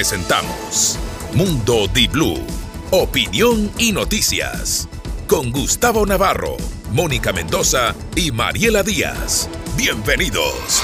presentamos 0.00 0.98
Mundo 1.34 1.86
Di 1.86 2.08
Blue, 2.08 2.40
opinión 2.90 3.70
y 3.76 3.92
noticias. 3.92 4.88
Con 5.26 5.50
Gustavo 5.50 6.06
Navarro, 6.06 6.56
Mónica 6.90 7.34
Mendoza 7.34 7.94
y 8.16 8.32
Mariela 8.32 8.82
Díaz. 8.82 9.50
Bienvenidos. 9.76 10.82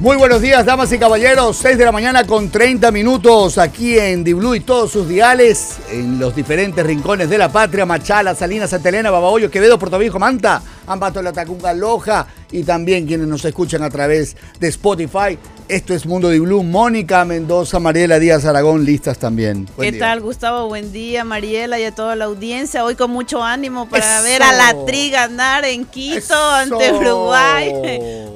Muy 0.00 0.16
buenos 0.16 0.40
días, 0.40 0.64
damas 0.64 0.92
y 0.92 0.98
caballeros. 0.98 1.56
6 1.56 1.76
de 1.76 1.84
la 1.84 1.90
mañana 1.90 2.24
con 2.24 2.50
30 2.50 2.92
minutos 2.92 3.58
aquí 3.58 3.98
en 3.98 4.22
Diblu 4.22 4.54
y 4.54 4.60
todos 4.60 4.92
sus 4.92 5.08
diales 5.08 5.78
en 5.90 6.20
los 6.20 6.36
diferentes 6.36 6.86
rincones 6.86 7.28
de 7.28 7.36
la 7.36 7.48
patria: 7.50 7.84
Machala, 7.84 8.36
Salinas, 8.36 8.70
Santa 8.70 8.90
Elena, 8.90 9.10
Babahoyo, 9.10 9.50
Quevedo, 9.50 9.76
Portoviejo, 9.76 10.20
Manta, 10.20 10.62
Ambato, 10.88 11.22
La 11.22 11.32
Tacunga, 11.32 11.72
Loja 11.74 12.26
y 12.50 12.62
también 12.62 13.06
quienes 13.06 13.26
nos 13.26 13.44
escuchan 13.44 13.82
a 13.82 13.90
través 13.90 14.36
de 14.58 14.68
Spotify. 14.68 15.38
Esto 15.68 15.92
es 15.92 16.06
Mundo 16.06 16.30
de 16.30 16.40
Blue. 16.40 16.62
Mónica 16.62 17.26
Mendoza, 17.26 17.78
Mariela 17.78 18.18
Díaz 18.18 18.46
Aragón, 18.46 18.86
listas 18.86 19.18
también. 19.18 19.68
Buen 19.76 19.88
¿Qué 19.88 19.92
día. 19.92 20.06
tal, 20.06 20.20
Gustavo? 20.20 20.66
Buen 20.66 20.92
día, 20.92 21.24
Mariela 21.24 21.78
y 21.78 21.84
a 21.84 21.94
toda 21.94 22.16
la 22.16 22.24
audiencia. 22.24 22.84
Hoy 22.84 22.94
con 22.94 23.10
mucho 23.10 23.42
ánimo 23.44 23.86
para 23.86 24.22
ver 24.22 24.42
a 24.42 24.52
la 24.52 24.86
Tri 24.86 25.10
ganar 25.10 25.66
en 25.66 25.84
Quito 25.84 26.34
ante 26.34 26.90
Uruguay. 26.92 27.72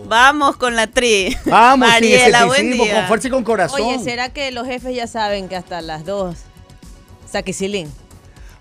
Vamos 0.07 0.57
con 0.57 0.77
la 0.77 0.87
Tri. 0.87 1.35
Vamos, 1.47 1.89
Mariela, 1.89 2.45
buen 2.45 2.71
día. 2.71 2.97
Con 2.97 3.07
fuerza 3.07 3.29
y 3.29 3.31
con 3.31 3.45
corazón. 3.45 3.81
Oye, 3.81 3.99
¿será 4.05 4.29
que 4.29 4.51
los 4.51 4.67
jefes 4.67 4.95
ya 4.95 5.07
saben 5.07 5.49
que 5.49 5.57
hasta 5.57 5.81
las 5.81 6.05
dos 6.05 6.37
Saquicilín? 7.31 7.91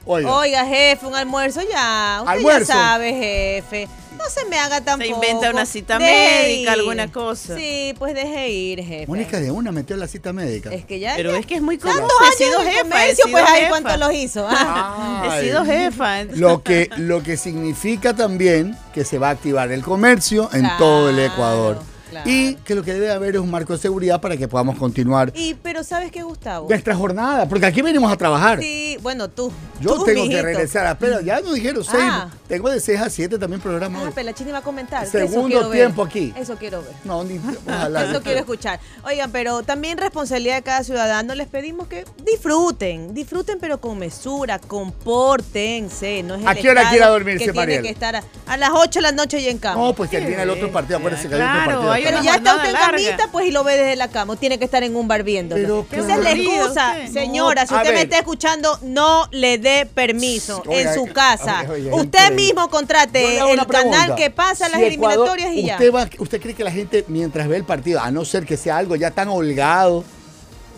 Oiga. 0.05 0.35
Oiga, 0.35 0.66
jefe, 0.66 1.05
un 1.05 1.16
almuerzo 1.16 1.61
ya. 1.61 2.19
Usted 2.21 2.31
¿Almuerzo? 2.33 2.67
ya 2.67 2.73
sabe, 2.73 3.13
jefe 3.13 3.88
no 4.21 4.30
se 4.30 4.45
me 4.45 4.58
haga 4.58 4.81
tampoco. 4.81 5.21
Se 5.21 5.30
inventa 5.30 5.52
una 5.52 5.66
cita 5.66 5.99
médica, 5.99 6.73
alguna 6.73 7.11
cosa. 7.11 7.55
Sí, 7.58 7.93
pues 7.97 8.13
deje 8.13 8.49
ir, 8.49 8.83
jefe. 8.83 9.08
Mónica 9.08 9.39
de 9.39 9.52
una 9.52 9.71
metió 9.71 9.97
la 9.97 10.08
cita 10.08 10.33
médica. 10.33 10.71
Es 10.71 10.85
que 10.85 10.99
ya. 10.99 11.16
Pero 11.16 11.35
es 11.35 11.45
que 11.45 11.55
es 11.55 11.61
muy 11.61 11.77
común. 11.77 11.97
¿Cuántos 11.97 12.38
jefa, 12.38 13.08
he 13.08 13.16
sido 13.16 13.30
pues 13.31 13.45
ahí 13.47 13.66
cuánto 13.69 13.95
los 13.97 14.13
hizo. 14.13 14.47
he 15.25 15.41
sido 15.41 15.66
jefa. 15.66 16.23
Lo 16.23 16.63
que, 16.63 16.89
lo 16.97 17.23
que 17.23 17.38
significa 17.38 18.15
también 18.15 18.77
que 18.93 19.05
se 19.05 19.17
va 19.17 19.30
a 19.30 19.31
activar 19.31 19.71
el 19.71 19.81
comercio 19.81 20.49
en 20.53 20.67
todo 20.77 21.09
el 21.09 21.19
Ecuador. 21.19 21.91
Y 22.26 22.56
que 22.56 22.76
lo 22.76 22.84
que 22.84 22.94
debe 22.94 23.12
haber 23.12 23.36
es 23.36 23.42
un 23.42 23.52
marco 23.52 23.73
de 23.73 23.80
seguridad 23.80 24.22
para 24.22 24.38
que 24.38 24.48
podamos 24.48 24.78
continuar. 24.78 25.31
Y, 25.36 25.56
pero 25.56 25.84
¿sabes 25.84 26.12
qué, 26.12 26.23
Gustavo? 26.23 26.67
Nuestra 26.70 26.95
jornada, 26.95 27.48
porque 27.48 27.66
aquí 27.66 27.81
venimos 27.81 28.12
a 28.12 28.17
trabajar. 28.17 28.59
Sí, 28.59 28.98
bueno, 29.02 29.30
tú. 29.30 29.52
Yo 29.80 30.04
tengo 30.04 30.28
que 30.28 30.42
regresar, 30.42 30.98
pero 31.00 31.22
ya 31.22 31.42
nos 31.42 31.54
dijeron 31.54 31.84
seis. 31.84 32.04
Ah. 32.06 32.30
Tengo 32.52 32.70
de 32.70 32.82
6 32.82 33.00
a 33.00 33.09
7 33.09 33.39
también 33.39 33.62
programa. 33.62 34.04
Ah, 34.06 34.12
pero 34.14 34.26
la 34.26 34.34
China 34.34 34.50
iba 34.50 34.58
a 34.58 34.62
comentar. 34.62 35.08
Segundo 35.08 35.70
tiempo 35.70 36.04
aquí. 36.04 36.34
Eso 36.36 36.58
quiero 36.58 36.82
ver. 36.82 36.92
No, 37.06 37.23
ni, 37.23 37.39
ojalá. 37.66 38.04
Eso 38.04 38.22
quiero 38.22 38.39
escuchar. 38.39 38.78
Oigan, 39.06 39.32
pero 39.32 39.64
también 39.64 39.98
responsabilidad 39.98 40.56
de 40.56 40.62
cada 40.62 40.84
ciudadano. 40.84 41.34
Les 41.34 41.48
pedimos 41.48 41.88
que 41.88 42.04
disfruten, 42.26 43.14
disfruten, 43.14 43.58
pero 43.58 43.80
con 43.80 43.98
mesura, 43.98 44.59
compórtense. 44.59 46.23
No 46.23 46.36
es 46.36 46.45
¿A 46.45 46.54
qué 46.54 46.70
hora 46.70 46.89
quiera 46.89 47.08
dormirse, 47.08 47.45
que 47.45 47.54
Tiene 47.54 47.82
que 47.82 47.89
estar 47.89 48.17
a, 48.17 48.58
las 48.58 48.72
8 48.73 49.00
de 49.00 49.02
la 49.02 49.12
noche 49.14 49.39
y 49.39 49.48
en 49.48 49.58
cama. 49.58 49.82
No, 49.82 49.94
pues 49.94 50.09
que 50.09 50.20
tiene 50.20 50.44
el 50.44 50.50
otro 50.50 50.70
partido. 50.73 50.98
Acuérdense 50.98 51.30
que 51.30 51.36
hay 51.36 51.42
otro 51.72 51.88
partido 51.88 52.00
pero 52.03 52.21
ya 52.21 52.35
está 52.35 52.55
usted 52.55 52.69
en 52.69 52.75
camita, 52.75 53.30
pues 53.31 53.47
y 53.47 53.52
lo 53.52 53.63
ve 53.63 53.77
desde 53.77 53.95
la 53.95 54.09
cama. 54.09 54.35
Tiene 54.35 54.59
que 54.59 54.66
estar 54.66 54.83
en 54.83 54.95
un 54.95 55.07
bar 55.07 55.23
viéndolo. 55.23 55.85
Esa 55.91 56.16
es 56.16 56.23
la 56.23 56.31
excusa. 56.31 56.95
Señora, 57.11 57.66
si 57.66 57.73
usted 57.73 57.93
me 57.93 58.02
está 58.02 58.17
escuchando, 58.17 58.80
no 58.81 59.27
le 59.31 59.58
dé 59.58 59.85
permiso 59.85 60.63
en 60.69 60.93
su 60.93 61.08
casa. 61.08 61.65
usted 61.92 62.31
mismo 62.33 62.70
contrate 62.70 63.39
el 63.39 63.65
canal 63.67 64.15
que 64.15 64.30
pasa 64.30 64.70
las 64.70 64.81
eliminatorias 64.81 65.53
y 65.53 65.64
ya. 65.64 65.80
¿Usted 66.20 66.42
cree 66.42 66.53
que 66.53 66.64
la 66.64 66.71
gente, 66.71 67.05
mientras 67.08 67.48
ve 67.48 67.58
el 67.58 67.64
partido, 67.64 67.99
a 67.99 68.11
no 68.11 68.26
ser 68.26 68.45
que 68.45 68.58
sea 68.58 68.77
algo 68.77 68.95
ya 68.95 69.11
tan 69.11 69.30
holgado, 69.30 70.03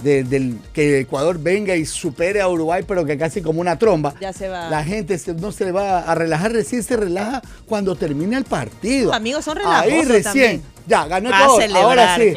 del 0.03 0.59
que 0.73 0.99
Ecuador 0.99 1.39
venga 1.39 1.75
y 1.75 1.85
supere 1.85 2.41
a 2.41 2.47
Uruguay, 2.47 2.83
pero 2.85 3.05
que 3.05 3.17
casi 3.17 3.41
como 3.41 3.61
una 3.61 3.77
tromba. 3.79 4.13
Ya 4.19 4.33
se 4.33 4.49
va. 4.49 4.69
La 4.69 4.83
gente 4.83 5.19
no 5.39 5.51
se 5.51 5.65
le 5.65 5.71
va 5.71 5.99
a 5.99 6.15
relajar, 6.15 6.51
recién 6.51 6.83
se 6.83 6.97
relaja 6.97 7.41
cuando 7.65 7.95
termine 7.95 8.35
el 8.35 8.43
partido. 8.43 9.07
Los 9.07 9.15
amigos 9.15 9.45
son 9.45 9.57
relajados. 9.57 9.91
Ahí 9.91 10.03
recién. 10.03 10.72
Ya, 10.85 11.05
ganó 11.07 11.29
todo. 11.29 11.59
Ahora 11.75 12.15
sí. 12.15 12.33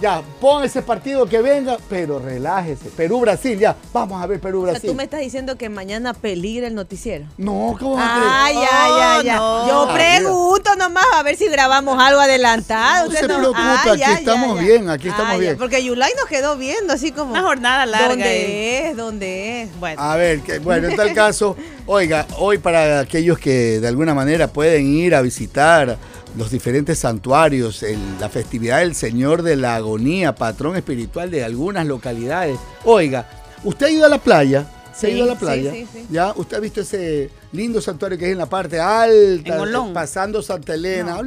Ya, 0.00 0.22
pon 0.40 0.64
ese 0.64 0.82
partido 0.82 1.26
que 1.26 1.40
venga, 1.40 1.76
pero 1.88 2.18
relájese. 2.18 2.88
Perú-Brasil, 2.90 3.58
ya. 3.58 3.76
Vamos 3.92 4.22
a 4.22 4.26
ver 4.26 4.40
Perú-Brasil. 4.40 4.88
tú 4.90 4.94
me 4.94 5.04
estás 5.04 5.20
diciendo 5.20 5.56
que 5.56 5.68
mañana 5.68 6.14
peligra 6.14 6.66
el 6.66 6.74
noticiero. 6.74 7.26
No, 7.36 7.76
¿cómo 7.78 7.96
va 7.96 8.04
a 8.04 8.46
Ah, 8.46 8.52
ya, 8.52 9.22
ya, 9.22 9.22
ya. 9.22 9.36
Yo 9.68 9.88
pregunto 9.92 10.74
nomás 10.76 11.04
a 11.14 11.22
ver 11.22 11.36
si 11.36 11.46
grabamos 11.48 11.98
algo 12.02 12.20
adelantado. 12.20 13.08
No 13.10 13.12
se 13.12 13.24
preocupe, 13.24 13.58
ah, 13.58 13.82
aquí 13.92 14.02
estamos 14.02 14.58
bien, 14.60 14.88
aquí 14.88 15.08
estamos 15.08 15.38
bien. 15.38 15.56
Porque 15.58 15.84
Yulai 15.84 16.12
nos 16.16 16.26
quedó 16.26 16.56
viendo 16.56 16.92
así 16.92 17.12
como. 17.12 17.32
Una 17.32 17.42
jornada 17.42 17.86
larga. 17.86 18.08
¿Dónde 18.08 18.88
es? 18.88 18.96
¿Dónde 18.96 19.62
es? 19.62 19.78
Bueno. 19.78 20.00
A 20.00 20.16
ver, 20.16 20.40
que, 20.40 20.58
bueno, 20.58 20.88
en 20.88 20.96
tal 20.96 21.12
caso, 21.12 21.56
oiga, 21.86 22.26
hoy 22.38 22.58
para 22.58 23.00
aquellos 23.00 23.38
que 23.38 23.80
de 23.80 23.88
alguna 23.88 24.14
manera 24.14 24.48
pueden 24.48 24.86
ir 24.86 25.14
a 25.14 25.20
visitar 25.20 25.98
los 26.36 26.50
diferentes 26.50 26.98
santuarios, 26.98 27.84
la 28.18 28.28
festividad 28.28 28.80
del 28.80 28.94
Señor 28.94 29.42
de 29.42 29.56
la 29.56 29.76
Agonía, 29.76 30.34
patrón 30.34 30.76
espiritual 30.76 31.30
de 31.30 31.44
algunas 31.44 31.86
localidades. 31.86 32.58
Oiga, 32.84 33.28
usted 33.64 33.86
ha 33.86 33.90
ido 33.90 34.06
a 34.06 34.08
la 34.08 34.18
playa, 34.18 34.66
se 34.94 35.08
ha 35.08 35.10
ido 35.10 35.24
a 35.24 35.28
la 35.28 35.38
playa, 35.38 35.72
sí, 35.72 35.86
sí, 35.92 36.06
ya 36.10 36.32
usted 36.36 36.56
ha 36.56 36.60
visto 36.60 36.80
ese 36.82 37.30
lindo 37.52 37.80
santuario 37.80 38.18
que 38.18 38.26
es 38.26 38.32
en 38.32 38.38
la 38.38 38.46
parte 38.46 38.78
alta, 38.78 39.58
pasando 39.92 40.42
Santa 40.42 40.74
Elena, 40.74 41.18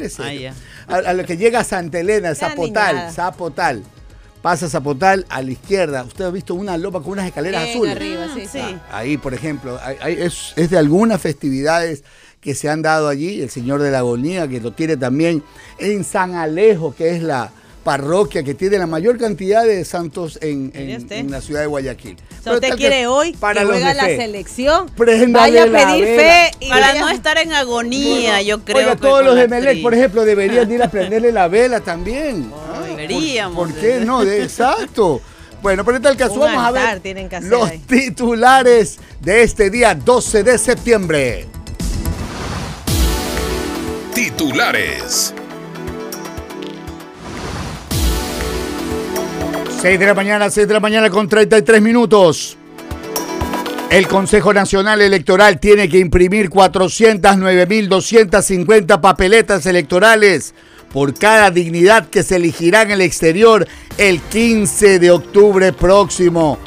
ah, 0.88 1.02
a, 1.06 1.14
lo 1.14 1.26
que 1.26 1.38
llega 1.38 1.60
a 1.60 1.64
Santa 1.64 2.00
Elena, 2.00 2.36
Zapotal, 2.36 3.12
Zapotal. 3.12 3.84
Pasa 4.42 4.68
Zapotal 4.68 5.26
a 5.30 5.42
la 5.42 5.52
izquierda. 5.52 6.04
Usted 6.04 6.26
ha 6.26 6.30
visto 6.30 6.54
una 6.54 6.78
lopa 6.78 7.00
con 7.00 7.14
unas 7.14 7.28
escaleras 7.28 7.70
azules. 7.70 7.96
Arriba, 7.96 8.28
sí, 8.36 8.46
sí. 8.46 8.60
ahí, 8.92 9.18
por 9.18 9.34
ejemplo, 9.34 9.80
es, 10.06 10.52
es 10.58 10.70
de 10.70 10.78
algunas 10.78 11.22
festividades 11.22 12.04
que 12.44 12.56
se 12.56 12.70
han 12.70 12.82
dado 12.82 13.08
allí, 13.08 13.42
el 13.42 13.50
Señor 13.50 13.82
de 13.82 13.92
la 13.92 14.00
Agonía, 14.00 14.48
que 14.48 14.60
lo 14.60 14.74
tiene 14.74 14.98
también 14.98 15.44
en 15.80 16.04
San 16.04 16.36
Alejo, 16.36 16.94
que 16.94 17.16
es 17.16 17.24
la 17.24 17.52
parroquia 17.84 18.44
que 18.44 18.54
tiene 18.54 18.78
la 18.78 18.88
mayor 18.88 19.18
cantidad 19.18 19.64
de 19.66 19.84
santos 19.86 20.40
en, 20.42 20.72
la 21.30 21.42
ciudad 21.42 21.62
de 21.62 21.68
Guayaquil. 21.68 22.18
Si 22.44 22.50
usted 22.50 22.76
quiere 22.76 23.08
hoy 23.08 23.34
para 23.34 23.62
que 23.62 23.68
juega 23.68 23.94
la 23.94 24.06
selección, 24.06 24.90
vaya 25.30 25.64
a 25.64 25.68
pedir 25.68 26.06
fe 26.06 26.52
y 26.60 26.70
para 26.70 26.94
no 26.96 27.10
estar 27.10 27.38
en 27.38 27.54
agonía, 27.54 28.42
yo 28.42 28.64
creo. 28.64 28.78
Oiga, 28.78 28.96
todos 28.96 29.24
los 29.24 29.36
de 29.36 29.48
Melec, 29.48 29.82
por 29.82 29.94
ejemplo, 29.94 30.26
deberían 30.26 30.72
ir 30.72 30.82
a 30.82 30.90
prenderle 30.92 31.32
la 31.32 31.48
vela 31.48 31.82
también. 31.82 32.52
Deberíamos. 32.88 33.72
¿Por, 33.72 33.80
qué 33.80 34.00
no? 34.00 34.24
exacto. 34.24 35.22
Bueno, 35.62 35.86
pero 35.86 35.98
en 35.98 36.04
tal 36.04 36.18
caso, 36.18 36.40
vamos 36.40 36.64
a 36.64 36.72
ver 36.72 37.02
los 37.44 37.72
titulares 37.88 39.00
de 39.22 39.44
este 39.44 39.70
día 39.70 39.96
12 39.96 40.44
de 40.44 40.58
septiembre. 40.58 41.53
Titulares. 44.14 45.34
6 49.82 50.00
de 50.00 50.06
la 50.06 50.14
mañana, 50.14 50.52
6 50.52 50.68
de 50.68 50.74
la 50.74 50.80
mañana 50.80 51.10
con 51.10 51.28
33 51.28 51.82
minutos. 51.82 52.56
El 53.90 54.08
Consejo 54.08 54.54
Nacional 54.54 55.02
Electoral 55.02 55.60
tiene 55.60 55.90
que 55.90 55.98
imprimir 55.98 56.52
409.250 56.52 59.02
papeletas 59.02 59.66
electorales 59.66 60.54
por 60.92 61.16
cada 61.16 61.50
dignidad 61.50 62.08
que 62.08 62.22
se 62.22 62.36
elegirá 62.36 62.84
en 62.84 62.92
el 62.92 63.02
exterior 63.02 63.68
el 63.98 64.22
15 64.22 65.00
de 65.00 65.10
octubre 65.10 65.74
próximo. 65.74 66.60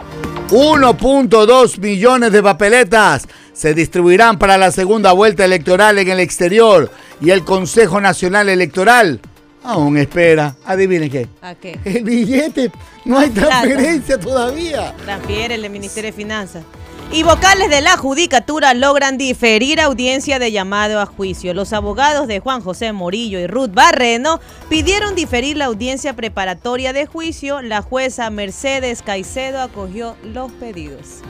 1.2 0.50 1.78
millones 1.78 2.32
de 2.32 2.42
papeletas 2.42 3.28
se 3.56 3.72
distribuirán 3.72 4.38
para 4.38 4.58
la 4.58 4.70
segunda 4.70 5.12
vuelta 5.12 5.44
electoral 5.44 5.98
en 5.98 6.08
el 6.08 6.20
exterior 6.20 6.90
y 7.22 7.30
el 7.30 7.42
Consejo 7.42 8.00
Nacional 8.00 8.50
Electoral 8.50 9.20
aún 9.66 9.96
espera. 9.96 10.56
Adivinen 10.64 11.10
qué. 11.10 11.26
¿A 11.40 11.54
qué? 11.54 11.78
El 11.84 12.04
billete. 12.04 12.70
No 13.04 13.18
hay 13.18 13.30
transferencia 13.30 14.18
todavía. 14.18 14.94
Transfiere 15.04 15.54
el 15.54 15.70
Ministerio 15.70 16.10
de 16.10 16.16
Finanzas. 16.16 16.64
Y 17.12 17.22
vocales 17.22 17.70
de 17.70 17.80
la 17.80 17.96
Judicatura 17.96 18.74
logran 18.74 19.16
diferir 19.16 19.80
audiencia 19.80 20.38
de 20.38 20.50
llamado 20.50 21.00
a 21.00 21.06
juicio. 21.06 21.54
Los 21.54 21.72
abogados 21.72 22.26
de 22.26 22.40
Juan 22.40 22.60
José 22.60 22.92
Morillo 22.92 23.38
y 23.38 23.46
Ruth 23.46 23.70
Barreno 23.72 24.40
pidieron 24.68 25.14
diferir 25.14 25.56
la 25.56 25.66
audiencia 25.66 26.14
preparatoria 26.14 26.92
de 26.92 27.06
juicio. 27.06 27.62
La 27.62 27.80
jueza 27.80 28.28
Mercedes 28.30 29.02
Caicedo 29.02 29.62
acogió 29.62 30.16
los 30.24 30.50
pedidos. 30.52 31.22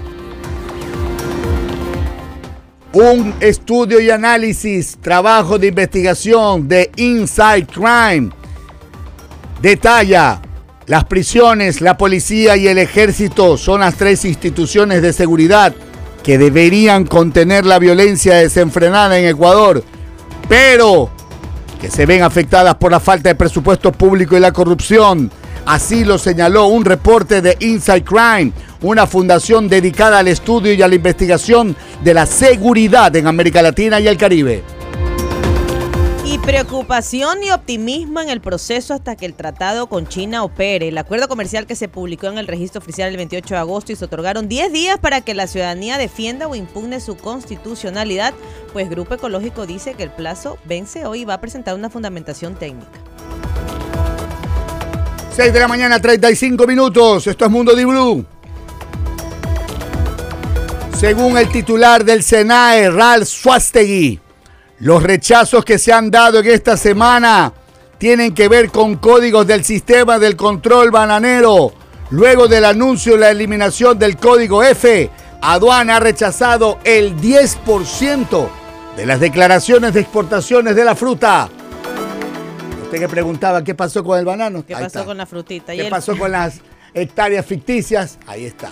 Un 2.99 3.35
estudio 3.41 4.01
y 4.01 4.09
análisis, 4.09 4.97
trabajo 5.03 5.59
de 5.59 5.67
investigación 5.67 6.67
de 6.67 6.91
Inside 6.97 7.67
Crime 7.67 8.31
detalla 9.61 10.41
Las 10.87 11.05
prisiones, 11.05 11.83
la 11.83 11.99
policía 11.99 12.57
y 12.57 12.69
el 12.69 12.79
ejército 12.79 13.59
son 13.59 13.81
las 13.81 13.97
tres 13.97 14.25
instituciones 14.25 15.03
de 15.03 15.13
seguridad 15.13 15.75
que 16.23 16.39
deberían 16.39 17.05
contener 17.05 17.67
la 17.67 17.79
violencia 17.79 18.37
desenfrenada 18.37 19.19
en 19.19 19.27
Ecuador, 19.27 19.85
pero 20.49 21.11
que 21.79 21.91
se 21.91 22.07
ven 22.07 22.23
afectadas 22.23 22.77
por 22.77 22.93
la 22.93 23.01
falta 23.01 23.29
de 23.29 23.35
presupuesto 23.35 23.93
público 23.93 24.39
y 24.39 24.41
la 24.41 24.53
corrupción. 24.53 25.31
Así 25.67 26.05
lo 26.05 26.17
señaló 26.17 26.69
un 26.69 26.85
reporte 26.85 27.43
de 27.43 27.57
Inside 27.59 28.05
Crime, 28.05 28.53
una 28.83 29.05
fundación 29.05 29.69
dedicada 29.69 30.21
al 30.21 30.29
estudio 30.29 30.73
y 30.73 30.81
a 30.81 30.87
la 30.87 30.95
investigación 30.95 31.75
de 32.05 32.15
la 32.15 32.25
seguridad 32.25 33.15
en 33.17 33.27
América 33.27 33.63
Latina 33.63 33.99
y 33.99 34.07
el 34.07 34.17
Caribe. 34.17 34.63
Y 36.25 36.39
preocupación 36.39 37.43
y 37.43 37.51
optimismo 37.51 38.21
en 38.21 38.29
el 38.29 38.41
proceso 38.41 38.95
hasta 38.95 39.17
que 39.17 39.27
el 39.27 39.35
tratado 39.35 39.89
con 39.89 40.07
China 40.07 40.45
opere. 40.45 40.87
El 40.87 40.99
acuerdo 40.99 41.27
comercial 41.27 41.67
que 41.67 41.75
se 41.75 41.89
publicó 41.89 42.29
en 42.29 42.39
el 42.39 42.47
registro 42.47 42.81
oficial 42.81 43.11
el 43.11 43.17
28 43.17 43.55
de 43.55 43.61
agosto 43.61 43.91
y 43.91 43.97
se 43.97 44.05
otorgaron 44.05 44.49
10 44.49 44.73
días 44.73 44.99
para 45.01 45.21
que 45.21 45.35
la 45.35 45.49
ciudadanía 45.49 45.99
defienda 45.99 46.47
o 46.47 46.55
impugne 46.55 47.01
su 47.01 47.17
constitucionalidad, 47.17 48.35
pues 48.73 48.89
Grupo 48.89 49.15
Ecológico 49.15 49.67
dice 49.67 49.95
que 49.95 50.05
el 50.05 50.11
plazo 50.11 50.59
vence 50.65 51.07
hoy 51.07 51.23
y 51.23 51.25
va 51.25 51.35
a 51.35 51.41
presentar 51.41 51.75
una 51.75 51.91
fundamentación 51.91 52.55
técnica. 52.55 53.16
6 55.37 55.53
de 55.53 55.61
la 55.61 55.69
mañana, 55.69 56.01
35 56.01 56.67
minutos. 56.67 57.27
Esto 57.27 57.45
es 57.45 57.51
Mundo 57.51 57.77
Di 57.77 57.85
Blue. 57.85 58.25
Según 60.99 61.37
el 61.37 61.51
titular 61.51 62.03
del 62.07 62.23
SENAE, 62.23 62.91
Ralph 62.91 63.27
Swastegui, 63.27 64.19
los 64.79 65.03
rechazos 65.03 65.63
que 65.63 65.79
se 65.79 65.93
han 65.93 66.11
dado 66.11 66.39
en 66.39 66.47
esta 66.47 66.79
semana 66.79 67.53
tienen 67.99 68.33
que 68.33 68.49
ver 68.49 68.71
con 68.71 68.97
códigos 68.97 69.47
del 69.47 69.63
sistema 69.63 70.19
del 70.19 70.37
control 70.37 70.91
bananero. 70.91 71.71
Luego 72.09 72.49
del 72.49 72.65
anuncio 72.65 73.13
de 73.13 73.19
la 73.19 73.31
eliminación 73.31 73.99
del 73.99 74.17
código 74.17 74.63
F, 74.63 75.11
Aduana 75.43 75.97
ha 75.97 76.01
rechazado 76.01 76.79
el 76.83 77.15
10% 77.15 78.49
de 78.97 79.05
las 79.05 79.21
declaraciones 79.21 79.93
de 79.93 80.01
exportaciones 80.01 80.75
de 80.75 80.85
la 80.87 80.95
fruta. 80.95 81.51
Usted 82.87 83.01
que 83.01 83.09
preguntaba 83.09 83.65
qué 83.65 83.75
pasó 83.75 84.05
con 84.05 84.17
el 84.17 84.25
banano. 84.25 84.65
¿Qué 84.65 84.73
pasó 84.73 85.05
con 85.05 85.17
la 85.17 85.27
frutita? 85.27 85.73
¿Qué 85.73 85.87
pasó 85.91 86.17
con 86.19 86.31
las 86.31 86.61
hectáreas 86.95 87.45
ficticias? 87.45 88.17
Ahí 88.29 88.45
está. 88.45 88.71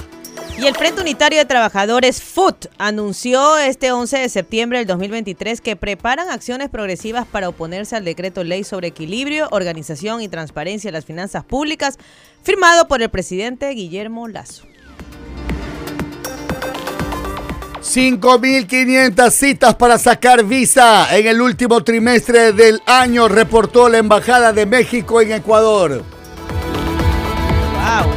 Y 0.56 0.66
el 0.66 0.76
Frente 0.76 1.00
Unitario 1.00 1.40
de 1.40 1.44
Trabajadores 1.46 2.22
FUT 2.22 2.66
anunció 2.78 3.58
este 3.58 3.90
11 3.90 4.18
de 4.18 4.28
septiembre 4.28 4.78
del 4.78 4.86
2023 4.86 5.60
que 5.60 5.74
preparan 5.74 6.30
acciones 6.30 6.68
progresivas 6.68 7.26
para 7.26 7.48
oponerse 7.48 7.96
al 7.96 8.04
decreto 8.04 8.44
ley 8.44 8.62
sobre 8.62 8.86
equilibrio, 8.86 9.48
organización 9.50 10.22
y 10.22 10.28
transparencia 10.28 10.86
de 10.88 10.92
las 10.92 11.04
finanzas 11.04 11.42
públicas, 11.42 11.98
firmado 12.44 12.86
por 12.86 13.02
el 13.02 13.10
presidente 13.10 13.68
Guillermo 13.70 14.28
Lazo. 14.28 14.64
5.500 17.94 19.30
citas 19.30 19.76
para 19.76 19.98
sacar 19.98 20.42
visa 20.42 21.16
en 21.16 21.28
el 21.28 21.40
último 21.40 21.84
trimestre 21.84 22.52
del 22.52 22.82
año, 22.86 23.28
reportó 23.28 23.88
la 23.88 23.98
Embajada 23.98 24.52
de 24.52 24.66
México 24.66 25.20
en 25.20 25.30
Ecuador. 25.30 26.02
¡Wow! 27.72 28.10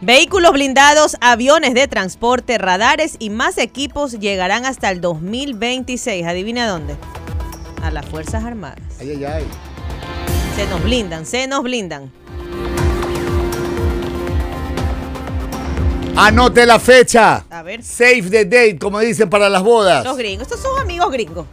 Vehículos 0.00 0.50
blindados, 0.50 1.16
aviones 1.20 1.72
de 1.74 1.86
transporte, 1.86 2.58
radares 2.58 3.14
y 3.20 3.30
más 3.30 3.58
equipos 3.58 4.18
llegarán 4.18 4.66
hasta 4.66 4.90
el 4.90 5.00
2026. 5.00 6.26
¿Adivina 6.26 6.66
dónde? 6.66 6.96
A 7.80 7.92
las 7.92 8.04
Fuerzas 8.06 8.42
Armadas. 8.42 8.82
Ay, 8.98 9.10
ay, 9.10 9.24
ay. 9.24 9.44
Se 10.56 10.66
nos 10.66 10.82
blindan, 10.82 11.26
se 11.26 11.46
nos 11.46 11.62
blindan. 11.62 12.10
Anote 16.16 16.66
la 16.66 16.78
fecha. 16.78 17.44
A 17.48 17.62
ver. 17.62 17.82
Save 17.82 18.28
the 18.30 18.44
date, 18.44 18.78
como 18.78 19.00
dicen 19.00 19.30
para 19.30 19.48
las 19.48 19.62
bodas. 19.62 20.04
Los 20.04 20.16
gringos, 20.16 20.46
estos 20.46 20.60
son 20.60 20.78
amigos 20.78 21.10
gringos. 21.10 21.46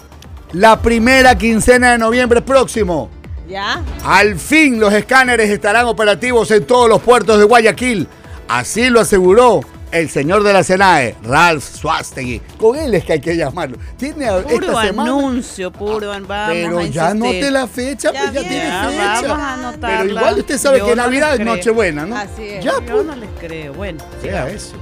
La 0.52 0.82
primera 0.82 1.38
quincena 1.38 1.92
de 1.92 1.98
noviembre 1.98 2.42
próximo. 2.42 3.10
¿Ya? 3.48 3.82
Al 4.04 4.38
fin 4.38 4.80
los 4.80 4.94
escáneres 4.94 5.50
estarán 5.50 5.86
operativos 5.86 6.52
en 6.52 6.66
todos 6.66 6.90
los 6.90 7.02
puertos 7.02 7.40
de 7.40 7.46
Guayaquil. 7.46 8.08
Así 8.48 8.90
lo 8.90 9.00
aseguró 9.00 9.62
el 9.92 10.10
señor 10.10 10.44
de 10.44 10.54
la 10.54 10.64
SENAE, 10.64 11.16
Ralph 11.24 11.64
Swastegui. 11.64 12.42
Con 12.58 12.78
él 12.78 12.94
es 12.96 13.04
que 13.06 13.14
hay 13.14 13.22
que 13.22 13.36
llamarlo. 13.36 13.78
Tiene 13.98 14.28
puro 14.44 14.68
esta 14.68 14.82
semana. 14.84 15.12
anuncio, 15.12 15.72
puro 15.72 16.08
vamos 16.10 16.28
Pero 16.28 16.80
a 16.80 16.86
ya 16.86 17.08
anote 17.10 17.52
la 17.52 17.68
fecha, 17.68 18.12
Ya 18.14 18.20
pues 18.22 18.34
ya 18.34 18.40
viene, 18.42 18.50
tiene 18.56 18.68
ya 18.68 18.90
fecha. 18.90 19.22
vamos 19.28 19.40
a 19.40 19.54
anotarla. 19.54 19.98
Pero 20.00 20.10
igual 20.10 20.40
usted 20.40 20.58
sabe 20.58 20.80
Yo 20.80 20.86
que 20.86 20.96
no 20.96 21.04
Navidad 21.04 21.34
es. 21.36 21.40
Nochebuena, 21.40 22.06
¿no? 22.06 22.16
Así 22.18 22.44
es. 22.44 22.64
Ya, 22.64 22.74
Yo 22.74 22.86
pues. 22.86 23.06
no 23.06 23.16
les 23.16 23.30
creo. 23.40 23.74
Bueno, 23.74 24.04
sigamos. 24.22 24.52
eso. 24.54 24.74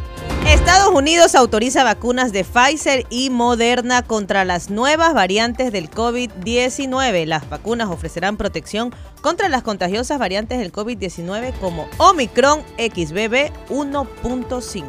Estados 0.47 0.94
Unidos 0.94 1.35
autoriza 1.35 1.83
vacunas 1.83 2.31
de 2.31 2.44
Pfizer 2.45 3.05
y 3.09 3.29
Moderna 3.29 4.01
contra 4.01 4.45
las 4.45 4.69
nuevas 4.69 5.13
variantes 5.13 5.71
del 5.73 5.89
COVID-19. 5.89 7.25
Las 7.25 7.49
vacunas 7.49 7.89
ofrecerán 7.89 8.38
protección 8.38 8.94
contra 9.21 9.49
las 9.49 9.63
contagiosas 9.63 10.17
variantes 10.19 10.59
del 10.59 10.71
COVID-19 10.71 11.53
como 11.59 11.88
Omicron 11.97 12.61
XBB 12.77 13.51
1.5. 13.69 14.83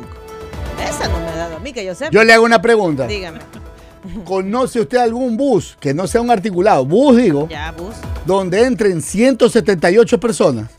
Esa 0.89 1.09
no 1.09 1.19
me 1.19 1.27
ha 1.27 1.37
dado 1.37 1.57
a 1.57 1.59
mí, 1.59 1.73
que 1.73 1.85
yo 1.85 1.95
sepa. 1.95 2.11
Yo 2.13 2.23
le 2.23 2.33
hago 2.33 2.45
una 2.45 2.63
pregunta. 2.63 3.07
Dígame. 3.07 3.41
¿Conoce 4.25 4.81
usted 4.81 4.99
algún 4.99 5.37
bus 5.37 5.77
que 5.81 5.93
no 5.93 6.07
sea 6.07 6.21
un 6.21 6.31
articulado? 6.31 6.85
Bus, 6.87 7.17
digo, 7.17 7.49
Ya, 7.51 7.73
bus. 7.73 7.97
donde 8.25 8.63
entren 8.65 9.03
178 9.03 10.21
personas. 10.21 10.71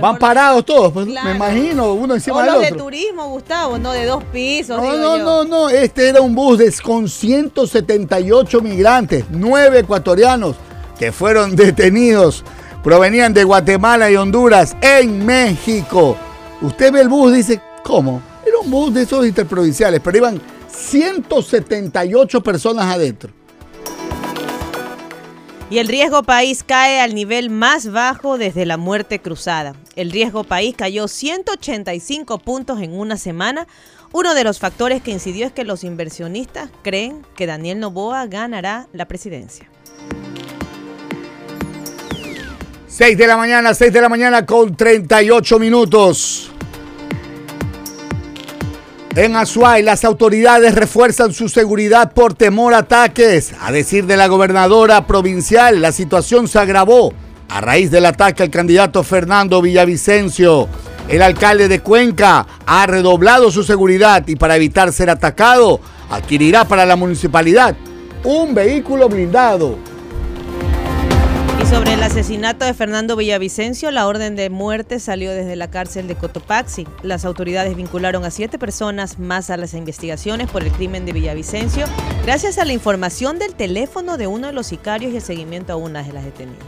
Van 0.00 0.18
parados 0.18 0.64
todos, 0.64 0.92
pues, 0.92 1.06
Claro. 1.06 1.28
me 1.28 1.36
imagino, 1.36 1.92
uno 1.94 2.14
encima 2.14 2.36
O 2.38 2.42
del 2.42 2.52
los 2.52 2.60
de 2.62 2.66
otro. 2.68 2.84
turismo, 2.84 3.28
Gustavo, 3.28 3.78
no 3.78 3.92
de 3.92 4.04
dos 4.06 4.22
pisos. 4.24 4.76
No, 4.76 4.82
digo 4.82 4.96
no, 4.96 5.16
yo. 5.18 5.24
no, 5.24 5.44
no, 5.44 5.68
este 5.68 6.08
era 6.08 6.20
un 6.20 6.34
bus 6.34 6.58
de- 6.58 6.72
con 6.82 7.08
178 7.08 8.60
migrantes, 8.60 9.24
nueve 9.30 9.80
ecuatorianos 9.80 10.56
que 10.98 11.12
fueron 11.12 11.54
detenidos, 11.56 12.44
provenían 12.82 13.34
de 13.34 13.44
Guatemala 13.44 14.10
y 14.10 14.16
Honduras 14.16 14.76
en 14.80 15.24
México. 15.26 16.16
Usted 16.62 16.92
ve 16.92 17.00
el 17.02 17.08
bus, 17.08 17.32
dice, 17.34 17.60
¿cómo? 17.82 18.22
Era 18.46 18.58
un 18.58 18.70
bus 18.70 18.94
de 18.94 19.02
esos 19.02 19.26
interprovinciales, 19.26 20.00
pero 20.02 20.16
iban 20.18 20.40
178 20.70 22.42
personas 22.42 22.86
adentro. 22.94 23.30
Y 25.68 25.78
el 25.78 25.88
riesgo 25.88 26.22
país 26.22 26.62
cae 26.62 27.00
al 27.00 27.12
nivel 27.16 27.50
más 27.50 27.90
bajo 27.90 28.38
desde 28.38 28.66
la 28.66 28.76
muerte 28.76 29.18
cruzada. 29.18 29.74
El 29.96 30.12
riesgo 30.12 30.44
país 30.44 30.76
cayó 30.76 31.08
185 31.08 32.38
puntos 32.38 32.80
en 32.80 32.96
una 32.96 33.16
semana. 33.16 33.66
Uno 34.12 34.34
de 34.34 34.44
los 34.44 34.60
factores 34.60 35.02
que 35.02 35.10
incidió 35.10 35.44
es 35.44 35.52
que 35.52 35.64
los 35.64 35.82
inversionistas 35.82 36.70
creen 36.82 37.26
que 37.34 37.46
Daniel 37.46 37.80
Novoa 37.80 38.26
ganará 38.26 38.86
la 38.92 39.08
presidencia. 39.08 39.68
6 42.86 43.18
de 43.18 43.26
la 43.26 43.36
mañana, 43.36 43.74
6 43.74 43.92
de 43.92 44.00
la 44.00 44.08
mañana 44.08 44.46
con 44.46 44.76
38 44.76 45.58
minutos. 45.58 46.52
En 49.16 49.34
Azuay, 49.34 49.82
las 49.82 50.04
autoridades 50.04 50.74
refuerzan 50.74 51.32
su 51.32 51.48
seguridad 51.48 52.12
por 52.12 52.34
temor 52.34 52.74
a 52.74 52.80
ataques. 52.80 53.54
A 53.62 53.72
decir 53.72 54.04
de 54.04 54.14
la 54.18 54.26
gobernadora 54.26 55.06
provincial, 55.06 55.80
la 55.80 55.90
situación 55.90 56.48
se 56.48 56.58
agravó 56.58 57.14
a 57.48 57.62
raíz 57.62 57.90
del 57.90 58.04
ataque 58.04 58.42
al 58.42 58.50
candidato 58.50 59.02
Fernando 59.02 59.62
Villavicencio. 59.62 60.68
El 61.08 61.22
alcalde 61.22 61.66
de 61.66 61.80
Cuenca 61.80 62.46
ha 62.66 62.86
redoblado 62.86 63.50
su 63.50 63.62
seguridad 63.62 64.22
y 64.26 64.36
para 64.36 64.56
evitar 64.56 64.92
ser 64.92 65.08
atacado, 65.08 65.80
adquirirá 66.10 66.66
para 66.66 66.84
la 66.84 66.96
municipalidad 66.96 67.74
un 68.22 68.54
vehículo 68.54 69.08
blindado. 69.08 69.78
Y 71.66 71.68
sobre 71.68 71.94
el 71.94 72.02
asesinato 72.04 72.64
de 72.64 72.74
Fernando 72.74 73.16
Villavicencio, 73.16 73.90
la 73.90 74.06
orden 74.06 74.36
de 74.36 74.50
muerte 74.50 75.00
salió 75.00 75.32
desde 75.32 75.56
la 75.56 75.68
cárcel 75.68 76.06
de 76.06 76.14
Cotopaxi. 76.14 76.86
Las 77.02 77.24
autoridades 77.24 77.74
vincularon 77.74 78.24
a 78.24 78.30
siete 78.30 78.56
personas 78.56 79.18
más 79.18 79.50
a 79.50 79.56
las 79.56 79.74
investigaciones 79.74 80.48
por 80.48 80.62
el 80.62 80.70
crimen 80.70 81.04
de 81.06 81.12
Villavicencio, 81.12 81.86
gracias 82.24 82.58
a 82.58 82.64
la 82.64 82.72
información 82.72 83.40
del 83.40 83.54
teléfono 83.56 84.16
de 84.16 84.28
uno 84.28 84.46
de 84.46 84.52
los 84.52 84.68
sicarios 84.68 85.12
y 85.12 85.16
el 85.16 85.22
seguimiento 85.22 85.72
a 85.72 85.76
una 85.76 86.04
de 86.04 86.12
las 86.12 86.24
detenidas. 86.24 86.62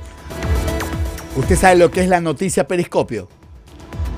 ¿Usted 1.36 1.56
sabe 1.56 1.76
lo 1.76 1.90
que 1.92 2.00
es 2.02 2.08
la 2.08 2.20
noticia 2.20 2.66
periscopio? 2.66 3.28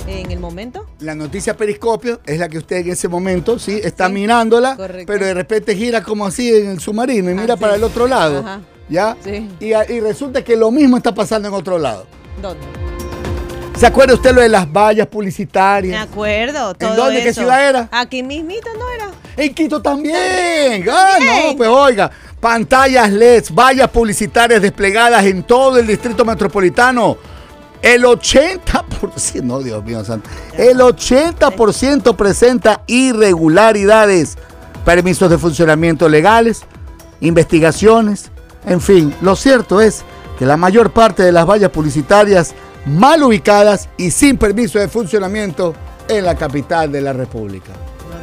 En 0.06 0.30
el 0.30 0.40
momento, 0.40 0.87
La 1.00 1.14
noticia 1.14 1.56
periscopio 1.58 2.20
es 2.25 2.38
la 2.38 2.49
que 2.49 2.56
usted 2.58 2.78
en 2.78 2.90
ese 2.92 3.06
momento 3.06 3.58
sí 3.58 3.78
está 3.84 4.06
Sí, 4.06 4.14
mirándola, 4.14 4.76
correcto. 4.76 5.12
pero 5.12 5.26
de 5.26 5.34
repente 5.34 5.76
gira 5.76 6.02
como 6.02 6.26
así 6.26 6.49
en 6.52 6.70
el 6.70 6.80
submarino 6.80 7.28
y 7.30 7.34
Ah, 7.34 7.40
mira 7.42 7.54
sí. 7.56 7.60
para 7.60 7.75
el 7.75 7.84
otro 7.84 8.06
lado. 8.08 8.38
Ajá. 8.40 8.60
¿Ya? 8.90 9.16
Sí. 9.23 9.49
Y, 9.61 10.00
resulta 10.00 10.42
que 10.42 10.56
lo 10.56 10.70
mismo 10.70 10.97
está 10.97 11.14
pasando 11.14 11.49
en 11.49 11.54
otro 11.54 11.78
lado. 11.78 12.06
¿dónde? 12.42 12.66
¿Se 13.78 13.87
acuerda 13.87 14.12
usted 14.14 14.35
lo 14.35 14.42
de 14.42 14.49
las 14.49 14.70
vallas 14.70 15.06
Me 15.06 15.11
publicitarias? 15.11 16.06
acuerdo. 16.06 16.75
Todo 16.75 16.97
dónde? 16.97 17.23
¿Qué 17.23 17.32
ciudad 17.32 17.66
era? 17.66 17.88
Aquí 17.92 18.23
mismito 18.23 18.68
no 18.78 18.90
era. 18.90 19.11
En 19.37 19.54
Quito 19.54 19.80
también. 19.80 20.85
Ah, 20.90 21.16
no, 21.18 21.56
pues 21.56 21.68
oiga. 21.68 22.11
Pantallas 22.40 23.11
LEDs, 23.11 23.54
vallas 23.54 23.88
publicitarias 23.88 24.61
desplegadas 24.61 25.25
en 25.25 25.42
todo 25.44 25.78
el 25.78 25.87
distrito 25.87 26.25
metropolitano. 26.25 27.16
El 27.82 28.04
80%, 28.04 29.42
no 29.42 29.61
Dios 29.61 29.82
mío 29.82 30.04
santo, 30.04 30.28
el 30.59 30.78
80% 30.78 32.14
presenta 32.14 32.82
irregularidades, 32.87 34.37
permisos 34.85 35.30
de 35.30 35.38
funcionamiento 35.38 36.06
legales, 36.09 36.62
investigaciones, 37.20 38.29
en 38.67 38.81
fin, 38.81 39.14
lo 39.23 39.37
cierto 39.37 39.81
es 39.81 40.05
que 40.38 40.47
la 40.47 40.57
mayor 40.57 40.93
parte 40.93 41.23
de 41.23 41.33
las 41.33 41.47
vallas 41.47 41.71
publicitarias 41.71 42.55
mal 42.87 43.23
ubicadas 43.23 43.88
y 43.97 44.11
sin 44.11 44.37
permiso 44.37 44.79
de 44.79 44.88
funcionamiento 44.88 45.75
en 46.09 46.25
la 46.25 46.35
capital 46.35 46.90
de 46.90 47.00
la 47.00 47.12
República. 47.12 47.73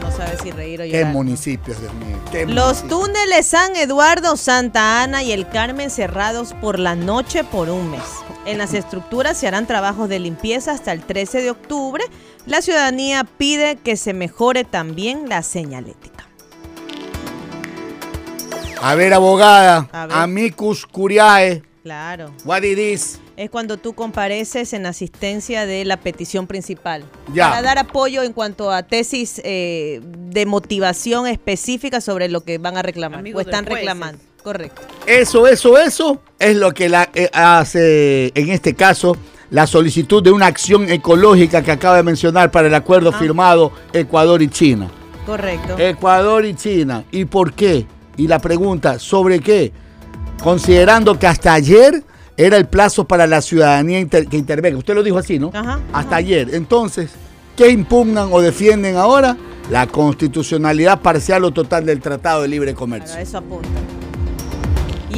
No, 0.02 0.12
sabe 0.12 0.38
si 0.42 0.52
reír 0.52 0.82
o 0.82 0.86
llorar. 0.86 1.02
¿Qué 1.02 1.06
municipios, 1.06 1.80
Dios 1.80 1.94
mío? 1.94 2.18
Los 2.48 2.88
túneles 2.88 3.48
San 3.48 3.76
Eduardo, 3.76 4.36
Santa 4.36 5.04
Ana 5.04 5.24
y 5.24 5.32
el 5.32 5.48
Carmen 5.48 5.90
cerrados 5.90 6.54
por 6.60 6.80
la 6.80 6.96
noche 6.96 7.44
por 7.44 7.70
un 7.70 7.92
mes. 7.92 8.04
En 8.46 8.58
las 8.58 8.74
estructuras 8.74 9.38
se 9.38 9.48
harán 9.48 9.68
trabajos 9.68 10.10
de 10.10 10.20
limpieza 10.20 10.72
hasta 10.72 10.92
el 10.92 11.02
13 11.02 11.42
de 11.42 11.52
octubre. 11.52 12.04
La 12.46 12.62
ciudadanía 12.62 13.26
pide 13.26 13.76
que 13.78 13.98
se 13.98 14.14
mejore 14.14 14.64
también 14.64 15.30
la 15.30 15.44
señalética. 15.44 16.27
A 18.82 18.96
ver, 18.96 19.14
abogada, 19.14 19.88
amicus 19.92 20.86
curiae. 20.86 21.64
Claro. 21.84 22.34
What 22.44 22.64
it 22.64 22.78
is? 22.78 23.20
Es 23.38 23.50
cuando 23.50 23.78
tú 23.78 23.94
compareces 23.94 24.74
en 24.74 24.86
asistencia 24.86 25.66
de 25.66 25.86
la 25.86 25.98
petición 25.98 26.48
principal. 26.48 27.06
Ya. 27.34 27.50
Para 27.50 27.62
dar 27.62 27.78
apoyo 27.78 28.24
en 28.24 28.34
cuanto 28.34 28.72
a 28.72 28.84
tesis 28.84 29.40
eh, 29.44 30.02
de 30.04 30.46
motivación 30.46 31.28
específica 31.28 32.02
sobre 32.02 32.30
lo 32.30 32.42
que 32.42 32.58
van 32.58 32.78
a 32.78 32.82
reclamar 32.82 33.24
o 33.34 33.40
están 33.40 33.66
reclamando. 33.66 34.20
Correcto. 34.44 34.82
Eso, 35.06 35.48
eso, 35.48 35.78
eso 35.78 36.22
es 36.40 36.56
lo 36.58 36.74
que 36.74 36.90
la, 36.90 37.10
eh, 37.14 37.30
hace 37.32 38.32
en 38.36 38.50
este 38.50 38.74
caso 38.74 39.16
la 39.50 39.66
solicitud 39.68 40.22
de 40.22 40.32
una 40.32 40.48
acción 40.48 40.90
ecológica 40.90 41.62
que 41.62 41.72
acaba 41.72 41.98
de 41.98 42.04
mencionar 42.04 42.52
para 42.52 42.68
el 42.68 42.76
acuerdo 42.76 43.12
ah. 43.14 43.20
firmado 43.20 43.72
Ecuador 43.94 44.42
y 44.42 44.50
China. 44.50 44.90
Correcto. 45.26 45.78
Ecuador 45.78 46.46
y 46.46 46.56
China. 46.56 47.04
¿Y 47.12 47.26
por 47.26 47.54
qué? 47.54 47.86
Y 48.18 48.28
la 48.28 48.40
pregunta, 48.40 49.00
¿sobre 49.00 49.40
qué? 49.40 49.72
Considerando 50.44 51.18
que 51.18 51.28
hasta 51.28 51.54
ayer 51.54 52.04
era 52.36 52.58
el 52.58 52.68
plazo 52.68 53.06
para 53.06 53.26
la 53.28 53.42
ciudadanía 53.42 54.06
que 54.08 54.38
intervenga. 54.38 54.78
Usted 54.78 54.96
lo 54.96 55.04
dijo 55.04 55.18
así, 55.18 55.40
¿no? 55.40 55.52
Ajá, 55.54 55.80
hasta 55.94 56.16
ayer. 56.18 56.54
Entonces, 56.54 57.12
¿qué 57.56 57.70
impugnan 57.70 58.30
o 58.32 58.42
defienden 58.42 58.98
ahora? 58.98 59.38
La 59.70 59.88
constitucionalidad 59.88 61.02
parcial 61.02 61.44
o 61.44 61.52
total 61.52 61.86
del 61.86 62.00
Tratado 62.00 62.42
de 62.42 62.48
Libre 62.48 62.74
Comercio. 62.74 63.20
eso 63.20 63.38
apunta. 63.38 63.68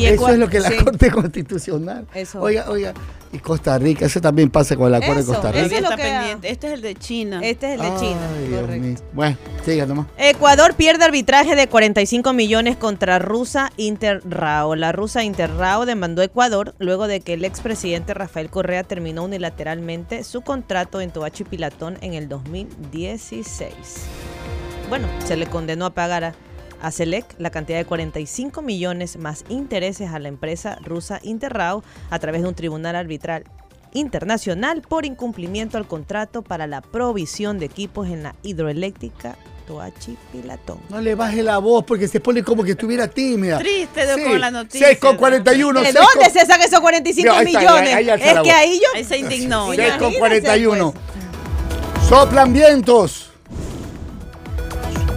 Eso 0.06 0.30
es 0.30 0.38
lo 0.38 0.50
que 0.50 0.60
la 0.60 0.72
Corte 0.84 1.12
Constitucional. 1.12 2.08
Eso. 2.14 2.42
Oiga, 2.42 2.70
oiga, 2.70 2.94
y 3.32 3.40
Costa 3.40 3.78
Rica, 3.78 4.06
eso 4.06 4.20
también 4.20 4.50
pasa 4.50 4.76
con 4.76 4.88
el 4.88 4.96
acuerdo 4.96 5.22
de 5.22 5.28
Costa 5.28 5.52
Rica. 5.52 5.78
está 5.78 5.96
pendiente. 5.96 6.50
Este 6.50 6.68
es 6.68 6.74
el 6.74 6.82
de 6.82 6.96
China. 6.96 7.40
Este 7.44 7.74
es 7.74 7.80
el 7.80 7.86
de 7.86 8.00
China. 8.00 8.62
Correcto. 8.62 9.04
Bueno, 9.14 9.38
siga 9.64 9.86
nomás. 9.86 10.08
Ecuador 10.18 10.74
pierde 10.76 11.06
arbitraje 11.06 11.56
de 11.56 11.68
45 11.68 12.34
millones 12.34 12.76
contra 12.76 13.20
Rusa 13.20 13.72
Interrao. 13.78 14.76
La 14.76 14.92
rusa 14.92 15.24
Interrao 15.24 15.86
demandó 15.86 16.22
a 16.22 16.26
Ecuador 16.26 16.74
luego 16.80 17.08
de 17.08 17.22
que 17.22 17.34
el 17.34 17.46
expresidente 17.46 18.14
Rafael 18.14 18.50
Correa 18.50 18.84
terminó 18.84 19.26
unilateralmente 19.26 20.24
su 20.24 20.42
contrato 20.42 21.00
en 21.00 21.12
Toachi 21.12 21.44
Pilatón 21.44 21.98
en 22.02 22.16
el 22.16 22.30
2016. 22.30 23.72
Bueno, 24.90 25.08
se 25.24 25.38
le 25.38 25.46
condenó 25.46 25.86
a 25.86 25.94
pagar 25.94 26.24
a 26.24 26.34
a 26.82 26.92
Selec 26.92 27.26
la 27.38 27.50
cantidad 27.50 27.78
de 27.78 27.86
45 27.86 28.62
millones 28.62 29.18
más 29.18 29.44
intereses 29.50 30.10
a 30.12 30.20
la 30.20 30.28
empresa 30.28 30.78
rusa 30.84 31.20
Interrao 31.24 31.84
a 32.10 32.20
través 32.20 32.42
de 32.42 32.48
un 32.48 32.56
tribunal 32.56 32.96
arbitral 32.96 33.44
internacional 33.94 34.82
por 34.82 35.06
incumplimiento 35.06 35.78
al 35.78 35.88
contrato 35.88 36.42
para 36.42 36.68
la 36.68 36.82
provisión 36.82 37.60
de 37.60 37.66
equipos 37.66 38.08
en 38.08 38.24
la 38.24 38.36
hidroeléctrica 38.44 39.38
Toachi 39.68 40.18
Pilatón. 40.32 40.80
No 40.90 41.02
le 41.02 41.16
baje 41.16 41.44
la 41.44 41.58
voz 41.60 41.84
porque 41.86 42.08
se 42.08 42.20
pone 42.20 42.44
como 42.44 42.64
que 42.64 42.72
estuviera 42.72 43.08
tímida. 43.08 43.58
Triste 43.60 44.06
de 44.06 44.24
con 44.24 44.40
la 44.40 44.52
noticia. 44.52 44.88
6 44.88 45.00
con 45.00 45.18
41. 45.18 45.82
¿De 45.82 45.92
dónde 45.92 46.30
se 46.32 46.40
sacan 46.42 46.62
esos 46.62 46.80
45 46.80 47.36
millones? 47.44 47.98
es 48.20 48.40
que 48.42 48.52
ahí 48.52 48.80
yo... 48.80 48.88
Ahí 48.96 49.04
se 49.04 49.18
indignó. 49.18 49.74
6 49.74 49.94
con 50.00 50.14
41. 50.14 50.94
Soplan 52.08 52.52
vientos. 52.52 53.30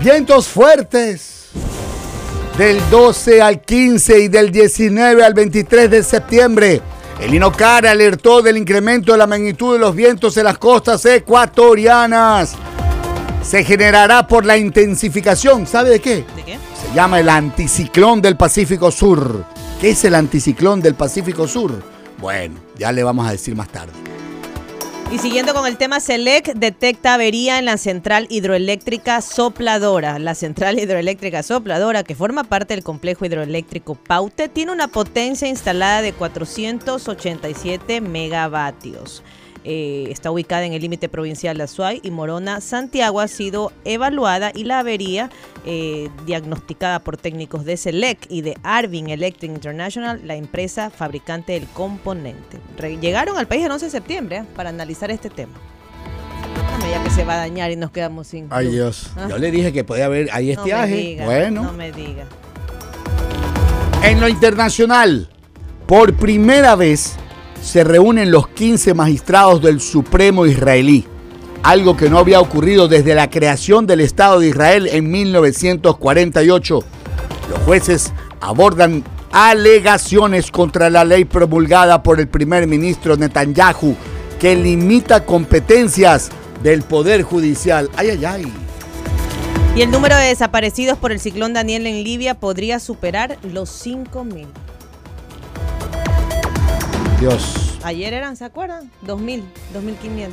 Vientos 0.00 0.48
fuertes 0.48 1.41
del 2.58 2.78
12 2.90 3.40
al 3.40 3.62
15 3.62 4.20
y 4.20 4.28
del 4.28 4.52
19 4.52 5.24
al 5.24 5.34
23 5.34 5.90
de 5.90 6.02
septiembre. 6.02 6.80
El 7.20 7.34
INOCAR 7.34 7.86
alertó 7.86 8.42
del 8.42 8.56
incremento 8.56 9.12
de 9.12 9.18
la 9.18 9.26
magnitud 9.26 9.74
de 9.74 9.78
los 9.78 9.94
vientos 9.94 10.36
en 10.36 10.44
las 10.44 10.58
costas 10.58 11.04
ecuatorianas. 11.06 12.54
Se 13.42 13.64
generará 13.64 14.26
por 14.26 14.44
la 14.44 14.56
intensificación, 14.56 15.66
¿sabe 15.66 15.90
de 15.90 16.00
qué? 16.00 16.24
¿De 16.36 16.42
qué? 16.44 16.58
Se 16.80 16.94
llama 16.94 17.20
el 17.20 17.28
anticiclón 17.28 18.20
del 18.20 18.36
Pacífico 18.36 18.90
Sur. 18.90 19.44
¿Qué 19.80 19.90
es 19.90 20.04
el 20.04 20.14
anticiclón 20.14 20.80
del 20.80 20.94
Pacífico 20.94 21.48
Sur? 21.48 21.82
Bueno, 22.20 22.56
ya 22.76 22.92
le 22.92 23.02
vamos 23.02 23.26
a 23.26 23.32
decir 23.32 23.56
más 23.56 23.68
tarde. 23.68 24.11
Y 25.12 25.18
siguiendo 25.18 25.52
con 25.52 25.66
el 25.66 25.76
tema, 25.76 26.00
SELEC 26.00 26.54
detecta 26.54 27.12
avería 27.12 27.58
en 27.58 27.66
la 27.66 27.76
central 27.76 28.26
hidroeléctrica 28.30 29.20
Sopladora. 29.20 30.18
La 30.18 30.34
central 30.34 30.78
hidroeléctrica 30.78 31.42
Sopladora, 31.42 32.02
que 32.02 32.14
forma 32.14 32.44
parte 32.44 32.72
del 32.72 32.82
complejo 32.82 33.26
hidroeléctrico 33.26 33.94
Paute, 33.94 34.48
tiene 34.48 34.72
una 34.72 34.88
potencia 34.88 35.46
instalada 35.46 36.00
de 36.00 36.14
487 36.14 38.00
megavatios. 38.00 39.22
Eh, 39.64 40.08
está 40.10 40.30
ubicada 40.30 40.64
en 40.64 40.72
el 40.72 40.82
límite 40.82 41.08
provincial 41.08 41.56
de 41.56 41.64
Azuay 41.64 42.00
y 42.02 42.10
Morona, 42.10 42.60
Santiago, 42.60 43.20
ha 43.20 43.28
sido 43.28 43.72
evaluada 43.84 44.50
y 44.54 44.64
la 44.64 44.80
avería 44.80 45.30
eh, 45.64 46.08
diagnosticada 46.26 46.98
por 46.98 47.16
técnicos 47.16 47.64
de 47.64 47.76
SELEC 47.76 48.18
y 48.28 48.42
de 48.42 48.56
Arvin 48.64 49.10
Electric 49.10 49.52
International, 49.52 50.20
la 50.24 50.34
empresa 50.34 50.90
fabricante 50.90 51.52
del 51.52 51.68
componente. 51.68 52.58
llegaron 53.00 53.38
al 53.38 53.46
país 53.46 53.64
el 53.64 53.70
11 53.70 53.84
de 53.84 53.90
septiembre 53.90 54.36
¿eh? 54.38 54.44
para 54.56 54.70
analizar 54.70 55.10
este 55.12 55.30
tema. 55.30 55.54
ya 56.80 57.02
que 57.04 57.10
se 57.10 57.24
va 57.24 57.34
a 57.34 57.38
dañar 57.38 57.70
y 57.70 57.76
nos 57.76 57.92
quedamos 57.92 58.26
sin. 58.26 58.48
Ay 58.50 58.68
Dios. 58.68 59.12
¿Ah? 59.16 59.28
Yo 59.30 59.38
le 59.38 59.52
dije 59.52 59.72
que 59.72 59.84
podía 59.84 60.06
haber 60.06 60.28
ahí 60.32 60.50
estiaje. 60.50 61.18
bueno. 61.24 61.62
No 61.62 61.72
me 61.72 61.92
diga. 61.92 62.24
En 64.02 64.20
lo 64.20 64.26
internacional, 64.28 65.28
por 65.86 66.14
primera 66.14 66.74
vez 66.74 67.16
se 67.62 67.84
reúnen 67.84 68.30
los 68.30 68.48
15 68.48 68.92
magistrados 68.94 69.62
del 69.62 69.80
Supremo 69.80 70.46
israelí, 70.46 71.06
algo 71.62 71.96
que 71.96 72.10
no 72.10 72.18
había 72.18 72.40
ocurrido 72.40 72.88
desde 72.88 73.14
la 73.14 73.30
creación 73.30 73.86
del 73.86 74.00
Estado 74.00 74.40
de 74.40 74.48
Israel 74.48 74.88
en 74.90 75.10
1948. 75.10 76.80
Los 77.50 77.58
jueces 77.60 78.12
abordan 78.40 79.04
alegaciones 79.30 80.50
contra 80.50 80.90
la 80.90 81.04
ley 81.04 81.24
promulgada 81.24 82.02
por 82.02 82.20
el 82.20 82.28
primer 82.28 82.66
ministro 82.66 83.16
Netanyahu 83.16 83.96
que 84.40 84.56
limita 84.56 85.24
competencias 85.24 86.30
del 86.64 86.82
Poder 86.82 87.22
Judicial. 87.22 87.88
Ay, 87.96 88.10
ay, 88.10 88.24
ay. 88.24 88.52
Y 89.76 89.82
el 89.82 89.90
número 89.90 90.16
de 90.16 90.26
desaparecidos 90.26 90.98
por 90.98 91.12
el 91.12 91.20
ciclón 91.20 91.54
Daniel 91.54 91.86
en 91.86 92.02
Libia 92.02 92.34
podría 92.34 92.80
superar 92.80 93.38
los 93.42 93.70
5.000. 93.86 94.46
Dios. 97.22 97.78
Ayer 97.84 98.14
eran, 98.14 98.36
¿se 98.36 98.44
acuerdan? 98.44 98.90
2.000, 99.06 99.42
2.500. 99.72 100.32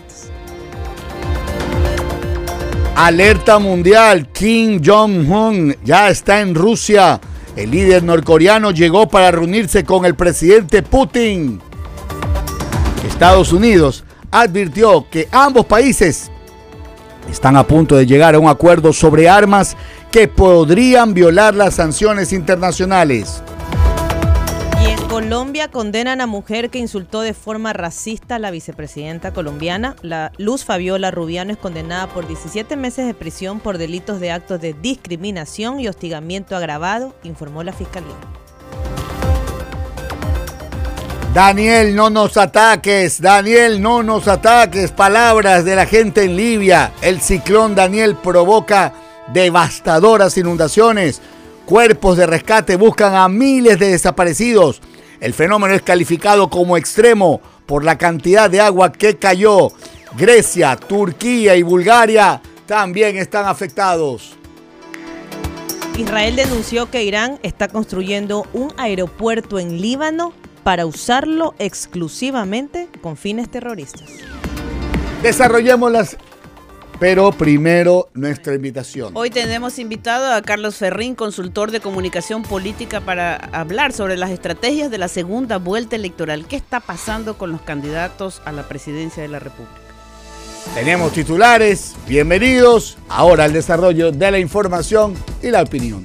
Alerta 2.95 3.59
mundial, 3.59 4.27
Kim 4.31 4.81
Jong-un 4.83 5.75
ya 5.83 6.09
está 6.09 6.41
en 6.41 6.55
Rusia. 6.55 7.21
El 7.55 7.69
líder 7.69 8.01
norcoreano 8.01 8.71
llegó 8.71 9.07
para 9.07 9.29
reunirse 9.29 9.83
con 9.83 10.03
el 10.03 10.15
presidente 10.15 10.81
Putin. 10.81 11.61
Estados 13.07 13.53
Unidos 13.53 14.03
advirtió 14.31 15.05
que 15.11 15.27
ambos 15.31 15.67
países 15.67 16.31
están 17.29 17.55
a 17.55 17.67
punto 17.67 17.97
de 17.97 18.07
llegar 18.07 18.33
a 18.33 18.39
un 18.39 18.49
acuerdo 18.49 18.93
sobre 18.93 19.29
armas 19.29 19.77
que 20.11 20.27
podrían 20.27 21.13
violar 21.13 21.53
las 21.53 21.75
sanciones 21.75 22.33
internacionales. 22.33 23.43
Colombia 25.19 25.67
condenan 25.67 26.21
a 26.21 26.27
mujer 26.27 26.69
que 26.69 26.79
insultó 26.79 27.19
de 27.19 27.33
forma 27.33 27.73
racista 27.73 28.35
a 28.35 28.39
la 28.39 28.51
vicepresidenta 28.51 29.33
colombiana. 29.33 29.97
La 30.01 30.31
Luz 30.37 30.63
Fabiola 30.63 31.11
Rubiano 31.11 31.51
es 31.51 31.57
condenada 31.57 32.07
por 32.07 32.25
17 32.25 32.77
meses 32.77 33.05
de 33.05 33.13
prisión 33.13 33.59
por 33.59 33.77
delitos 33.77 34.21
de 34.21 34.31
actos 34.31 34.61
de 34.61 34.71
discriminación 34.71 35.81
y 35.81 35.89
hostigamiento 35.89 36.55
agravado, 36.55 37.13
informó 37.23 37.63
la 37.63 37.73
fiscalía. 37.73 38.15
Daniel, 41.33 41.97
no 41.97 42.09
nos 42.09 42.37
ataques. 42.37 43.21
Daniel, 43.21 43.81
no 43.81 44.01
nos 44.03 44.25
ataques. 44.29 44.93
Palabras 44.93 45.65
de 45.65 45.75
la 45.75 45.85
gente 45.85 46.23
en 46.23 46.37
Libia. 46.37 46.93
El 47.01 47.19
ciclón 47.19 47.75
Daniel 47.75 48.15
provoca 48.15 48.93
devastadoras 49.33 50.37
inundaciones. 50.37 51.21
Cuerpos 51.65 52.15
de 52.15 52.25
rescate 52.25 52.77
buscan 52.77 53.13
a 53.15 53.27
miles 53.27 53.77
de 53.79 53.89
desaparecidos. 53.89 54.81
El 55.19 55.33
fenómeno 55.33 55.73
es 55.73 55.81
calificado 55.81 56.49
como 56.49 56.77
extremo 56.77 57.41
por 57.65 57.83
la 57.83 57.97
cantidad 57.97 58.49
de 58.49 58.61
agua 58.61 58.91
que 58.91 59.17
cayó. 59.17 59.69
Grecia, 60.17 60.75
Turquía 60.75 61.55
y 61.55 61.61
Bulgaria 61.61 62.41
también 62.65 63.17
están 63.17 63.45
afectados. 63.45 64.37
Israel 65.97 66.37
denunció 66.37 66.89
que 66.89 67.03
Irán 67.03 67.39
está 67.43 67.67
construyendo 67.67 68.47
un 68.53 68.71
aeropuerto 68.77 69.59
en 69.59 69.81
Líbano 69.81 70.31
para 70.63 70.85
usarlo 70.85 71.53
exclusivamente 71.59 72.87
con 73.01 73.17
fines 73.17 73.49
terroristas. 73.49 74.09
Desarrollemos 75.21 75.91
las 75.91 76.17
pero 76.99 77.31
primero 77.31 78.09
nuestra 78.13 78.53
invitación. 78.53 79.11
Hoy 79.15 79.29
tenemos 79.29 79.79
invitado 79.79 80.33
a 80.33 80.41
Carlos 80.41 80.75
Ferrín, 80.75 81.15
consultor 81.15 81.71
de 81.71 81.79
comunicación 81.79 82.43
política, 82.43 83.01
para 83.01 83.35
hablar 83.35 83.93
sobre 83.93 84.17
las 84.17 84.31
estrategias 84.31 84.91
de 84.91 84.97
la 84.97 85.07
segunda 85.07 85.57
vuelta 85.57 85.95
electoral. 85.95 86.45
¿Qué 86.47 86.57
está 86.57 86.79
pasando 86.81 87.37
con 87.37 87.51
los 87.51 87.61
candidatos 87.61 88.41
a 88.45 88.51
la 88.51 88.67
presidencia 88.67 89.23
de 89.23 89.29
la 89.29 89.39
República? 89.39 89.79
Tenemos 90.75 91.13
titulares, 91.13 91.95
bienvenidos 92.07 92.97
ahora 93.07 93.45
al 93.45 93.53
desarrollo 93.53 94.11
de 94.11 94.31
la 94.31 94.39
información 94.39 95.15
y 95.41 95.49
la 95.49 95.63
opinión. 95.63 96.03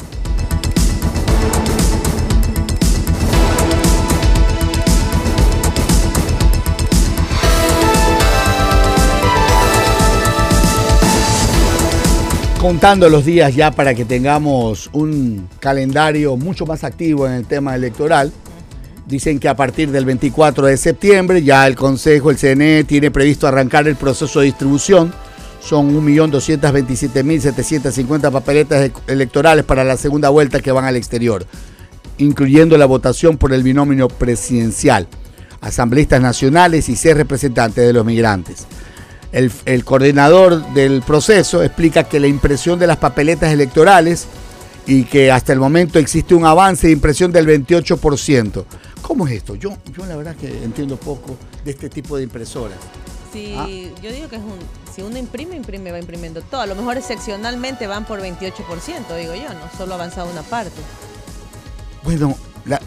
Contando 12.65 13.11
los 13.11 13.27
días 13.27 13.55
ya 13.55 13.71
para 13.73 13.95
que 13.95 14.07
tengamos 14.07 14.89
un 14.95 15.51
calendario 15.61 16.39
mucho 16.39 16.65
más 16.65 16.83
activo 16.83 17.27
en 17.27 17.35
el 17.35 17.45
tema 17.45 17.75
electoral. 17.75 18.33
Dicen 19.05 19.39
que 19.39 19.51
a 19.51 19.55
partir 19.55 19.91
del 19.91 20.07
24 20.07 20.69
de 20.69 20.79
septiembre 20.79 21.43
ya 21.43 21.67
el 21.67 21.77
Consejo, 21.77 22.31
el 22.31 22.39
CNE, 22.39 22.85
tiene 22.85 23.11
previsto 23.11 23.47
arrancar 23.47 23.87
el 23.87 23.97
proceso 23.97 24.41
de 24.41 24.47
distribución. 24.47 25.13
Son 25.61 25.95
1.227.750 25.95 28.33
papeletas 28.33 28.91
electorales 29.09 29.67
para 29.67 29.85
la 29.85 29.99
segunda 29.99 30.31
vuelta 30.31 30.61
que 30.61 30.73
van 30.73 30.87
al 30.87 30.97
exterior, 30.97 31.45
incluyendo 32.17 32.79
la 32.79 32.87
votación 32.87 33.37
por 33.37 33.53
el 33.53 33.63
binomio 33.63 34.09
presidencial, 34.09 35.07
asambleístas 35.61 36.23
nacionales 36.23 36.89
y 36.89 36.97
seis 36.97 37.15
representantes 37.15 37.87
de 37.87 37.93
los 37.93 38.07
migrantes. 38.07 38.67
El, 39.35 39.85
coordinador 39.85 40.65
del 40.75 41.03
proceso 41.03 41.65
explica 41.65 42.05
que 42.05 42.21
la 42.21 42.29
impresión 42.29 42.79
de 42.79 42.87
las 42.87 42.99
papeletas 42.99 43.53
electorales 43.53 44.29
y 44.87 45.05
que 45.05 45.33
hasta 45.33 45.53
el 45.53 45.59
momento 45.59 45.99
existe 45.99 46.37
un 46.37 46.47
avance 46.47 46.87
de 46.87 46.93
impresión 46.93 47.33
del 47.33 47.49
28%. 47.49 48.65
¿Cómo 49.03 49.27
es 49.27 49.35
esto? 49.35 49.57
Yo, 49.57 49.77
yo 49.93 50.07
la 50.07 50.15
verdad 50.15 50.37
que 50.37 50.47
entiendo 50.63 50.97
poco 50.97 51.37
de 51.65 51.73
este 51.73 51.89
tipo 51.91 52.17
de 52.17 52.23
impresoras. 52.23 52.79
Sí, 53.33 53.55
¿Ah? 53.59 53.67
yo 54.01 54.13
digo 54.13 54.29
que 54.29 54.37
es 54.37 54.43
un, 54.43 54.59
si 54.95 55.03
uno 55.03 55.19
imprime, 55.19 55.57
imprime, 55.57 55.91
va 55.91 55.99
imprimiendo 55.99 56.41
todo. 56.41 56.61
A 56.61 56.67
lo 56.67 56.77
mejor 56.77 56.97
excepcionalmente 56.97 57.89
van 57.89 58.05
por 58.05 58.21
28%, 58.21 58.53
digo 59.19 59.35
yo, 59.35 59.53
no 59.53 59.77
solo 59.77 59.95
ha 59.95 59.97
avanzado 59.97 60.31
una 60.31 60.43
parte. 60.43 60.81
Bueno, 62.05 62.37
la, 62.67 62.81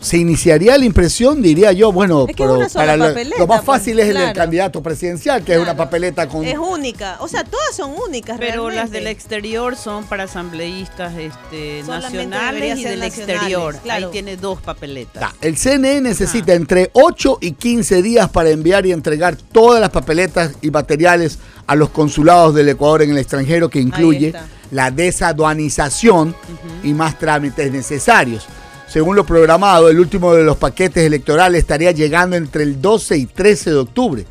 se 0.00 0.16
iniciaría 0.16 0.78
la 0.78 0.84
impresión, 0.84 1.42
diría 1.42 1.72
yo, 1.72 1.90
bueno, 1.90 2.26
pero 2.36 2.60
para 2.72 2.96
lo, 2.96 3.46
más 3.46 3.64
fácil 3.64 3.96
pues, 3.96 4.08
es 4.08 4.16
el 4.16 4.32
candidato 4.32 4.82
presidencial, 4.82 5.42
que 5.42 5.54
es 5.54 5.58
una 5.58 5.76
papeleta 5.76 6.28
con... 6.28 6.44
Es 6.44 6.56
única, 6.56 7.16
o 7.20 7.26
sea, 7.26 7.42
todas 7.44 7.74
son 7.74 7.94
únicas. 8.06 8.38
Pero 8.38 8.70
las 8.70 8.90
del 8.90 9.08
exterior 9.08 9.76
son 9.76 10.04
para 10.04 10.24
asambleístas 10.24 11.14
este, 11.16 11.82
nacionales 11.86 12.78
y 12.78 12.84
del 12.84 13.02
exterior. 13.02 13.76
Ahí 13.90 14.06
tiene 14.12 14.36
dos 14.36 14.60
papeletas. 14.60 15.32
el 15.40 15.56
CNE 15.56 16.00
necesita 16.00 16.54
entre 16.54 16.90
8 16.92 17.38
y 17.40 17.52
15 17.52 18.02
días 18.02 18.28
para 18.30 18.50
enviar 18.50 18.86
y 18.86 18.92
entregar 18.92 19.36
todas 19.36 19.80
las 19.80 19.90
papeletas 19.90 20.52
y 20.62 20.70
materiales 20.70 21.38
a 21.66 21.74
los 21.74 21.90
consulados 21.90 22.54
del 22.54 22.68
Ecuador 22.68 23.02
en 23.02 23.10
el 23.10 23.18
extranjero, 23.18 23.68
que 23.68 23.80
incluye 23.80 24.32
la 24.70 24.90
desaduanización 24.90 26.34
y 26.82 26.94
más 26.94 27.18
trámites 27.18 27.70
necesarios. 27.72 28.46
Según 28.88 29.16
lo 29.16 29.26
programado, 29.26 29.90
el 29.90 30.00
último 30.00 30.34
de 30.34 30.44
los 30.44 30.56
paquetes 30.56 31.04
electorales 31.04 31.60
estaría 31.60 31.92
llegando 31.92 32.36
entre 32.36 32.62
el 32.62 32.80
12 32.80 33.18
y 33.18 33.26
13 33.26 33.70
de 33.70 33.76
octubre, 33.76 34.24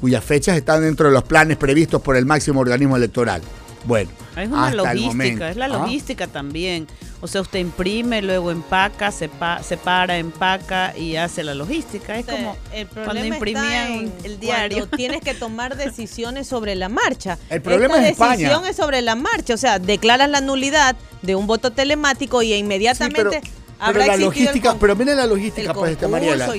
cuyas 0.00 0.24
fechas 0.24 0.56
están 0.56 0.80
dentro 0.80 1.08
de 1.08 1.14
los 1.14 1.24
planes 1.24 1.58
previstos 1.58 2.00
por 2.00 2.16
el 2.16 2.24
máximo 2.24 2.60
organismo 2.60 2.96
electoral. 2.96 3.42
Bueno, 3.84 4.10
es 4.36 4.48
una 4.48 4.70
logística, 4.72 5.50
es 5.50 5.56
la 5.56 5.66
¿ah? 5.66 5.68
logística 5.68 6.26
también. 6.26 6.86
O 7.20 7.26
sea, 7.26 7.42
usted 7.42 7.58
imprime, 7.58 8.22
luego 8.22 8.50
empaca, 8.50 9.10
separa, 9.10 10.16
empaca 10.16 10.96
y 10.96 11.16
hace 11.16 11.44
la 11.44 11.54
logística. 11.54 12.18
Es 12.18 12.26
como 12.26 12.56
cuando 13.04 13.24
imprimían 13.24 14.10
el 14.24 14.40
diario. 14.40 14.86
Tienes 14.96 15.20
que 15.20 15.34
tomar 15.34 15.76
decisiones 15.76 16.46
sobre 16.46 16.76
la 16.76 16.88
marcha. 16.88 17.38
El 17.50 17.60
problema 17.60 17.98
es 17.98 18.12
España. 18.12 18.36
decisión 18.36 18.66
es 18.66 18.76
sobre 18.76 19.02
la 19.02 19.16
marcha. 19.16 19.54
O 19.54 19.58
sea, 19.58 19.78
declaras 19.78 20.30
la 20.30 20.40
nulidad 20.40 20.96
de 21.22 21.34
un 21.34 21.46
voto 21.46 21.72
telemático 21.72 22.42
y 22.42 22.54
inmediatamente 22.54 23.40
pero 23.40 23.67
la 23.80 24.16
logística, 24.16 24.76
pero 24.78 24.96
mire 24.96 25.14
la 25.14 25.26
logística, 25.26 25.72
pues, 25.72 25.92
este, 25.92 26.08
Mariela. 26.08 26.52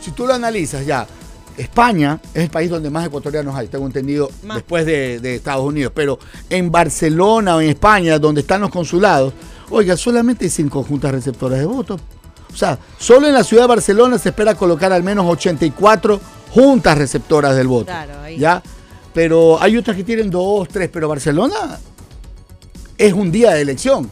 si 0.00 0.10
tú 0.12 0.26
lo 0.26 0.34
analizas 0.34 0.84
ya, 0.84 1.06
España 1.56 2.20
es 2.32 2.44
el 2.44 2.50
país 2.50 2.68
donde 2.68 2.90
más 2.90 3.06
ecuatorianos 3.06 3.54
hay, 3.54 3.68
tengo 3.68 3.86
entendido, 3.86 4.30
después 4.54 4.84
de, 4.86 5.34
Estados 5.34 5.64
Unidos. 5.64 5.92
Pero 5.94 6.18
en 6.50 6.70
Barcelona 6.70 7.56
o 7.56 7.60
en 7.60 7.70
España, 7.70 8.18
donde 8.18 8.40
están 8.40 8.60
los 8.60 8.70
consulados, 8.70 9.32
oiga, 9.70 9.96
solamente 9.96 10.44
hay 10.44 10.50
cinco 10.50 10.82
juntas 10.82 11.12
receptoras 11.12 11.58
de 11.58 11.66
votos. 11.66 12.00
O 12.52 12.56
sea, 12.56 12.78
solo 12.98 13.26
en 13.26 13.34
la 13.34 13.42
ciudad 13.42 13.64
de 13.64 13.68
Barcelona 13.68 14.18
se 14.18 14.28
espera 14.28 14.54
colocar 14.54 14.92
al 14.92 15.02
menos 15.02 15.26
84 15.26 16.20
juntas 16.50 16.98
receptoras 16.98 17.56
del 17.56 17.66
voto. 17.66 17.86
Claro, 17.86 18.20
ahí. 18.22 18.38
¿Ya? 18.38 18.62
Pero 19.12 19.60
hay 19.60 19.76
otras 19.76 19.96
que 19.96 20.04
tienen 20.04 20.30
dos, 20.30 20.68
tres, 20.68 20.88
pero 20.92 21.08
Barcelona 21.08 21.78
es 22.98 23.12
un 23.12 23.30
día 23.30 23.52
de 23.52 23.62
elección. 23.62 24.10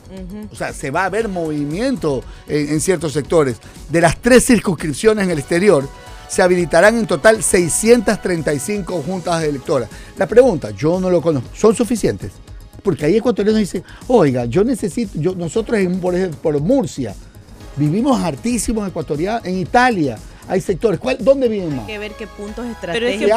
O 0.51 0.55
sea, 0.55 0.73
se 0.73 0.91
va 0.91 1.05
a 1.05 1.11
ver 1.11 1.29
movimiento 1.29 2.23
en, 2.49 2.81
ciertos 2.81 3.13
sectores. 3.13 3.57
De 3.89 4.01
las 4.01 4.21
tres 4.21 4.45
circunscripciones 4.47 5.25
en 5.25 5.31
el 5.31 5.39
exterior, 5.39 5.89
se 6.29 6.43
habilitarán 6.43 6.99
en 6.99 7.07
total 7.07 7.43
635 7.43 9.03
juntas 9.03 9.43
electoras. 9.43 9.89
La 10.17 10.27
pregunta, 10.27 10.71
yo 10.71 10.99
no 10.99 11.11
lo 11.11 11.21
conozco, 11.21 11.51
¿son 11.55 11.75
suficientes? 11.75 12.33
Porque 12.83 13.07
hay 13.07 13.17
ecuatorianos 13.17 13.61
dicen, 13.61 13.85
oiga, 14.09 14.47
yo 14.47 14.65
necesito, 14.65 15.35
nosotros 15.37 15.79
en, 15.79 16.01
por 16.01 16.31
por 16.37 16.59
Murcia, 16.61 17.15
vivimos 17.77 18.21
hartísimos 18.21 18.89
ecuatorianos, 18.89 19.45
en 19.45 19.59
Italia, 19.59 20.19
hay 20.49 20.61
sectores. 20.61 21.01
¿Dónde 21.21 21.49
viven 21.49 21.71
más? 21.71 21.81
Hay 21.81 21.87
que 21.87 21.99
ver 21.99 22.13
qué 22.13 22.27
puntos 22.27 22.67
estratégicos 22.67 23.29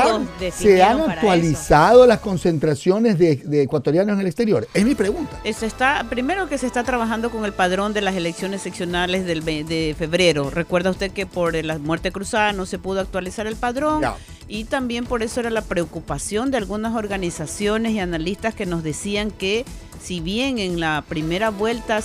se 0.53 0.83
han, 0.83 1.01
actualizado 1.01 2.05
las 2.07 2.19
concentraciones 2.19 3.17
de, 3.17 3.61
ecuatorianos 3.61 4.15
en 4.15 4.21
el 4.21 4.27
exterior. 4.27 4.67
Es 4.73 4.85
mi 4.85 4.95
pregunta. 4.95 5.39
Se 5.53 5.65
está, 5.65 6.05
primero 6.09 6.47
que 6.49 6.57
se 6.57 6.67
está 6.67 6.83
trabajando 6.83 7.29
con 7.29 7.45
el 7.45 7.53
padrón 7.53 7.93
de 7.93 8.01
las 8.01 8.15
elecciones 8.15 8.61
seccionales 8.61 9.25
del, 9.25 9.43
de 9.43 9.95
febrero. 9.97 10.49
Recuerda 10.49 10.89
usted 10.89 11.11
que 11.11 11.25
por 11.25 11.55
la 11.55 11.77
muerte 11.77 12.11
cruzada 12.11 12.53
no 12.53 12.65
se 12.65 12.79
pudo 12.79 13.01
actualizar 13.01 13.47
el 13.47 13.55
padrón. 13.55 14.03
Y 14.47 14.65
también 14.65 15.05
por 15.05 15.23
eso 15.23 15.39
era 15.39 15.49
la 15.49 15.63
preocupación 15.63 16.51
de 16.51 16.57
algunas 16.57 16.93
organizaciones 16.93 17.93
y 17.93 17.99
analistas 17.99 18.53
que 18.53 18.67
nos 18.67 18.83
decían 18.83 19.31
que 19.31 19.65
si 20.05 20.19
bien 20.19 20.59
en 20.59 20.79
la 20.79 21.03
primera 21.07 21.49
vuelta 21.49 21.99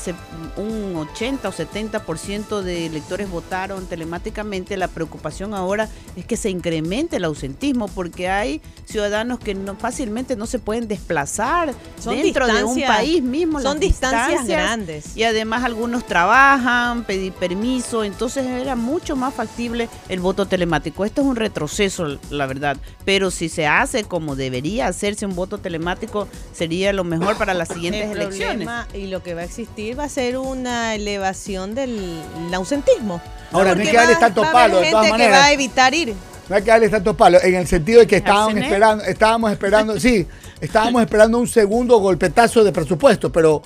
un 0.57 0.97
80 0.97 1.47
o 1.47 1.53
70% 1.53 2.63
de 2.63 2.87
electores 2.87 3.29
votaron 3.29 3.87
telemáticamente, 3.87 4.79
la 4.79 4.89
preocupación 4.89 5.53
ahora 5.53 5.87
es 6.17 6.25
que 6.25 6.39
se 6.39 6.49
incremente 6.49 7.17
el 7.17 7.25
ausentismo 7.25 7.89
porque 7.89 8.31
hay 8.31 8.63
ciudadanos 8.87 9.39
que 9.39 9.55
no 9.55 9.77
fácilmente 9.77 10.35
no 10.35 10.47
se 10.47 10.59
pueden 10.59 10.89
desplazar 10.89 11.75
dentro 12.03 12.47
de 12.47 12.65
un 12.65 12.81
país 12.81 13.23
mismo. 13.23 13.61
Son 13.61 13.79
distancias, 13.79 14.47
grandes. 14.47 15.15
Y 15.15 15.25
además 15.25 15.65
algunos 15.65 16.07
trabajan, 16.07 17.05
pedir 17.05 17.35
permiso, 17.35 18.03
entonces 18.03 18.47
era 18.47 18.77
mucho 18.77 19.15
más 19.15 19.35
factible 19.35 19.91
el 20.09 20.21
voto 20.21 20.47
telemático. 20.47 21.05
Esto 21.05 21.21
es 21.21 21.27
un 21.27 21.37
retroceso, 21.37 22.19
la 22.31 22.47
verdad, 22.47 22.79
pero 23.05 23.31
si 23.31 23.51
se 23.51 23.67
hace 23.67 24.05
como 24.05 24.37
debería 24.37 24.87
hacerse 24.87 25.27
un 25.27 25.37
voto 25.37 25.59
telemático, 25.59 26.29
sería 26.55 26.95
lo 26.95 27.05
mejor 27.05 27.37
para 27.37 27.53
la 27.53 27.67
siguiente 27.67 27.90
elecciones. 27.95 28.69
y 28.95 29.07
lo 29.07 29.23
que 29.23 29.35
va 29.35 29.43
a 29.43 29.45
existir 29.45 29.99
va 29.99 30.05
a 30.05 30.09
ser 30.09 30.39
una 30.39 30.95
elevación 30.95 31.75
del 31.75 32.21
ausentismo. 32.53 33.21
Ahora, 33.53 33.75
no 33.75 33.81
hay 33.81 33.89
que 33.89 33.97
darle 33.97 34.17
tantos 34.17 34.47
palos, 34.49 34.81
de 34.81 34.91
todas 34.91 35.11
maneras. 35.11 35.33
que 35.33 35.39
va 35.39 35.45
a 35.47 35.53
evitar 35.53 35.95
ir. 35.95 36.15
No 36.49 36.57
hay 36.57 36.63
que 36.63 36.71
darle 36.71 36.89
tantos 36.89 37.17
palos, 37.17 37.45
en 37.45 37.55
el 37.55 37.67
sentido 37.67 38.01
de 38.01 38.07
que 38.07 38.17
estábamos 38.17 38.57
esperando, 38.57 39.05
estábamos 39.05 39.53
esperando, 39.53 40.01
sí, 40.01 40.27
estábamos 40.61 41.03
esperando 41.03 41.39
un 41.39 41.47
segundo 41.47 41.99
golpetazo 41.99 42.65
de 42.65 42.73
presupuesto, 42.73 43.31
pero 43.31 43.63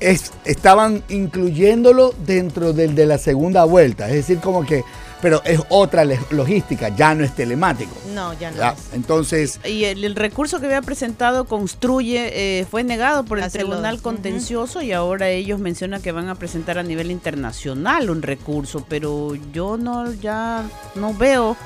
es, 0.00 0.32
estaban 0.44 1.02
incluyéndolo 1.08 2.14
dentro 2.26 2.72
del 2.72 2.94
de 2.94 3.06
la 3.06 3.18
segunda 3.18 3.64
vuelta. 3.64 4.08
Es 4.08 4.14
decir, 4.14 4.40
como 4.40 4.64
que 4.64 4.84
pero 5.20 5.42
es 5.44 5.60
otra 5.68 6.04
logística, 6.30 6.88
ya 6.90 7.14
no 7.14 7.24
es 7.24 7.34
telemático. 7.34 7.92
No, 8.14 8.32
ya 8.34 8.50
no. 8.50 8.74
Entonces. 8.92 9.60
Y 9.64 9.84
el, 9.84 10.14
recurso 10.14 10.60
que 10.60 10.66
había 10.66 10.82
presentado 10.82 11.44
construye, 11.44 12.60
eh, 12.60 12.66
fue 12.66 12.84
negado 12.84 13.24
por 13.24 13.38
el 13.38 13.50
Tribunal 13.50 14.00
Contencioso 14.00 14.82
y 14.82 14.92
ahora 14.92 15.28
ellos 15.28 15.60
mencionan 15.60 16.02
que 16.02 16.12
van 16.12 16.28
a 16.28 16.34
presentar 16.34 16.78
a 16.78 16.82
nivel 16.82 17.10
internacional 17.10 18.10
un 18.10 18.22
recurso, 18.22 18.84
pero 18.88 19.34
yo 19.52 19.76
no, 19.76 20.12
ya 20.12 20.64
no 20.94 21.14
veo 21.14 21.56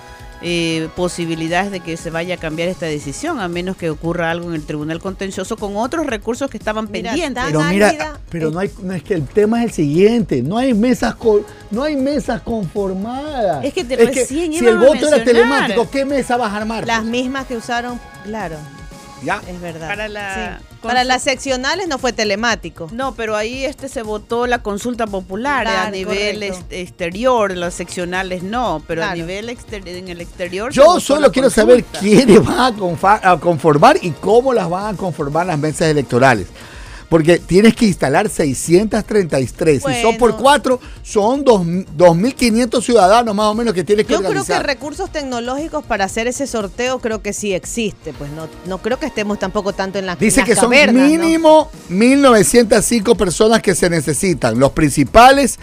eh, 0.42 0.88
posibilidades 0.96 1.70
de 1.70 1.81
que 1.81 1.96
se 1.96 2.11
vaya 2.11 2.35
a 2.35 2.37
cambiar 2.38 2.68
esta 2.68 2.87
decisión, 2.87 3.40
a 3.40 3.48
menos 3.48 3.76
que 3.76 3.90
ocurra 3.90 4.31
algo 4.31 4.48
en 4.48 4.55
el 4.55 4.64
Tribunal 4.64 5.00
Contencioso 5.00 5.57
con 5.57 5.76
otros 5.76 6.07
recursos 6.07 6.50
que 6.50 6.59
estaban 6.59 6.88
pendientes. 6.88 7.44
Pero 7.46 7.62
mira, 7.64 8.18
pero 8.28 8.50
no, 8.50 8.59
hay, 8.59 8.70
no 8.83 8.92
es 8.92 9.02
que 9.02 9.14
el 9.14 9.26
tema 9.26 9.61
es 9.61 9.66
el 9.66 9.72
siguiente, 9.72 10.42
no 10.42 10.59
hay 10.59 10.74
mesas 10.74 11.16
no 11.70 11.83
hay 11.83 11.96
mesas 11.96 12.42
conformadas. 12.42 13.64
Es 13.64 13.72
que, 13.72 13.85
te 13.85 14.26
si 14.26 14.42
el 14.42 14.78
voto 14.78 15.09
era 15.09 15.22
telemático, 15.24 15.88
¿qué 15.90 16.05
mesa 16.05 16.37
vas 16.37 16.52
a 16.52 16.57
armar? 16.57 16.87
Las 16.87 17.05
mismas 17.05 17.46
que 17.46 17.57
usaron, 17.57 18.00
claro. 18.24 18.57
Ya. 19.24 19.40
Es 19.46 19.61
verdad. 19.61 19.88
Para 19.88 20.08
la 20.08 20.61
para 20.82 21.04
las 21.04 21.22
seccionales 21.22 21.87
no 21.88 21.98
fue 21.98 22.12
telemático. 22.12 22.88
No, 22.92 23.14
pero 23.14 23.37
ahí 23.37 23.64
este 23.64 23.88
se 23.88 24.02
votó 24.02 24.46
la 24.46 24.62
consulta 24.62 25.06
popular 25.06 25.66
a 25.66 25.90
nivel 25.90 26.42
exterior, 26.42 27.56
las 27.56 27.74
seccionales 27.74 28.42
no, 28.42 28.82
pero 28.87 29.04
a 29.04 29.14
nivel 29.14 29.48
en 29.48 30.08
el 30.08 30.20
exterior. 30.20 30.72
Yo 30.72 31.00
solo 31.00 31.30
quiero 31.30 31.50
saber 31.50 31.85
quiénes 31.85 32.44
van 32.44 32.74
a 33.22 33.38
conformar 33.38 33.98
y 34.02 34.11
cómo 34.11 34.52
las 34.52 34.68
van 34.68 34.94
a 34.94 34.98
conformar 34.98 35.46
las 35.46 35.58
mesas 35.58 35.88
electorales 35.88 36.48
porque 37.12 37.38
tienes 37.38 37.77
que 37.77 37.85
instalar 37.85 38.31
633. 38.31 39.83
Si 39.87 40.01
son 40.01 40.16
por 40.16 40.35
cuatro, 40.38 40.81
son 41.03 41.44
2.500 41.44 42.83
ciudadanos 42.83 43.35
más 43.35 43.48
o 43.48 43.55
menos 43.55 43.75
que 43.75 43.85
tienes 43.85 44.07
que 44.07 44.14
Yo 44.14 44.22
creo 44.22 44.42
que 44.42 44.59
recursos 44.61 45.12
tecnológicos 45.12 45.85
para 45.85 46.07
hacer 46.07 46.27
ese 46.27 46.46
sorteo 46.46 47.01
creo 47.01 47.20
que 47.20 47.35
sí 47.35 47.53
existe. 47.53 48.14
Pues 48.14 48.31
no, 48.31 48.48
no 48.64 48.79
creo 48.79 48.98
que 48.98 49.05
estemos 49.05 49.38
tampoco 49.38 49.75
tanto 49.75 49.98
en 49.98 50.07
la 50.07 50.16
Dice 50.16 50.42
que 50.42 50.57
son 50.57 50.70
mínimo 50.70 51.70
1.905 51.90 53.14
personas 53.14 53.61
que 53.61 53.75
se 53.75 53.90
necesitan. 53.90 54.59
Los 54.59 54.72
principales 54.72 55.59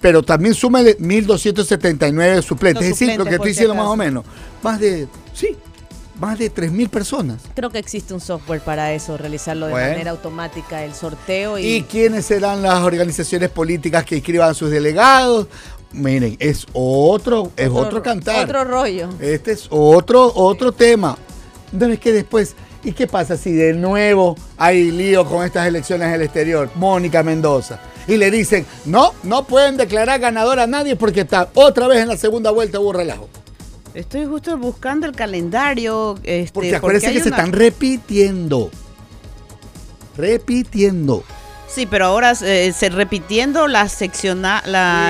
pero 0.00 0.22
también 0.22 0.54
súmale 0.54 0.96
1.279 0.98 2.40
suplentes. 2.40 2.82
es 2.82 2.98
decir, 2.98 3.18
lo 3.18 3.26
que 3.26 3.34
estoy 3.34 3.50
diciendo 3.50 3.74
más 3.74 3.88
o 3.88 3.96
menos. 3.96 4.24
Más 4.62 4.80
de, 4.80 5.06
sí, 5.34 5.54
más 6.20 6.38
de 6.38 6.52
3.000 6.52 6.88
personas. 6.88 7.42
Creo 7.54 7.70
que 7.70 7.78
existe 7.78 8.14
un 8.14 8.20
software 8.20 8.60
para 8.60 8.92
eso, 8.92 9.16
realizarlo 9.16 9.66
de 9.66 9.72
manera 9.72 10.10
automática, 10.10 10.84
el 10.84 10.94
sorteo. 10.94 11.58
Y... 11.58 11.66
¿Y 11.66 11.82
quiénes 11.82 12.26
serán 12.26 12.62
las 12.62 12.80
organizaciones 12.82 13.50
políticas 13.50 14.04
que 14.04 14.16
inscriban 14.16 14.54
sus 14.54 14.70
delegados? 14.70 15.48
Miren, 15.92 16.36
es 16.40 16.66
otro, 16.72 17.52
es 17.56 17.68
otro, 17.68 18.02
cantar. 18.02 18.44
Otro 18.44 18.64
rollo. 18.64 19.08
Este 19.20 19.52
es 19.52 19.66
otro, 19.70 20.32
otro 20.34 20.72
tema. 20.72 21.16
Entonces, 21.72 22.00
que 22.00 22.12
después, 22.12 22.56
¿y 22.82 22.92
qué 22.92 23.06
pasa 23.06 23.36
si 23.36 23.52
de 23.52 23.74
nuevo 23.74 24.36
hay 24.56 24.90
lío 24.90 25.24
con 25.24 25.44
estas 25.44 25.66
elecciones 25.68 26.08
en 26.08 26.14
el 26.14 26.22
exterior? 26.22 26.68
Mónica 26.74 27.22
Mendoza. 27.22 27.78
Y 28.08 28.16
le 28.16 28.30
dicen, 28.30 28.66
no, 28.84 29.14
no 29.22 29.44
pueden 29.44 29.76
declarar 29.76 30.20
ganador 30.20 30.58
a 30.58 30.66
nadie 30.66 30.96
porque 30.96 31.22
está 31.22 31.48
otra 31.54 31.86
vez 31.86 32.00
en 32.00 32.08
la 32.08 32.16
segunda 32.16 32.50
vuelta 32.50 32.80
hubo 32.80 32.92
relajo. 32.92 33.28
Estoy 33.94 34.26
justo 34.26 34.58
buscando 34.58 35.06
el 35.06 35.14
calendario. 35.14 36.18
Este, 36.24 36.52
porque 36.52 36.74
acuérdense 36.74 37.12
que 37.12 37.20
se 37.20 37.28
están 37.28 37.52
repitiendo. 37.52 38.70
Repitiendo. 40.16 41.24
Sí, 41.68 41.86
pero 41.86 42.06
ahora 42.06 42.32
eh, 42.42 42.72
se 42.72 42.88
repitiendo 42.88 43.66
la 43.66 43.88
sección 43.88 44.42
la, 44.42 44.62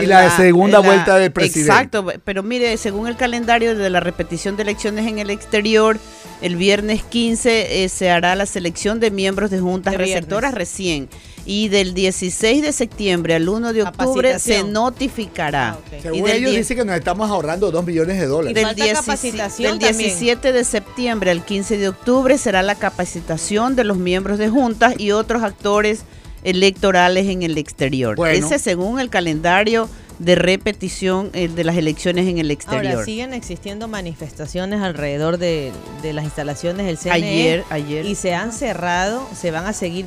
y 0.03 0.07
la, 0.07 0.35
segunda 0.35 0.79
vuelta 0.79 1.17
del 1.17 1.31
presidente. 1.31 1.71
Exacto, 1.71 2.07
pero 2.25 2.43
mire, 2.43 2.79
según 2.79 3.07
el 3.07 3.17
calendario 3.17 3.77
de 3.77 3.91
la 3.91 4.01
repetición 4.01 4.57
de 4.57 4.63
elecciones 4.63 5.07
en 5.07 5.19
el 5.19 5.29
exterior, 5.29 5.99
el 6.41 6.57
viernes 6.57 7.03
15 7.03 7.85
eh, 7.85 7.89
se 7.91 8.11
hará 8.11 8.35
la 8.35 8.47
selección 8.47 8.99
de 8.99 9.11
miembros 9.11 9.51
de 9.51 9.61
juntas 9.61 9.95
receptoras 9.95 10.55
recién 10.55 11.11
y 11.47 11.69
del 11.69 11.95
16 11.95 12.63
de 12.63 12.73
septiembre 12.73 13.35
al 13.35 13.49
1 13.49 13.73
de 13.73 13.83
octubre 13.83 14.39
se 14.39 14.65
notificará. 14.65 15.79
Ah, 15.79 15.99
Según 16.03 16.29
ellos 16.29 16.53
dicen 16.53 16.77
que 16.79 16.85
nos 16.85 16.97
estamos 16.97 17.31
ahorrando 17.31 17.71
2 17.71 17.85
millones 17.87 18.19
de 18.19 18.27
dólares. 18.27 18.55
Del, 18.55 18.75
del 18.75 19.79
17 19.79 20.53
de 20.53 20.65
septiembre 20.65 21.31
al 21.31 21.45
15 21.45 21.79
de 21.79 21.89
octubre 21.89 22.39
será 22.39 22.63
la 22.63 22.75
capacitación 22.75 23.77
de 23.77 23.85
los 23.85 23.99
miembros 23.99 24.39
de 24.39 24.49
juntas 24.49 24.95
y 24.99 25.11
otros 25.11 25.43
actores 25.43 26.05
electorales 26.45 27.27
en 27.29 27.43
el 27.43 27.59
exterior. 27.59 28.17
Ese 28.29 28.59
según 28.59 29.01
el 29.01 29.11
calendario 29.11 29.89
de 30.19 30.35
repetición 30.37 31.31
eh, 31.33 31.49
de 31.49 31.65
las 31.65 31.77
elecciones 31.77 32.29
en 32.29 32.39
el 32.39 32.51
exterior. 32.51 32.87
Ahora, 32.87 33.05
siguen 33.05 33.35
existiendo 33.35 33.89
manifestaciones 33.89 34.81
alrededor 34.81 35.39
de, 35.39 35.73
las 36.03 36.25
instalaciones 36.25 36.87
del 36.87 36.99
CNE. 36.99 37.13
Ayer, 37.13 37.65
ayer. 37.71 38.07
Y 38.07 38.15
se 38.15 38.35
han 38.35 38.53
cerrado, 38.53 39.27
se 39.35 39.51
van 39.51 39.67
a 39.67 39.73
seguir 39.73 40.07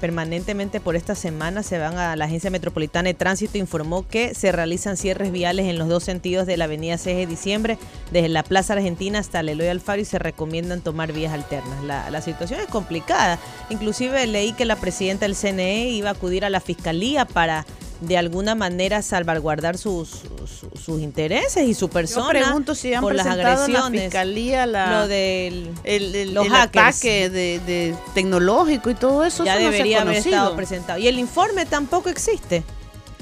permanentemente 0.00 0.80
por 0.80 0.96
esta 0.96 1.14
semana, 1.14 1.62
se 1.62 1.78
van 1.78 1.96
a 1.96 2.16
la 2.16 2.26
Agencia 2.26 2.50
Metropolitana 2.50 3.08
de 3.08 3.14
Tránsito, 3.14 3.58
informó 3.58 4.06
que 4.06 4.34
se 4.34 4.52
realizan 4.52 4.96
cierres 4.96 5.32
viales 5.32 5.66
en 5.66 5.78
los 5.78 5.88
dos 5.88 6.04
sentidos 6.04 6.46
de 6.46 6.56
la 6.56 6.64
avenida 6.64 6.98
6 6.98 7.16
de 7.16 7.26
diciembre, 7.26 7.78
desde 8.10 8.28
la 8.28 8.42
Plaza 8.42 8.74
Argentina 8.74 9.18
hasta 9.18 9.40
el 9.40 9.48
Eloy 9.50 9.68
Alfaro 9.68 10.02
y 10.02 10.04
se 10.04 10.18
recomiendan 10.18 10.82
tomar 10.82 11.12
vías 11.12 11.32
alternas. 11.32 11.82
La, 11.84 12.10
la 12.10 12.20
situación 12.20 12.60
es 12.60 12.66
complicada. 12.66 13.38
Inclusive 13.70 14.26
leí 14.26 14.52
que 14.52 14.64
la 14.64 14.76
presidenta 14.76 15.26
del 15.26 15.36
CNE 15.36 15.90
iba 15.90 16.10
a 16.10 16.12
acudir 16.12 16.44
a 16.44 16.50
la 16.50 16.60
Fiscalía 16.60 17.24
para 17.24 17.64
de 18.00 18.16
alguna 18.16 18.54
manera 18.54 19.02
salvaguardar 19.02 19.76
sus, 19.76 20.22
sus, 20.74 21.00
intereses 21.00 21.68
y 21.68 21.74
su 21.74 21.88
persona. 21.88 22.26
Yo 22.26 22.46
pregunto 22.46 22.74
si 22.74 22.94
han 22.94 23.02
por 23.02 23.14
las 23.14 23.26
agresiones. 23.26 23.72
la 23.72 23.90
fiscalía 23.90 24.66
lo 24.66 25.06
del 25.06 25.70
el, 25.84 26.34
los 26.34 26.50
ataque 26.50 27.28
de, 27.28 27.94
tecnológico 28.14 28.90
y 28.90 28.94
todo 28.94 29.24
eso. 29.24 29.44
Ya 29.44 29.58
debería 29.58 30.02
haber 30.02 30.16
estado 30.16 30.56
presentado. 30.56 30.98
Y 30.98 31.08
el 31.08 31.18
informe 31.18 31.66
tampoco 31.66 32.08
existe. 32.08 32.64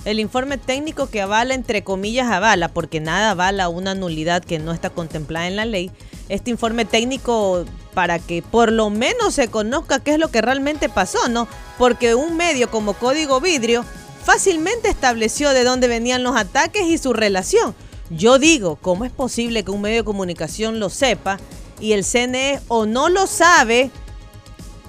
El 0.05 0.21
informe 0.21 0.59
técnico 0.59 1.11
que 1.11 1.21
avala, 1.21 1.55
entre 1.55 1.83
comillas, 1.83 2.31
avala, 2.31 2.69
porque 2.69 3.01
nada 3.01 3.33
avala 3.33 3.69
una 3.69 3.95
nulidad 3.95 4.45
que 4.45 4.59
no 4.59 4.73
está 4.73 4.91
contemplada 4.91 5.49
en 5.49 5.57
la 5.57 5.65
ley. 5.65 5.91
Este 6.29 6.51
informe 6.51 6.85
técnico 6.85 7.65
para 7.95 8.21
que 8.21 8.43
por 8.43 8.71
lo 8.71 8.91
menos 8.91 9.35
se 9.35 9.49
conozca 9.49 9.99
qué 9.99 10.13
es 10.13 10.19
lo 10.19 10.31
que 10.31 10.41
realmente 10.41 10.89
pasó, 10.89 11.29
¿no? 11.29 11.49
Porque 11.79 12.15
un 12.15 12.37
medio 12.37 12.71
como 12.71 12.95
Código 12.95 13.41
Vidrio 13.41 13.85
fácilmente 14.29 14.91
estableció 14.91 15.55
de 15.55 15.65
dónde 15.65 15.89
venían 15.89 16.23
los 16.23 16.37
ataques 16.37 16.83
y 16.83 16.99
su 16.99 17.15
relación. 17.15 17.75
Yo 18.11 18.39
digo, 18.39 18.77
¿cómo 18.77 19.07
es 19.07 19.11
posible 19.11 19.65
que 19.65 19.71
un 19.71 19.81
medio 19.81 19.97
de 19.97 20.05
comunicación 20.05 20.81
lo 20.81 20.91
sepa 20.91 21.39
y 21.81 21.93
el 21.93 22.05
CNE 22.05 22.61
o 22.69 22.85
no 22.85 23.09
lo 23.09 23.27
sabe 23.27 23.91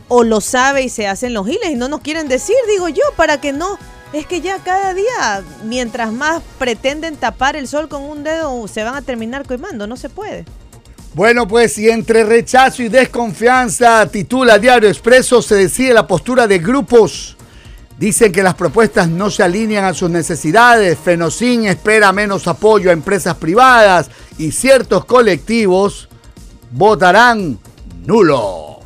o 0.09 0.25
lo 0.25 0.41
sabe 0.41 0.83
y 0.83 0.89
se 0.89 1.07
hacen 1.07 1.33
los 1.33 1.47
giles 1.47 1.69
y 1.69 1.75
no 1.75 1.87
nos 1.87 2.01
quieren 2.01 2.27
decir, 2.27 2.57
digo 2.67 2.89
yo, 2.89 3.03
para 3.15 3.39
que 3.39 3.53
no... 3.53 3.79
Es 4.11 4.25
que 4.25 4.41
ya 4.41 4.57
cada 4.59 4.93
día, 4.93 5.41
mientras 5.63 6.11
más 6.11 6.43
pretenden 6.57 7.15
tapar 7.15 7.55
el 7.55 7.69
sol 7.69 7.87
con 7.87 8.03
un 8.03 8.25
dedo, 8.25 8.67
se 8.67 8.83
van 8.83 8.95
a 8.95 9.01
terminar 9.03 9.47
quemando, 9.47 9.87
no 9.87 9.95
se 9.95 10.09
puede. 10.09 10.43
Bueno, 11.13 11.47
pues 11.47 11.77
y 11.77 11.89
entre 11.89 12.25
rechazo 12.25 12.83
y 12.83 12.89
desconfianza, 12.89 14.05
titula 14.07 14.59
Diario 14.59 14.89
Expreso, 14.89 15.41
se 15.41 15.55
decide 15.55 15.93
la 15.93 16.07
postura 16.07 16.45
de 16.45 16.59
grupos 16.59 17.37
Dicen 17.99 18.31
que 18.31 18.41
las 18.41 18.55
propuestas 18.55 19.09
no 19.09 19.29
se 19.29 19.43
alinean 19.43 19.83
a 19.83 19.93
sus 19.93 20.09
necesidades. 20.09 20.97
Fenocin 20.97 21.65
espera 21.65 22.13
menos 22.13 22.47
apoyo 22.47 22.89
a 22.89 22.93
empresas 22.93 23.35
privadas 23.35 24.09
y 24.37 24.53
ciertos 24.53 25.03
colectivos 25.03 26.07
votarán 26.71 27.59
nulo. 28.05 28.78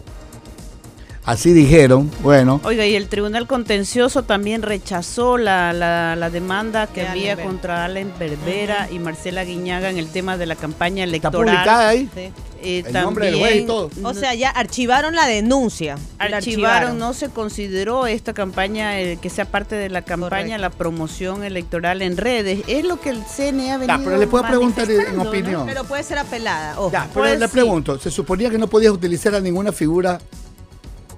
Así 1.26 1.54
dijeron, 1.54 2.12
bueno. 2.22 2.60
Oiga, 2.66 2.86
y 2.86 2.96
el 2.96 3.08
Tribunal 3.08 3.48
Contencioso 3.48 4.24
también 4.24 4.62
rechazó 4.62 5.38
la, 5.38 5.72
la, 5.72 6.30
demanda 6.30 6.88
que 6.88 7.08
había 7.08 7.42
contra 7.42 7.86
Allen 7.86 8.12
Berbera 8.20 8.90
y 8.92 9.00
Marcela 9.00 9.46
Guiñaga 9.46 9.90
en 9.90 9.98
el 9.98 10.10
tema 10.10 10.38
de 10.38 10.48
la 10.48 10.56
campaña 10.56 11.06
electoral. 11.06 11.48
¿Está 11.48 11.62
publicada 11.62 11.90
ahí? 11.90 12.10
Sí. 12.14 12.32
Eh, 12.64 12.84
el 12.88 12.94
nombre 12.94 13.26
del 13.28 13.40
juez 13.40 13.56
y 13.58 13.66
todo. 13.66 13.90
O 14.04 14.14
sea, 14.14 14.34
ya 14.34 14.50
archivaron 14.50 15.16
la 15.16 15.28
denuncia. 15.28 15.98
Archivaron, 16.18 16.98
no 16.98 17.14
se 17.14 17.30
consideró 17.30 18.08
esta 18.08 18.34
campaña 18.34 19.00
eh, 19.00 19.18
que 19.22 19.30
sea 19.30 19.46
parte 19.46 19.76
de 19.76 19.90
la 19.90 20.02
campaña, 20.02 20.58
la 20.58 20.70
promoción 20.70 21.44
electoral 21.44 22.02
en 22.02 22.18
redes. 22.18 22.64
Es 22.68 22.86
lo 22.86 23.00
que 23.00 23.10
el 23.10 23.24
CNE 23.24 23.72
ha 23.72 23.78
venido. 23.78 23.98
Ya, 23.98 24.04
pero 24.04 24.18
le 24.18 24.28
puedo 24.28 24.46
preguntar 24.46 24.90
en 24.90 25.20
opinión. 25.20 25.66
Pero 25.66 25.84
puede 25.84 26.04
ser 26.04 26.20
apelada. 26.20 26.76
Ya, 26.92 27.10
pero 27.14 27.36
le 27.36 27.48
pregunto, 27.50 28.00
se 28.00 28.10
suponía 28.10 28.50
que 28.50 28.58
no 28.58 28.68
podías 28.68 28.94
utilizar 28.94 29.36
a 29.36 29.42
ninguna 29.42 29.72
figura 29.72 30.20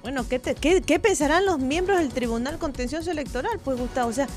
bueno, 0.06 0.24
¿qué, 0.28 0.38
qué, 0.86 0.98
pensarán 1.00 1.46
los 1.46 1.58
miembros 1.58 1.98
del 1.98 2.10
Tribunal 2.10 2.58
Contencioso 2.58 3.10
Electoral? 3.10 3.58
Pues 3.64 3.76
Gustavo, 3.76 4.08
o 4.08 4.12
sea, 4.12 4.28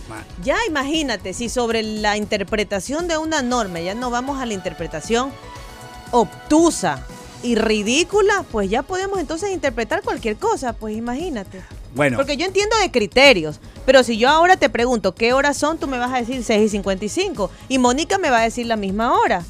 ya 0.44 0.58
imagínate 0.68 1.32
si 1.32 1.48
sobre 1.48 1.84
la 1.84 2.18
interpretación 2.18 3.08
de 3.08 3.20
una 3.20 3.44
norma, 3.44 3.80
ya 3.80 3.94
no 3.94 4.10
vamos 4.10 4.42
a 4.42 4.48
la 4.48 4.56
interpretación 4.56 5.32
obtusa 6.10 7.06
y 7.44 7.54
ridícula, 7.54 8.44
pues 8.52 8.68
ya 8.72 8.82
podemos 8.82 9.20
entonces 9.20 9.52
interpretar 9.52 10.02
cualquier 10.02 10.38
cosa, 10.38 10.74
pues 10.74 10.98
imagínate. 10.98 11.62
Bueno. 11.94 12.18
Porque 12.18 12.36
yo 12.36 12.48
entiendo 12.48 12.76
de 12.82 12.90
criterios, 12.90 13.60
pero 13.86 14.02
si 14.02 14.18
yo 14.18 14.28
ahora 14.28 14.58
te 14.58 14.70
pregunto 14.70 15.14
qué 15.14 15.34
horas 15.34 15.56
son, 15.56 15.78
tú 15.78 15.86
me 15.86 16.00
vas 16.00 16.12
a 16.12 16.18
decir 16.18 16.44
6 16.44 16.64
y 16.64 16.70
55 16.70 17.52
y 17.68 17.78
Mónica 17.78 18.18
me 18.18 18.32
va 18.32 18.40
a 18.40 18.44
decir 18.44 18.66
la 18.66 18.76
misma 18.76 19.14
hora. 19.14 19.46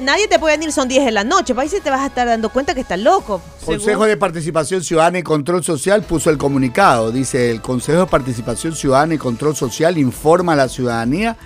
Nadie 0.00 0.28
te 0.28 0.38
puede 0.38 0.56
decir 0.56 0.72
son 0.72 0.88
10 0.88 1.04
de 1.04 1.12
la 1.12 1.24
noche, 1.24 1.54
para 1.54 1.68
ahí 1.68 1.80
te 1.80 1.90
vas 1.90 2.00
a 2.00 2.06
estar 2.06 2.26
dando 2.26 2.50
cuenta 2.50 2.74
que 2.74 2.80
estás 2.80 2.98
loco. 2.98 3.40
Consejo 3.64 4.04
de 4.04 4.16
Participación 4.16 4.82
Ciudadana 4.82 5.18
y 5.18 5.22
Control 5.22 5.62
Social 5.62 6.02
puso 6.02 6.30
el 6.30 6.38
comunicado. 6.38 7.12
Dice, 7.12 7.50
el 7.50 7.60
Consejo 7.60 8.00
de 8.00 8.06
Participación 8.06 8.74
Ciudadana 8.74 9.14
y 9.14 9.18
Control 9.18 9.54
Social 9.54 9.98
informa 9.98 10.54
a 10.54 10.56
la 10.56 10.68
ciudadanía 10.68 11.36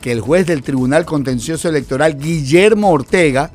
que 0.00 0.12
el 0.12 0.20
juez 0.20 0.46
del 0.46 0.62
Tribunal 0.62 1.04
Contencioso 1.04 1.68
Electoral, 1.68 2.18
Guillermo 2.18 2.90
Ortega, 2.90 3.50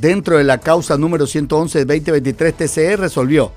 dentro 0.00 0.38
de 0.38 0.44
la 0.44 0.58
causa 0.58 0.96
número 0.96 1.26
111 1.26 1.84
2023 1.84 2.54
TCE 2.54 2.96
resolvió. 2.96 3.52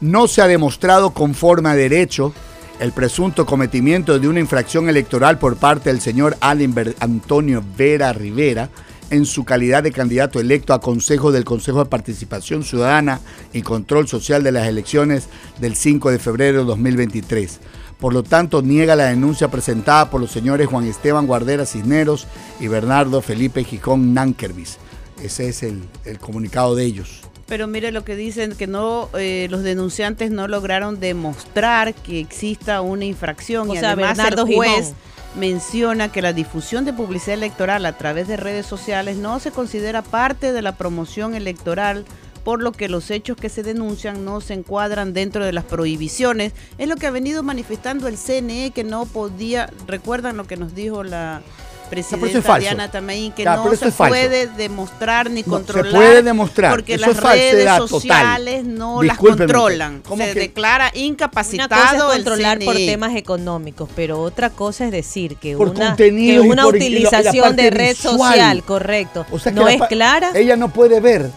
No 0.00 0.28
se 0.28 0.42
ha 0.42 0.46
demostrado 0.46 1.10
conforme 1.10 1.68
a 1.68 1.74
derecho 1.74 2.32
el 2.80 2.92
presunto 2.92 3.44
cometimiento 3.44 4.18
de 4.18 4.26
una 4.26 4.40
infracción 4.40 4.88
electoral 4.88 5.38
por 5.38 5.56
parte 5.56 5.90
del 5.90 6.00
señor 6.00 6.36
Allen 6.40 6.74
Antonio 7.00 7.62
Vera 7.76 8.12
Rivera 8.12 8.70
en 9.10 9.26
su 9.26 9.44
calidad 9.44 9.82
de 9.82 9.92
candidato 9.92 10.40
electo 10.40 10.72
a 10.72 10.80
Consejo 10.80 11.32
del 11.32 11.44
Consejo 11.44 11.84
de 11.84 11.90
Participación 11.90 12.62
Ciudadana 12.62 13.20
y 13.52 13.62
Control 13.62 14.08
Social 14.08 14.42
de 14.42 14.52
las 14.52 14.68
elecciones 14.68 15.28
del 15.58 15.76
5 15.76 16.10
de 16.10 16.18
febrero 16.18 16.60
de 16.60 16.64
2023. 16.64 17.60
Por 17.98 18.14
lo 18.14 18.22
tanto, 18.22 18.62
niega 18.62 18.96
la 18.96 19.04
denuncia 19.06 19.48
presentada 19.48 20.08
por 20.10 20.20
los 20.20 20.30
señores 20.30 20.68
Juan 20.68 20.86
Esteban 20.86 21.26
Guardera 21.26 21.66
Cisneros 21.66 22.26
y 22.58 22.68
Bernardo 22.68 23.20
Felipe 23.20 23.62
Gijón 23.62 24.14
Nankervis. 24.14 24.78
Ese 25.22 25.48
es 25.48 25.62
el, 25.62 25.82
comunicado 26.18 26.74
de 26.74 26.84
ellos. 26.84 27.20
Pero 27.46 27.66
mire 27.66 27.92
lo 27.92 28.04
que 28.04 28.16
dicen, 28.16 28.54
que 28.54 28.66
no 28.66 29.10
eh, 29.18 29.48
los 29.50 29.62
denunciantes 29.62 30.30
no 30.30 30.48
lograron 30.48 30.98
demostrar 30.98 31.94
que 31.94 32.20
exista 32.20 32.80
una 32.80 33.04
infracción. 33.04 33.70
y 33.70 33.76
además 33.76 34.16
Bernardo 34.16 34.46
el 34.46 34.54
juez 34.54 34.94
menciona 35.36 36.10
que 36.10 36.22
la 36.22 36.32
difusión 36.32 36.84
de 36.84 36.92
publicidad 36.92 37.34
electoral 37.34 37.86
a 37.86 37.96
través 37.96 38.26
de 38.28 38.36
redes 38.36 38.66
sociales 38.66 39.16
no 39.16 39.38
se 39.38 39.52
considera 39.52 40.02
parte 40.02 40.52
de 40.52 40.62
la 40.62 40.76
promoción 40.76 41.34
electoral 41.34 42.04
por 42.44 42.62
lo 42.62 42.72
que 42.72 42.88
los 42.88 43.10
hechos 43.10 43.36
que 43.36 43.48
se 43.48 43.62
denuncian 43.62 44.24
no 44.24 44.40
se 44.40 44.54
encuadran 44.54 45.12
dentro 45.12 45.44
de 45.44 45.52
las 45.52 45.64
prohibiciones. 45.64 46.52
Es 46.78 46.88
lo 46.88 46.96
que 46.96 47.06
ha 47.06 47.10
venido 47.10 47.42
manifestando 47.42 48.08
el 48.08 48.16
CNE 48.16 48.72
que 48.74 48.82
no 48.82 49.06
podía, 49.06 49.70
recuerdan 49.86 50.36
lo 50.36 50.46
que 50.46 50.56
nos 50.56 50.74
dijo 50.74 51.04
la 51.04 51.42
presidenta 51.90 52.58
Diana 52.58 52.90
Tamay, 52.90 53.32
que 53.34 53.44
no 53.44 53.74
se 53.74 53.90
puede 53.90 54.46
demostrar 54.46 55.30
ni 55.30 55.42
controlar. 55.42 55.90
Se 55.90 55.96
puede 55.96 56.22
demostrar. 56.22 56.70
Porque 56.70 56.96
las 56.96 57.16
redes 57.16 57.68
sociales 57.88 58.64
no 58.64 59.02
las 59.02 59.18
controlan. 59.18 60.02
Se 60.16 60.34
declara 60.34 60.90
incapacitado 60.94 62.06
una 62.06 62.14
controlar 62.14 62.58
por 62.60 62.76
temas 62.76 63.16
económicos, 63.16 63.88
pero 63.94 64.20
otra 64.22 64.50
cosa 64.50 64.86
es 64.86 64.92
decir 64.92 65.36
que 65.36 65.56
una, 65.56 65.96
que 65.96 66.40
una 66.40 66.66
utilización 66.66 67.56
de 67.56 67.70
red 67.70 67.96
social, 67.96 68.62
correcto, 68.62 69.26
no 69.52 69.68
es 69.68 69.82
clara. 69.88 70.30
Ella 70.34 70.56
no 70.56 70.72
puede 70.72 71.00
ver 71.00 71.30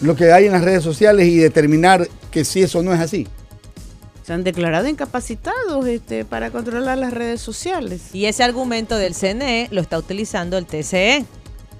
lo 0.00 0.14
que 0.14 0.32
hay 0.32 0.46
en 0.46 0.52
las 0.52 0.62
redes 0.62 0.84
sociales 0.84 1.26
y 1.26 1.36
determinar 1.38 2.08
que 2.30 2.44
si 2.44 2.62
eso 2.62 2.82
no 2.82 2.94
es 2.94 3.00
así. 3.00 3.26
Se 4.28 4.34
han 4.34 4.44
declarado 4.44 4.86
incapacitados 4.86 5.86
este, 5.86 6.26
para 6.26 6.50
controlar 6.50 6.98
las 6.98 7.14
redes 7.14 7.40
sociales. 7.40 8.10
Y 8.12 8.26
ese 8.26 8.44
argumento 8.44 8.98
del 8.98 9.14
CNE 9.14 9.68
lo 9.70 9.80
está 9.80 9.96
utilizando 9.96 10.58
el 10.58 10.66
TCE. 10.66 11.24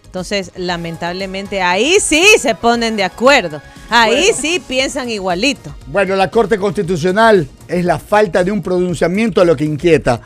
Entonces, 0.06 0.52
lamentablemente, 0.56 1.60
ahí 1.60 1.96
sí 2.00 2.24
se 2.38 2.54
ponen 2.54 2.96
de 2.96 3.04
acuerdo. 3.04 3.60
Ahí 3.90 4.30
sí 4.34 4.62
piensan 4.66 5.10
igualito. 5.10 5.76
Bueno, 5.88 6.16
la 6.16 6.30
Corte 6.30 6.56
Constitucional 6.56 7.46
es 7.68 7.84
la 7.84 7.98
falta 7.98 8.42
de 8.42 8.50
un 8.50 8.62
pronunciamiento 8.62 9.42
a 9.42 9.44
lo 9.44 9.54
que 9.54 9.66
inquieta. 9.66 10.22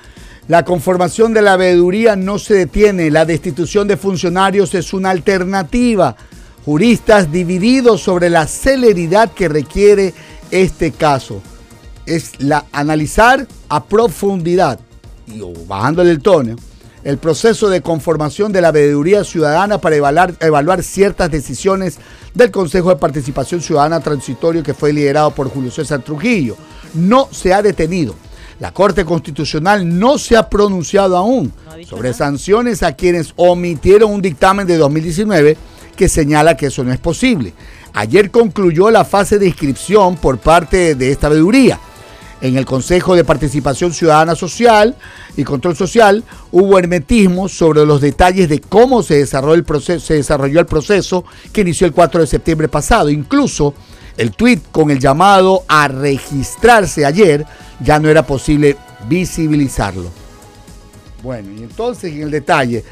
La 0.46 0.64
conformación 0.64 1.34
de 1.34 1.42
la 1.42 1.56
veeduría 1.56 2.14
no 2.14 2.38
se 2.38 2.54
detiene. 2.54 3.10
La 3.10 3.24
destitución 3.24 3.88
de 3.88 3.96
funcionarios 3.96 4.72
es 4.76 4.92
una 4.92 5.10
alternativa 5.10 6.14
juristas 6.64 7.32
divididos 7.32 8.00
sobre 8.00 8.30
la 8.30 8.46
celeridad 8.46 9.32
que 9.32 9.48
requiere 9.48 10.14
este 10.52 10.92
caso. 10.92 11.42
Es 12.06 12.40
la 12.40 12.66
analizar 12.72 13.46
a 13.68 13.84
profundidad 13.84 14.80
y 15.26 15.40
bajándole 15.66 16.10
el 16.10 16.20
tono 16.20 16.56
el 17.04 17.18
proceso 17.18 17.68
de 17.68 17.82
conformación 17.82 18.52
de 18.52 18.60
la 18.60 18.70
veeduría 18.70 19.24
ciudadana 19.24 19.78
para 19.78 19.96
evaluar, 19.96 20.34
evaluar 20.40 20.82
ciertas 20.82 21.30
decisiones 21.30 21.98
del 22.34 22.50
Consejo 22.50 22.90
de 22.90 22.96
Participación 22.96 23.60
Ciudadana 23.60 24.00
Transitorio 24.00 24.62
que 24.62 24.74
fue 24.74 24.92
liderado 24.92 25.32
por 25.32 25.48
Julio 25.48 25.70
César 25.70 26.02
Trujillo. 26.02 26.56
No 26.94 27.28
se 27.30 27.52
ha 27.52 27.62
detenido. 27.62 28.14
La 28.60 28.72
Corte 28.72 29.04
Constitucional 29.04 29.98
no 29.98 30.18
se 30.18 30.36
ha 30.36 30.48
pronunciado 30.48 31.16
aún 31.16 31.52
sobre 31.88 32.14
sanciones 32.14 32.84
a 32.84 32.92
quienes 32.92 33.32
omitieron 33.34 34.12
un 34.12 34.22
dictamen 34.22 34.66
de 34.66 34.76
2019 34.76 35.56
que 35.96 36.08
señala 36.08 36.56
que 36.56 36.66
eso 36.66 36.84
no 36.84 36.92
es 36.92 37.00
posible. 37.00 37.52
Ayer 37.94 38.30
concluyó 38.30 38.90
la 38.90 39.04
fase 39.04 39.38
de 39.38 39.48
inscripción 39.48 40.16
por 40.16 40.38
parte 40.38 40.94
de 40.94 41.10
esta 41.10 41.28
veeduría. 41.28 41.78
En 42.42 42.56
el 42.56 42.66
Consejo 42.66 43.14
de 43.14 43.22
Participación 43.22 43.92
Ciudadana 43.92 44.34
Social 44.34 44.96
y 45.36 45.44
Control 45.44 45.76
Social 45.76 46.24
hubo 46.50 46.76
hermetismo 46.76 47.48
sobre 47.48 47.86
los 47.86 48.00
detalles 48.00 48.48
de 48.48 48.60
cómo 48.60 49.04
se 49.04 49.14
desarrolló 49.14 49.54
el 49.54 49.62
proceso, 49.62 50.04
se 50.04 50.14
desarrolló 50.14 50.58
el 50.58 50.66
proceso 50.66 51.24
que 51.52 51.60
inició 51.60 51.86
el 51.86 51.92
4 51.92 52.22
de 52.22 52.26
septiembre 52.26 52.66
pasado. 52.66 53.10
Incluso 53.10 53.74
el 54.16 54.32
tuit 54.32 54.60
con 54.72 54.90
el 54.90 54.98
llamado 54.98 55.62
a 55.68 55.86
registrarse 55.86 57.06
ayer 57.06 57.46
ya 57.78 58.00
no 58.00 58.08
era 58.08 58.26
posible 58.26 58.76
visibilizarlo. 59.08 60.10
Bueno, 61.22 61.52
y 61.56 61.62
entonces 61.62 62.12
en 62.12 62.22
el 62.22 62.32
detalle, 62.32 62.84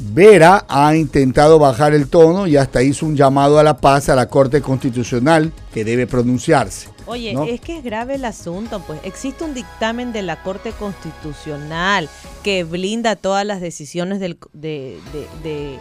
Vera 0.00 0.66
ha 0.68 0.94
intentado 0.94 1.58
bajar 1.58 1.94
el 1.94 2.08
tono 2.08 2.46
y 2.46 2.58
hasta 2.58 2.82
hizo 2.82 3.06
un 3.06 3.16
llamado 3.16 3.58
a 3.58 3.62
la 3.62 3.78
paz 3.78 4.10
a 4.10 4.14
la 4.14 4.28
Corte 4.28 4.60
Constitucional 4.60 5.50
que 5.72 5.82
debe 5.82 6.06
pronunciarse. 6.06 6.88
Oye, 7.10 7.34
es 7.48 7.60
que 7.60 7.78
es 7.78 7.84
grave 7.84 8.14
el 8.14 8.24
asunto, 8.24 8.82
pues. 8.86 9.00
Existe 9.04 9.44
un 9.44 9.54
dictamen 9.54 10.12
de 10.12 10.22
la 10.22 10.42
Corte 10.42 10.72
Constitucional 10.72 12.08
que 12.42 12.64
blinda 12.64 13.16
todas 13.16 13.44
las 13.44 13.60
decisiones 13.60 14.20
del, 14.20 14.38
de, 14.52 14.98
de, 15.42 15.78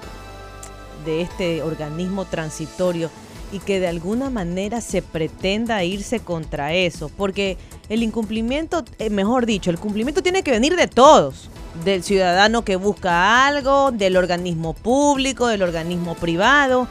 de 1.06 1.22
este 1.22 1.62
organismo 1.62 2.26
transitorio 2.26 3.10
y 3.52 3.60
que 3.60 3.80
de 3.80 3.88
alguna 3.88 4.30
manera 4.30 4.82
se 4.82 5.02
pretenda 5.02 5.84
irse 5.84 6.20
contra 6.20 6.74
eso, 6.74 7.10
porque 7.10 7.58
el 7.90 8.04
incumplimiento, 8.04 8.84
eh, 9.00 9.10
mejor 9.10 9.46
dicho, 9.46 9.72
el 9.72 9.80
cumplimiento 9.80 10.22
tiene 10.22 10.44
que 10.44 10.52
venir 10.52 10.76
de 10.76 10.88
todos 10.88 11.50
del 11.84 12.04
ciudadano 12.04 12.64
que 12.64 12.76
busca 12.76 13.48
algo, 13.48 13.92
del 13.92 14.18
organismo 14.18 14.74
público, 14.74 15.48
del 15.48 15.62
organismo 15.62 16.16
privado, 16.16 16.88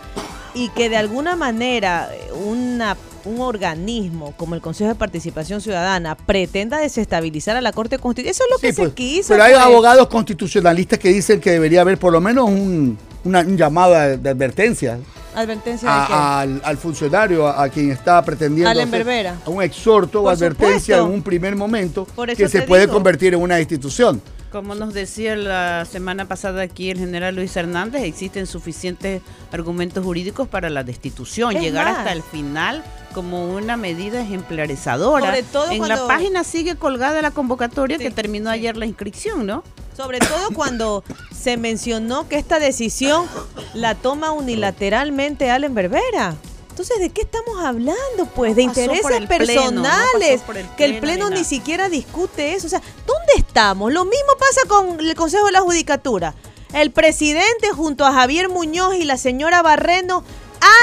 y 0.55 0.69
que 0.71 0.89
de 0.89 0.97
alguna 0.97 1.37
manera 1.37 2.09
eh, 2.13 2.33
una, 2.33 2.97
un 3.29 3.41
organismo 3.41 4.33
como 4.37 4.55
el 4.55 4.61
Consejo 4.61 4.89
de 4.89 4.95
Participación 4.95 5.61
Ciudadana 5.61 6.17
pretenda 6.17 6.79
desestabilizar 6.79 7.57
a 7.57 7.61
la 7.61 7.73
Corte 7.73 7.99
Constitucional. 7.99 8.31
Eso 8.31 8.45
es 8.45 8.51
lo 8.51 8.59
que 8.59 8.73
se 8.73 8.83
pues, 8.83 8.95
quiso. 8.95 9.29
Pero 9.29 9.45
hay 9.45 9.53
pues. 9.53 9.65
abogados 9.65 10.09
constitucionalistas 10.09 10.99
que 10.99 11.11
dicen 11.11 11.41
que 11.41 11.51
debería 11.51 11.83
haber 11.83 11.99
por 11.99 12.13
lo 12.13 12.21
menos 12.21 12.49
un, 12.49 12.99
llamado 13.25 13.93
de 13.95 14.31
advertencia. 14.31 14.99
Advertencia 15.35 16.49
al, 16.65 16.77
funcionario, 16.79 17.47
a, 17.47 17.69
quien 17.69 17.93
está 17.93 18.23
pretendiendo. 18.25 18.71
Hacer, 18.71 19.27
a 19.27 19.51
un 19.51 19.63
exhorto 19.63 20.23
o 20.23 20.29
advertencia 20.29 20.99
en 20.99 21.05
un 21.05 21.23
primer 21.23 21.55
momento 21.55 22.07
que 22.37 22.49
se 22.49 22.63
puede 22.63 22.89
convertir 22.89 23.35
en 23.35 23.41
una 23.41 23.61
institución. 23.61 24.21
Como 24.51 24.75
nos 24.75 24.95
decía 24.95 25.37
la 25.37 25.85
semana 25.85 26.27
pasada 26.27 26.63
aquí 26.63 26.91
el 26.91 26.99
general 26.99 27.35
Luis 27.35 27.55
Hernández, 27.55 28.03
existen 28.05 28.47
suficientes 28.47 29.21
argumentos 29.53 30.03
jurídicos 30.03 30.49
para 30.49 30.71
la 30.71 30.85
destitución, 30.85 31.55
llegar 31.55 31.87
hasta 31.87 32.13
el 32.13 32.23
final 32.23 32.83
como 33.13 33.55
una 33.55 33.77
medida 33.77 34.23
ejemplarizadora. 34.23 35.37
en 35.71 35.89
la 35.89 36.07
página 36.07 36.45
sigue 36.45 36.77
colgada 36.77 37.21
la 37.21 37.31
convocatoria 37.31 37.99
que 37.99 38.11
terminó 38.11 38.49
ayer 38.49 38.77
la 38.77 38.87
inscripción, 38.87 39.45
¿no? 39.45 39.65
Sobre 39.95 40.19
todo 40.19 40.51
cuando 40.55 41.05
se 41.35 41.57
mencionó 41.57 42.27
que 42.29 42.37
esta 42.37 42.59
decisión 42.59 43.27
la 43.75 43.97
toma 43.97 44.31
unilateralmente 44.31 45.51
Allen 45.51 45.75
Berbera. 45.75 46.37
Entonces, 46.79 47.01
¿de 47.01 47.11
qué 47.11 47.23
estamos 47.23 47.59
hablando? 47.59 48.27
Pues 48.37 48.55
de 48.55 48.63
intereses 48.63 49.27
personales, 49.27 50.43
que 50.77 50.85
el 50.85 51.01
Pleno 51.01 51.29
ni, 51.29 51.43
siquiera 51.43 51.89
discute 51.89 52.55
eso. 52.55 52.69
O 52.69 52.71
sea, 52.71 52.81
¿dónde 53.05 53.33
estamos? 53.37 53.93
Lo 53.93 54.05
mismo 54.05 54.29
pasa 54.39 54.61
con 54.69 55.01
el 55.01 55.17
Consejo 55.17 55.47
de 55.47 55.53
la 55.53 55.61
Judicatura. 55.61 56.37
El 56.73 56.93
presidente 56.93 57.71
junto 57.75 58.07
a 58.07 58.13
Javier 58.13 58.49
Muñoz 58.49 58.95
y 58.95 59.03
la 59.03 59.17
señora 59.17 59.61
Barreno 59.61 60.23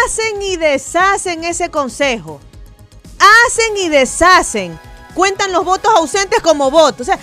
hacen 0.03 0.41
y 0.41 0.58
deshacen 0.58 1.45
ese 1.45 1.71
consejo. 1.71 2.41
Hacen 3.47 3.77
y 3.77 3.88
deshacen 3.88 4.77
cuentan 5.15 5.51
los 5.51 5.65
votos 5.65 5.91
ausentes 5.95 6.41
como 6.41 6.69
votos. 6.69 7.01
O 7.01 7.04
sea, 7.06 7.19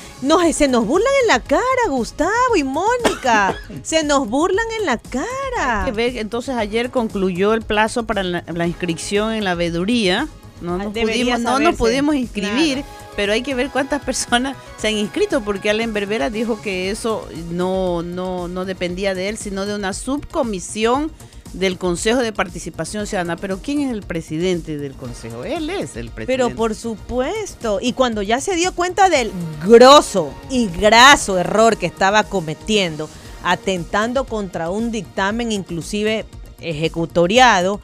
se 0.53 0.67
nos 0.67 0.87
burlan 0.87 1.13
en 1.23 1.29
la 1.29 1.41
cara, 1.41 1.63
Gustavo 1.89 2.57
y 2.57 2.65
Mónica. 2.65 3.57
se 3.83 4.03
nos 4.03 4.29
burlan 4.29 4.67
en 4.81 4.87
la 4.87 4.99
cara. 4.99 5.85
que 5.85 5.93
ver, 5.93 6.17
entonces 6.17 6.57
ayer 6.57 6.91
concluyó 6.91 7.55
el 7.55 7.63
plazo 7.63 8.05
para 8.05 8.25
la, 8.25 8.67
inscripción 8.67 9.33
en 9.35 9.45
la 9.45 9.55
veeduría. 9.55 10.27
No 10.61 10.79
nos, 10.79 10.93
pudimos, 10.93 11.41
no 11.41 11.59
nos 11.59 11.75
pudimos 11.75 12.15
inscribir, 12.15 12.85
pero 13.17 13.33
hay 13.33 13.43
que 13.43 13.55
ver 13.55 13.71
cuántas 13.71 14.01
personas 14.03 14.57
se 14.79 14.89
han 14.89 14.95
inscrito, 14.95 15.41
porque 15.41 15.71
Allen 15.71 15.93
Berbera 15.93 16.31
dijo 16.31 16.63
que 16.63 16.91
eso 16.91 17.29
no, 17.51 18.03
no, 18.03 18.47
no 18.47 18.65
dependía 18.65 19.13
de 19.15 19.29
él, 19.29 19.39
sino 19.39 19.67
de 19.67 19.75
una 19.75 19.93
subcomisión 19.93 21.11
del 21.53 21.79
Consejo 21.79 22.21
de 22.21 22.33
Participación 22.33 23.07
Ciudadana. 23.07 23.37
Pero 23.37 23.59
¿quién 23.59 23.81
es 23.81 23.93
el 23.93 24.03
presidente 24.03 24.79
del 24.79 24.95
Consejo? 24.95 25.45
Él 25.45 25.71
es 25.71 25.97
el 25.97 26.11
presidente. 26.11 26.27
Pero 26.27 26.51
por 26.55 26.75
supuesto. 26.75 27.79
Y 27.81 27.93
cuando 27.93 28.23
ya 28.23 28.41
se 28.41 28.57
dio 28.57 28.75
cuenta 28.75 29.09
del 29.09 29.31
grosso 29.65 30.33
y 30.51 30.69
graso 30.69 31.39
error 31.39 31.77
que 31.77 31.87
estaba 31.87 32.25
cometiendo, 32.25 33.09
atentando 33.45 34.25
contra 34.25 34.71
un 34.71 34.91
dictamen 34.91 35.53
inclusive 35.53 36.25
ejecutoriado, 36.61 37.81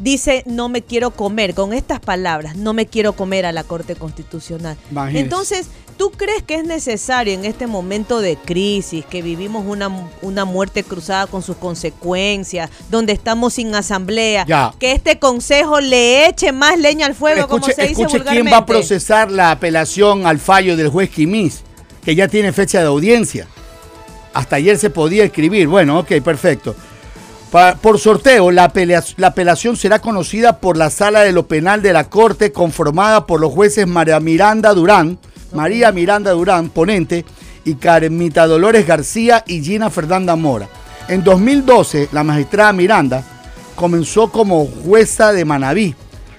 dice 0.00 0.42
no 0.46 0.68
me 0.68 0.82
quiero 0.82 1.12
comer, 1.12 1.54
con 1.54 1.72
estas 1.72 2.00
palabras, 2.00 2.56
no 2.56 2.72
me 2.72 2.86
quiero 2.86 3.14
comer 3.14 3.46
a 3.46 3.52
la 3.52 3.64
Corte 3.64 3.94
Constitucional. 3.94 4.76
Entonces, 5.12 5.68
¿tú 5.96 6.10
crees 6.10 6.42
que 6.42 6.56
es 6.56 6.64
necesario 6.64 7.34
en 7.34 7.44
este 7.44 7.66
momento 7.66 8.20
de 8.20 8.36
crisis, 8.36 9.04
que 9.04 9.22
vivimos 9.22 9.64
una, 9.66 9.90
una 10.22 10.44
muerte 10.44 10.84
cruzada 10.84 11.26
con 11.26 11.42
sus 11.42 11.56
consecuencias, 11.56 12.70
donde 12.90 13.12
estamos 13.12 13.54
sin 13.54 13.74
asamblea, 13.74 14.46
que 14.78 14.92
este 14.92 15.18
consejo 15.18 15.80
le 15.80 16.26
eche 16.26 16.52
más 16.52 16.78
leña 16.78 17.06
al 17.06 17.14
fuego, 17.14 17.48
como 17.48 17.66
se 17.66 17.86
dice 17.86 18.02
escuche 18.02 18.24
quién 18.24 18.46
va 18.46 18.58
a 18.58 18.66
procesar 18.66 19.30
la 19.30 19.50
apelación 19.50 20.26
al 20.26 20.38
fallo 20.38 20.76
del 20.76 20.88
juez 20.88 21.10
Quimis, 21.10 21.62
que 22.04 22.14
ya 22.14 22.28
tiene 22.28 22.52
fecha 22.52 22.80
de 22.80 22.86
audiencia. 22.86 23.46
Hasta 24.34 24.56
ayer 24.56 24.78
se 24.78 24.90
podía 24.90 25.24
escribir. 25.24 25.68
Bueno, 25.68 25.98
ok, 25.98 26.20
perfecto 26.22 26.74
por 27.82 27.98
sorteo, 27.98 28.50
la, 28.50 28.72
apelación 29.22 29.76
será 29.76 29.98
conocida 29.98 30.58
por 30.58 30.78
la 30.78 30.88
Sala 30.88 31.20
de 31.20 31.32
lo 31.32 31.46
Penal 31.46 31.82
de 31.82 31.92
la 31.92 32.08
Corte, 32.08 32.50
conformada 32.50 33.26
por 33.26 33.40
los 33.40 33.52
jueces 33.52 33.86
María 33.86 34.20
Miranda 34.20 34.72
Durán, 34.72 35.18
María 35.52 35.92
Miranda 35.92 36.32
Durán, 36.32 36.68
ponente, 36.68 37.24
y 37.64 37.74
Carmita 37.74 38.46
Dolores 38.46 38.86
García 38.86 39.44
y 39.46 39.62
Gina 39.62 39.90
Fernanda 39.90 40.34
Mora. 40.36 40.68
En 41.08 41.22
2012, 41.22 42.08
la 42.12 42.24
magistrada 42.24 42.72
Miranda 42.72 43.22
comenzó 43.76 44.30
como 44.30 44.66
jueza 44.66 45.32
de 45.32 45.44
Manabí. 45.44 45.94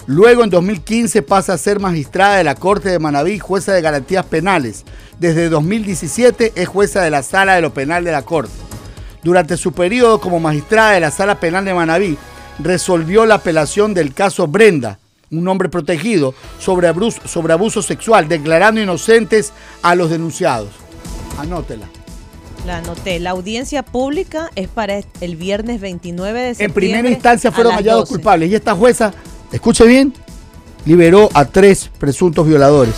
Luego, 0.06 0.44
en 0.44 0.50
2015, 0.50 1.22
pasa 1.22 1.54
a 1.54 1.58
ser 1.58 1.80
magistrada 1.80 2.38
de 2.38 2.44
la 2.44 2.56
Corte 2.56 2.90
de 2.90 3.00
Manabí, 3.00 3.40
jueza 3.40 3.72
de 3.74 3.82
garantías 3.82 4.26
penales. 4.26 4.84
Desde 5.20 5.48
2017 5.48 6.54
es 6.56 6.68
jueza 6.68 7.02
de 7.02 7.10
la 7.10 7.24
Sala 7.24 7.56
de 7.56 7.62
lo 7.62 7.74
Penal 7.74 8.04
de 8.04 8.12
la 8.12 8.24
Corte 8.24 8.52
durante 9.24 9.58
su 9.58 9.72
periodo 9.72 10.20
como 10.20 10.40
magistrada 10.40 10.92
de 10.92 11.00
la 11.00 11.12
Sala 11.12 11.40
Penal 11.40 11.66
de 11.66 11.74
Manabí, 11.74 12.18
resolvió 12.60 13.26
la 13.26 13.36
apelación 13.36 13.94
del 13.94 14.14
caso 14.14 14.48
Brenda, 14.48 15.00
un 15.32 15.48
hombre 15.48 15.70
protegido, 15.70 16.34
sobre 16.60 16.88
abuso, 16.88 17.22
sobre 17.28 17.54
abuso 17.54 17.82
sexual, 17.82 18.28
declarando 18.28 18.82
inocentes 18.82 19.54
a 19.82 19.96
los 19.96 20.10
denunciados. 20.10 20.70
Anótela. 21.38 21.88
La 22.66 22.78
anoté. 22.78 23.20
La 23.20 23.32
audiencia 23.32 23.84
pública 23.84 24.50
es 24.56 24.70
para 24.70 25.02
el 25.20 25.36
viernes 25.36 25.82
29 25.82 26.40
de 26.40 26.48
septiembre. 26.50 26.66
En 26.66 26.74
primera 26.74 27.10
instancia 27.10 27.52
fueron 27.52 27.74
hallados 27.74 28.08
culpables 28.08 28.50
y 28.50 28.56
esta 28.56 28.74
jueza, 28.74 29.14
escuche 29.52 29.86
bien, 29.86 30.14
liberó 30.86 31.30
a 31.34 31.46
tres 31.46 31.90
presuntos 32.00 32.48
violadores 32.48 32.96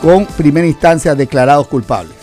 con 0.00 0.26
primera 0.26 0.66
instancia 0.66 1.14
declarados 1.14 1.66
culpables. 1.66 2.14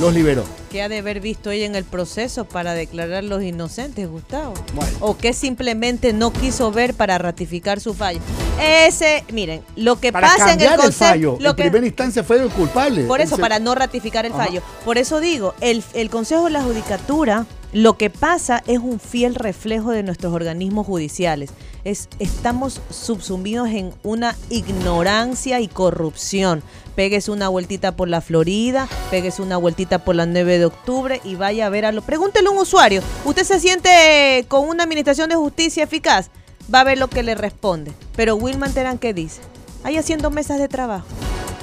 Los 0.00 0.12
liberó 0.12 0.57
que 0.68 0.82
ha 0.82 0.88
de 0.88 0.98
haber 0.98 1.20
visto 1.20 1.50
ella 1.50 1.66
en 1.66 1.74
el 1.74 1.84
proceso 1.84 2.44
para 2.44 2.74
declarar 2.74 3.24
los 3.24 3.42
inocentes, 3.42 4.08
Gustavo? 4.08 4.54
O 5.00 5.16
que 5.16 5.32
simplemente 5.32 6.12
no 6.12 6.32
quiso 6.32 6.70
ver 6.70 6.94
para 6.94 7.18
ratificar 7.18 7.80
su 7.80 7.94
fallo. 7.94 8.20
Ese, 8.60 9.24
miren, 9.32 9.62
lo 9.76 10.00
que 10.00 10.12
pasa 10.12 10.52
en 10.52 10.60
el 10.60 10.76
Consejo. 10.76 11.38
en 11.40 11.56
primera 11.56 11.86
instancia 11.86 12.22
fue 12.22 12.42
el 12.42 12.50
culpable. 12.50 13.04
Por 13.04 13.20
eso, 13.20 13.38
para 13.38 13.58
no 13.58 13.74
ratificar 13.74 14.26
el 14.26 14.32
fallo. 14.32 14.62
Por 14.84 14.98
eso 14.98 15.20
digo, 15.20 15.54
el, 15.60 15.82
el 15.94 16.10
Consejo 16.10 16.44
de 16.44 16.50
la 16.50 16.62
Judicatura 16.62 17.46
lo 17.72 17.98
que 17.98 18.08
pasa 18.08 18.62
es 18.66 18.78
un 18.78 18.98
fiel 18.98 19.34
reflejo 19.34 19.90
de 19.90 20.02
nuestros 20.02 20.32
organismos 20.32 20.86
judiciales. 20.86 21.50
Es, 21.84 22.08
estamos 22.18 22.80
subsumidos 22.90 23.68
en 23.68 23.92
una 24.02 24.36
ignorancia 24.48 25.60
y 25.60 25.68
corrupción. 25.68 26.62
Péguese 26.96 27.30
una 27.30 27.48
vueltita 27.48 27.94
por 27.94 28.08
la 28.08 28.22
Florida, 28.22 28.88
péguese 29.10 29.42
una 29.42 29.58
vueltita 29.58 29.98
por 29.98 30.16
la 30.16 30.26
9 30.26 30.58
de 30.58 30.64
octubre 30.64 31.20
y 31.24 31.34
vaya 31.34 31.66
a 31.66 31.70
ver 31.70 31.84
a 31.84 31.92
lo. 31.92 32.02
Pregúntele 32.02 32.48
a 32.48 32.50
un 32.50 32.58
usuario, 32.58 33.02
¿usted 33.24 33.44
se 33.44 33.60
siente 33.60 34.46
con 34.48 34.66
una 34.66 34.84
administración 34.84 35.28
de 35.28 35.36
justicia 35.36 35.84
eficaz? 35.84 36.30
Va 36.74 36.80
a 36.80 36.84
ver 36.84 36.98
lo 36.98 37.08
que 37.08 37.22
le 37.22 37.34
responde. 37.34 37.92
Pero 38.16 38.36
Wilman 38.36 38.72
Terán, 38.72 38.98
¿qué 38.98 39.14
dice? 39.14 39.40
Ahí 39.84 39.96
haciendo 39.96 40.30
mesas 40.30 40.58
de 40.58 40.68
trabajo 40.68 41.06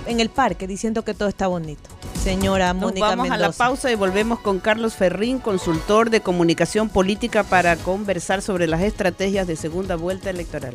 en 0.06 0.20
el 0.20 0.30
parque 0.30 0.68
diciendo 0.68 1.04
que 1.04 1.13
todo 1.13 1.30
está 1.30 1.48
bonito 1.48 1.89
señora 2.26 2.74
Mónica 2.74 3.06
vamos 3.06 3.30
a 3.30 3.38
la 3.38 3.52
pausa 3.52 3.91
y 3.91 3.96
volvemos 3.96 4.39
con 4.39 4.60
Carlos 4.60 4.96
Ferrín, 4.96 5.38
consultor 5.38 6.10
de 6.10 6.22
comunicación 6.22 6.89
política, 6.89 7.44
para 7.44 7.76
conversar 7.76 8.41
sobre 8.41 8.65
las 8.65 8.82
estrategias 8.82 9.46
de 9.46 9.56
segunda 9.56 9.96
vuelta 9.96 10.32
electoral. 10.32 10.74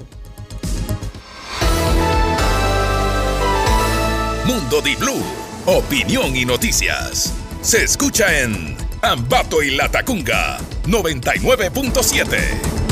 Mundo 4.46 4.80
Di 4.80 4.94
Blue, 4.94 5.24
opinión 5.66 6.36
y 6.36 6.44
noticias. 6.44 7.34
Se 7.62 7.82
escucha 7.82 8.42
en 8.42 8.76
Ambato 9.02 9.60
y 9.60 9.72
Latacunga 9.72 10.58
99.7. 10.86 12.89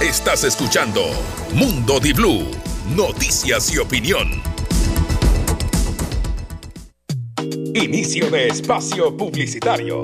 Estás 0.00 0.44
escuchando 0.44 1.02
Mundo 1.54 2.00
Di 2.00 2.12
Blue 2.12 2.64
noticias 2.90 3.72
y 3.72 3.78
opinión. 3.78 4.42
Inicio 7.74 8.30
de 8.30 8.48
espacio 8.48 9.16
publicitario. 9.16 10.02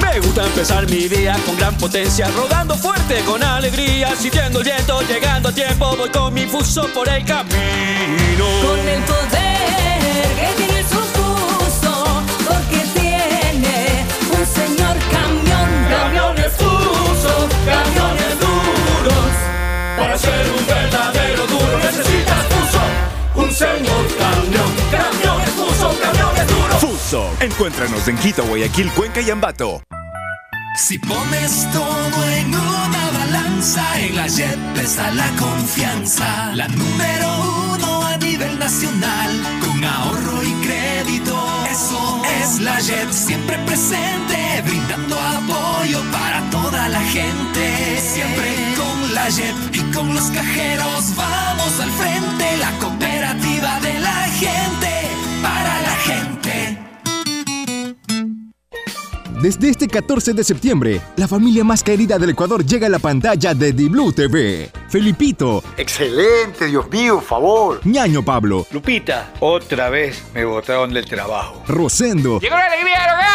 Me 0.00 0.20
gusta 0.20 0.46
empezar 0.46 0.88
mi 0.88 1.08
día 1.08 1.36
con 1.44 1.56
gran 1.56 1.76
potencia, 1.76 2.28
rodando 2.30 2.74
fuerte 2.74 3.20
con 3.26 3.42
alegría, 3.42 4.14
sintiendo 4.16 4.60
el 4.60 4.64
viento, 4.64 5.00
llegando 5.02 5.50
a 5.50 5.52
tiempo, 5.52 5.96
voy 5.96 6.08
con 6.08 6.32
mi 6.32 6.46
fuso 6.46 6.88
por 6.94 7.08
el 7.08 7.24
camino. 7.24 8.46
Con 8.62 8.78
el 8.88 9.02
poder 9.02 10.56
que 10.56 10.69
Camiones 15.90 16.52
fuso, 16.52 17.48
camiones 17.66 18.40
para 20.00 20.16
ser 20.16 20.50
un 20.58 20.66
verdadero 20.66 21.46
duro 21.46 21.78
necesitas 21.78 22.46
Fuso, 22.46 22.80
un 23.34 23.52
señor 23.52 24.06
camión. 24.18 24.72
Camiones 24.90 25.50
Fuso, 25.50 25.94
camiones 26.00 26.48
duros. 26.48 26.80
Fuso. 26.80 27.30
Encuéntranos 27.40 28.08
en 28.08 28.16
Quito, 28.16 28.42
Guayaquil, 28.44 28.90
Cuenca 28.92 29.20
y 29.20 29.28
Ambato. 29.28 29.82
Si 30.76 30.98
pones 30.98 31.68
todo 31.70 32.28
en 32.30 32.48
una 32.54 33.10
balanza, 33.12 34.00
en 34.00 34.16
la 34.16 34.26
JEP 34.26 34.78
está 34.78 35.10
la 35.10 35.28
confianza. 35.36 36.52
La 36.54 36.66
número 36.68 37.74
uno 37.74 38.06
a 38.06 38.16
nivel 38.16 38.58
nacional, 38.58 39.60
con 39.60 39.84
ahorro 39.84 40.42
y. 40.42 40.59
Eso 41.70 42.22
es 42.42 42.58
la 42.60 42.76
JEP, 42.80 43.12
siempre 43.12 43.56
presente, 43.58 44.62
brindando 44.64 45.16
apoyo 45.16 46.02
para 46.10 46.40
toda 46.50 46.88
la 46.88 47.00
gente. 47.00 48.00
Siempre 48.00 48.74
con 48.76 49.14
la 49.14 49.30
JEP 49.30 49.54
y 49.74 49.80
con 49.92 50.12
los 50.12 50.30
cajeros 50.32 51.14
vamos 51.14 51.78
al 51.78 51.90
frente, 51.92 52.56
la 52.56 52.72
cooperativa 52.78 53.78
de 53.80 54.00
la 54.00 54.24
gente, 54.42 54.79
Desde 59.40 59.70
este 59.70 59.88
14 59.88 60.34
de 60.34 60.44
septiembre, 60.44 61.00
la 61.16 61.26
familia 61.26 61.64
más 61.64 61.82
querida 61.82 62.18
del 62.18 62.30
Ecuador 62.30 62.62
llega 62.62 62.88
a 62.88 62.90
la 62.90 62.98
pantalla 62.98 63.54
de 63.54 63.72
Diblu 63.72 64.12
TV. 64.12 64.70
Felipito. 64.90 65.64
Excelente, 65.78 66.66
Dios 66.66 66.90
mío, 66.90 67.22
favor. 67.22 67.80
Ñaño 67.84 68.22
Pablo. 68.22 68.66
Lupita, 68.70 69.32
otra 69.40 69.88
vez 69.88 70.22
me 70.34 70.44
botaron 70.44 70.92
del 70.92 71.06
trabajo. 71.06 71.62
Rosendo. 71.66 72.38
¡Llegó 72.38 72.54
la 72.54 72.66
alegría 72.66 73.00
del 73.00 73.14
hogar! 73.14 73.30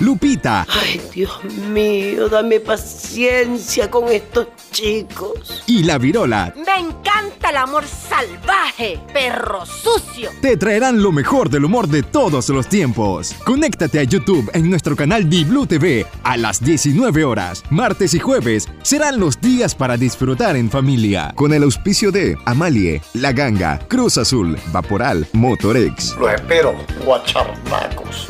Lupita. 0.00 0.66
Ay, 0.68 1.00
Dios 1.12 1.44
mío, 1.44 2.30
dame 2.30 2.58
paciencia 2.58 3.90
con 3.90 4.08
estos 4.08 4.48
chicos. 4.70 5.62
Y 5.66 5.84
la 5.84 5.98
virola. 5.98 6.54
Me 6.56 6.86
encanta 6.86 7.50
el 7.50 7.56
amor 7.56 7.84
salvaje, 7.84 8.98
perro 9.12 9.66
sucio. 9.66 10.30
Te 10.40 10.56
traerán 10.56 11.02
lo 11.02 11.12
mejor 11.12 11.50
del 11.50 11.64
humor 11.66 11.86
de 11.86 12.02
todos 12.02 12.48
los 12.48 12.66
tiempos. 12.66 13.34
Conéctate 13.44 13.98
a 13.98 14.04
YouTube 14.04 14.50
en 14.54 14.70
nuestro 14.70 14.96
canal 14.96 15.01
Blue 15.46 15.66
TV 15.66 16.06
a 16.22 16.36
las 16.36 16.62
19 16.62 17.24
horas. 17.24 17.62
Martes 17.70 18.14
y 18.14 18.18
jueves 18.18 18.68
serán 18.82 19.18
los 19.18 19.40
días 19.40 19.74
para 19.74 19.96
disfrutar 19.96 20.56
en 20.56 20.70
familia. 20.70 21.32
Con 21.36 21.52
el 21.52 21.62
auspicio 21.62 22.12
de 22.12 22.36
Amalie, 22.44 23.02
La 23.14 23.32
Ganga, 23.32 23.78
Cruz 23.88 24.18
Azul, 24.18 24.56
Vaporal, 24.72 25.26
Motorex. 25.32 26.16
Lo 26.18 26.28
espero, 26.28 26.74
guacharmacos. 27.04 28.28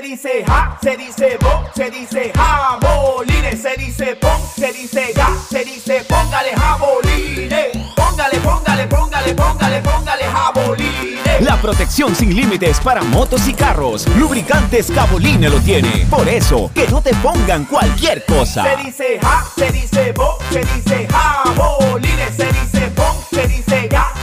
Se 0.00 0.06
dice 0.06 0.44
ja, 0.46 0.78
se 0.82 0.96
dice 0.96 1.36
bo, 1.42 1.62
se 1.74 1.90
dice 1.90 2.32
jabolines, 2.34 3.60
se 3.60 3.76
dice 3.76 4.16
pon, 4.16 4.40
se 4.56 4.72
dice 4.72 5.12
ga, 5.14 5.28
se 5.50 5.62
dice 5.62 6.02
póngale 6.08 6.56
jabolines. 6.56 7.76
Póngale, 7.94 8.40
póngale, 8.40 8.86
póngale, 8.86 9.34
póngale, 9.34 9.80
póngale 9.82 10.24
jabolines. 10.24 11.42
La 11.42 11.60
protección 11.60 12.16
sin 12.16 12.34
límites 12.34 12.80
para 12.80 13.02
motos 13.02 13.46
y 13.46 13.52
carros. 13.52 14.08
Lubricantes 14.16 14.90
Caboline 14.90 15.50
lo 15.50 15.60
tiene. 15.60 16.06
Por 16.08 16.26
eso, 16.26 16.70
que 16.74 16.88
no 16.88 17.02
te 17.02 17.14
pongan 17.16 17.66
cualquier 17.66 18.24
cosa. 18.24 18.64
Se 18.64 18.82
dice 18.82 19.18
ja, 19.20 19.44
se 19.54 19.70
dice 19.70 20.12
bo, 20.12 20.38
se 20.50 20.60
dice 20.60 21.08
jabolines, 21.10 22.36
se 22.36 22.46
dice 22.46 22.92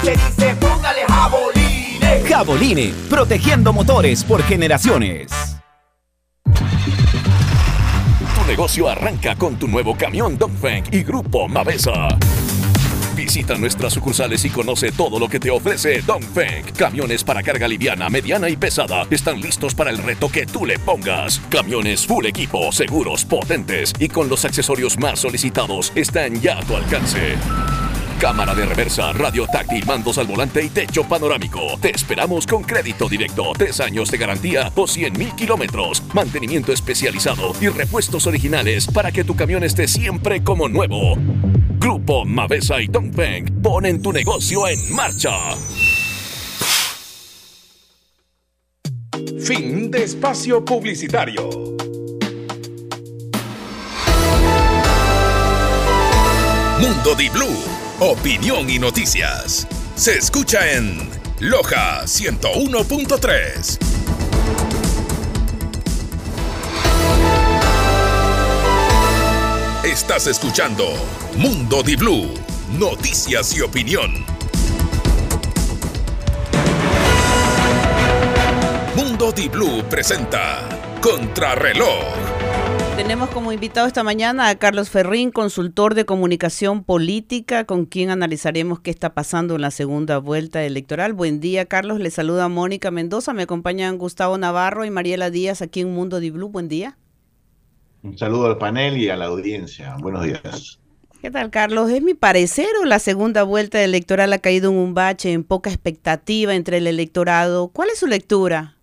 se 0.03 0.11
dice 0.11 0.55
póngale 0.59 1.05
jaboline. 1.07 2.23
Jaboline, 2.28 2.93
protegiendo 3.09 3.73
motores 3.73 4.23
por 4.23 4.41
generaciones. 4.41 5.28
Negocio 8.47 8.87
arranca 8.87 9.35
con 9.35 9.59
tu 9.59 9.67
nuevo 9.67 9.95
camión 9.95 10.37
Dongfeng 10.37 10.85
y 10.91 11.03
Grupo 11.03 11.49
Mavesa. 11.49 12.07
Visita 13.13 13.57
nuestras 13.57 13.93
sucursales 13.93 14.45
y 14.45 14.49
conoce 14.49 14.91
todo 14.91 15.19
lo 15.19 15.27
que 15.27 15.39
te 15.39 15.51
ofrece 15.51 16.01
Dongfeng. 16.01 16.63
Camiones 16.77 17.25
para 17.25 17.43
carga 17.43 17.67
liviana, 17.67 18.09
mediana 18.09 18.47
y 18.49 18.55
pesada 18.55 19.05
están 19.11 19.41
listos 19.41 19.75
para 19.75 19.89
el 19.89 19.97
reto 19.97 20.29
que 20.29 20.45
tú 20.45 20.65
le 20.65 20.79
pongas. 20.79 21.39
Camiones 21.49 22.07
full 22.07 22.25
equipo, 22.25 22.71
seguros, 22.71 23.25
potentes 23.25 23.93
y 23.99 24.07
con 24.07 24.29
los 24.29 24.45
accesorios 24.45 24.97
más 24.97 25.19
solicitados 25.19 25.91
están 25.95 26.39
ya 26.39 26.57
a 26.57 26.61
tu 26.61 26.75
alcance. 26.77 27.35
Cámara 28.20 28.55
de 28.55 28.65
reversa, 28.65 29.13
radio 29.13 29.45
táctil, 29.45 29.86
mandos 29.86 30.18
al 30.18 30.26
volante 30.26 30.63
y 30.63 30.70
techo 30.70 31.03
panorámico. 31.03 31.61
Te 31.80 31.91
esperamos 31.91 32.47
con 32.47 32.63
crédito 32.63 33.07
directo, 33.07 33.53
tres 33.55 33.80
años 33.80 34.09
de 34.09 34.18
garantía 34.18 34.72
o 34.76 34.88
100 34.88 35.13
mil 35.13 35.36
kilómetros, 35.36 36.01
mantenimiento 36.13 36.74
especializado 36.74 37.53
y 37.61 37.68
repuestos 37.68 38.26
originales 38.26 38.88
para 38.88 39.11
que 39.11 39.24
tu 39.24 39.36
camión 39.36 39.63
esté 39.63 39.88
siempre 39.88 40.43
como 40.43 40.68
nuevo. 40.68 41.15
Grupo 41.78 42.26
Mavesa 42.26 42.82
y 42.82 42.88
Dongfeng 42.88 43.61
ponen 43.61 44.01
tu 44.01 44.11
negocio 44.11 44.68
en 44.68 44.95
marcha. 44.95 45.32
Fin 49.39 49.91
de 49.91 50.03
espacio 50.03 50.65
publicitario. 50.65 51.49
Mundo 56.80 57.15
Di 57.15 57.30
Blue, 57.30 57.55
opinión 57.99 58.69
y 58.69 58.77
noticias. 58.77 59.67
Se 59.95 60.17
escucha 60.17 60.71
en 60.71 61.09
Loja 61.39 62.03
101.3. 62.03 63.79
Estás 69.83 70.27
escuchando 70.27 70.85
Mundo 71.37 71.81
Di 71.81 71.95
Blue, 71.95 72.33
noticias 72.77 73.55
y 73.55 73.61
opinión. 73.61 74.23
Mundo 78.95 79.31
Di 79.31 79.49
Blue 79.49 79.83
presenta 79.89 80.69
Contrarreloj. 81.01 82.36
Tenemos 82.97 83.29
como 83.29 83.53
invitado 83.53 83.85
esta 83.85 84.01
mañana 84.01 84.49
a 84.49 84.55
Carlos 84.55 84.89
Ferrín, 84.89 85.29
consultor 85.29 85.93
de 85.93 86.03
comunicación 86.03 86.83
política, 86.83 87.63
con 87.63 87.85
quien 87.85 88.09
analizaremos 88.09 88.79
qué 88.79 88.89
está 88.89 89.13
pasando 89.13 89.53
en 89.53 89.61
la 89.61 89.69
segunda 89.69 90.17
vuelta 90.17 90.63
electoral. 90.63 91.13
Buen 91.13 91.39
día, 91.39 91.65
Carlos. 91.65 91.99
Le 91.99 92.09
saluda 92.09 92.49
Mónica 92.49 92.89
Mendoza. 92.89 93.33
Me 93.33 93.43
acompañan 93.43 93.99
Gustavo 93.99 94.39
Navarro 94.39 94.83
y 94.83 94.89
Mariela 94.89 95.29
Díaz 95.29 95.61
aquí 95.61 95.81
en 95.81 95.93
Mundo 95.93 96.19
Di 96.19 96.31
Blue. 96.31 96.49
Buen 96.49 96.69
día. 96.69 96.97
Un 98.01 98.17
saludo 98.17 98.47
al 98.47 98.57
panel 98.57 98.97
y 98.97 99.09
a 99.09 99.15
la 99.15 99.25
audiencia. 99.25 99.95
Buenos 99.99 100.23
días. 100.23 100.79
¿Qué 101.21 101.29
tal, 101.29 101.51
Carlos? 101.51 101.91
¿Es 101.91 102.01
mi 102.01 102.15
parecer 102.15 102.69
o 102.81 102.85
la 102.85 102.97
segunda 102.97 103.43
vuelta 103.43 103.81
electoral 103.83 104.33
ha 104.33 104.39
caído 104.39 104.71
en 104.71 104.77
un 104.77 104.95
bache, 104.95 105.33
en 105.33 105.43
poca 105.43 105.69
expectativa 105.69 106.55
entre 106.55 106.77
el 106.77 106.87
electorado? 106.87 107.67
¿Cuál 107.67 107.89
es 107.93 107.99
su 107.99 108.07
lectura? 108.07 108.76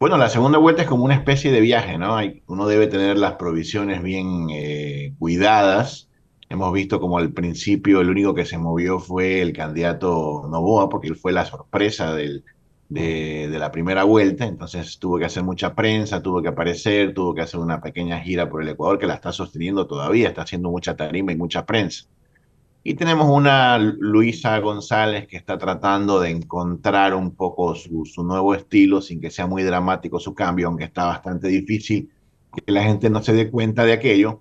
Bueno, 0.00 0.16
la 0.16 0.30
segunda 0.30 0.56
vuelta 0.56 0.80
es 0.80 0.88
como 0.88 1.04
una 1.04 1.14
especie 1.14 1.52
de 1.52 1.60
viaje, 1.60 1.98
¿no? 1.98 2.16
Hay, 2.16 2.42
uno 2.46 2.66
debe 2.66 2.86
tener 2.86 3.18
las 3.18 3.34
provisiones 3.34 4.02
bien 4.02 4.48
eh, 4.50 5.14
cuidadas. 5.18 6.08
Hemos 6.48 6.72
visto 6.72 7.00
como 7.00 7.18
al 7.18 7.34
principio 7.34 8.00
el 8.00 8.08
único 8.08 8.34
que 8.34 8.46
se 8.46 8.56
movió 8.56 8.98
fue 8.98 9.42
el 9.42 9.52
candidato 9.52 10.48
Novoa, 10.50 10.88
porque 10.88 11.08
él 11.08 11.16
fue 11.16 11.32
la 11.32 11.44
sorpresa 11.44 12.14
de, 12.14 12.42
la 12.88 13.70
primera 13.70 14.04
vuelta, 14.04 14.46
entonces 14.46 14.98
tuvo 14.98 15.18
que 15.18 15.26
hacer 15.26 15.44
mucha 15.44 15.74
prensa, 15.74 16.22
tuvo 16.22 16.40
que 16.40 16.48
aparecer, 16.48 17.12
tuvo 17.12 17.34
que 17.34 17.42
hacer 17.42 17.60
una 17.60 17.82
pequeña 17.82 18.20
gira 18.20 18.48
por 18.48 18.62
el 18.62 18.68
Ecuador 18.68 18.98
que 18.98 19.06
la 19.06 19.14
está 19.14 19.32
sosteniendo 19.32 19.86
todavía, 19.86 20.28
está 20.28 20.42
haciendo 20.42 20.70
mucha 20.70 20.96
tarima 20.96 21.32
y 21.32 21.36
mucha 21.36 21.66
prensa. 21.66 22.06
Y 22.82 22.94
tenemos 22.94 23.28
una 23.28 23.78
Luisa 23.78 24.58
González 24.58 25.26
que 25.26 25.36
está 25.36 25.58
tratando 25.58 26.20
de 26.20 26.30
encontrar 26.30 27.14
un 27.14 27.34
poco 27.34 27.74
su, 27.74 28.06
su, 28.06 28.24
nuevo 28.24 28.54
estilo 28.54 29.02
sin 29.02 29.20
que 29.20 29.30
sea 29.30 29.46
muy 29.46 29.62
dramático 29.62 30.18
su 30.18 30.34
cambio, 30.34 30.68
aunque 30.68 30.84
está 30.84 31.04
bastante 31.04 31.48
difícil 31.48 32.10
que 32.54 32.72
la 32.72 32.82
gente 32.82 33.10
no 33.10 33.22
se 33.22 33.32
dé 33.32 33.50
cuenta 33.50 33.84
de 33.84 33.92
aquello, 33.92 34.40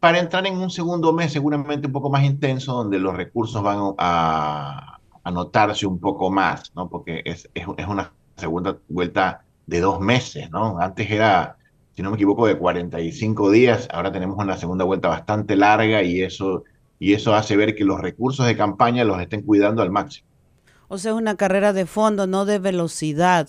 para 0.00 0.18
entrar 0.18 0.46
en 0.46 0.56
un 0.56 0.70
segundo 0.70 1.12
mes 1.12 1.32
seguramente 1.32 1.86
un 1.86 1.92
poco 1.92 2.10
más 2.10 2.24
intenso, 2.24 2.72
donde 2.72 2.98
los 2.98 3.14
recursos 3.14 3.62
van 3.62 3.94
a, 3.98 4.98
a 5.22 5.30
notarse 5.30 5.86
un 5.86 6.00
poco 6.00 6.30
más, 6.30 6.72
¿no? 6.74 6.88
Porque 6.88 7.22
es, 7.24 7.48
es, 7.54 7.66
es, 7.76 7.86
una 7.86 8.12
segunda 8.36 8.78
vuelta 8.88 9.44
de 9.66 9.80
dos 9.80 10.00
meses, 10.00 10.50
¿no? 10.50 10.78
Antes 10.80 11.10
era, 11.10 11.58
si 11.94 12.02
no 12.02 12.10
me 12.10 12.16
equivoco, 12.16 12.46
de 12.46 12.56
45 12.56 13.50
días, 13.50 13.88
ahora 13.92 14.10
tenemos 14.10 14.38
una 14.38 14.56
segunda 14.56 14.84
vuelta 14.84 15.08
bastante 15.08 15.54
larga 15.56 16.02
y 16.02 16.22
eso, 16.22 16.64
y 17.00 17.14
eso 17.14 17.34
hace 17.34 17.56
ver 17.56 17.74
que 17.74 17.84
los 17.84 17.98
recursos 17.98 18.46
de 18.46 18.56
campaña 18.56 19.04
los 19.04 19.20
estén 19.20 19.42
cuidando 19.42 19.82
al 19.82 19.90
máximo. 19.90 20.28
O 20.86 20.98
sea, 20.98 21.12
es 21.12 21.16
una 21.16 21.36
carrera 21.36 21.72
de 21.72 21.86
fondo, 21.86 22.26
no 22.26 22.44
de 22.44 22.58
velocidad. 22.58 23.48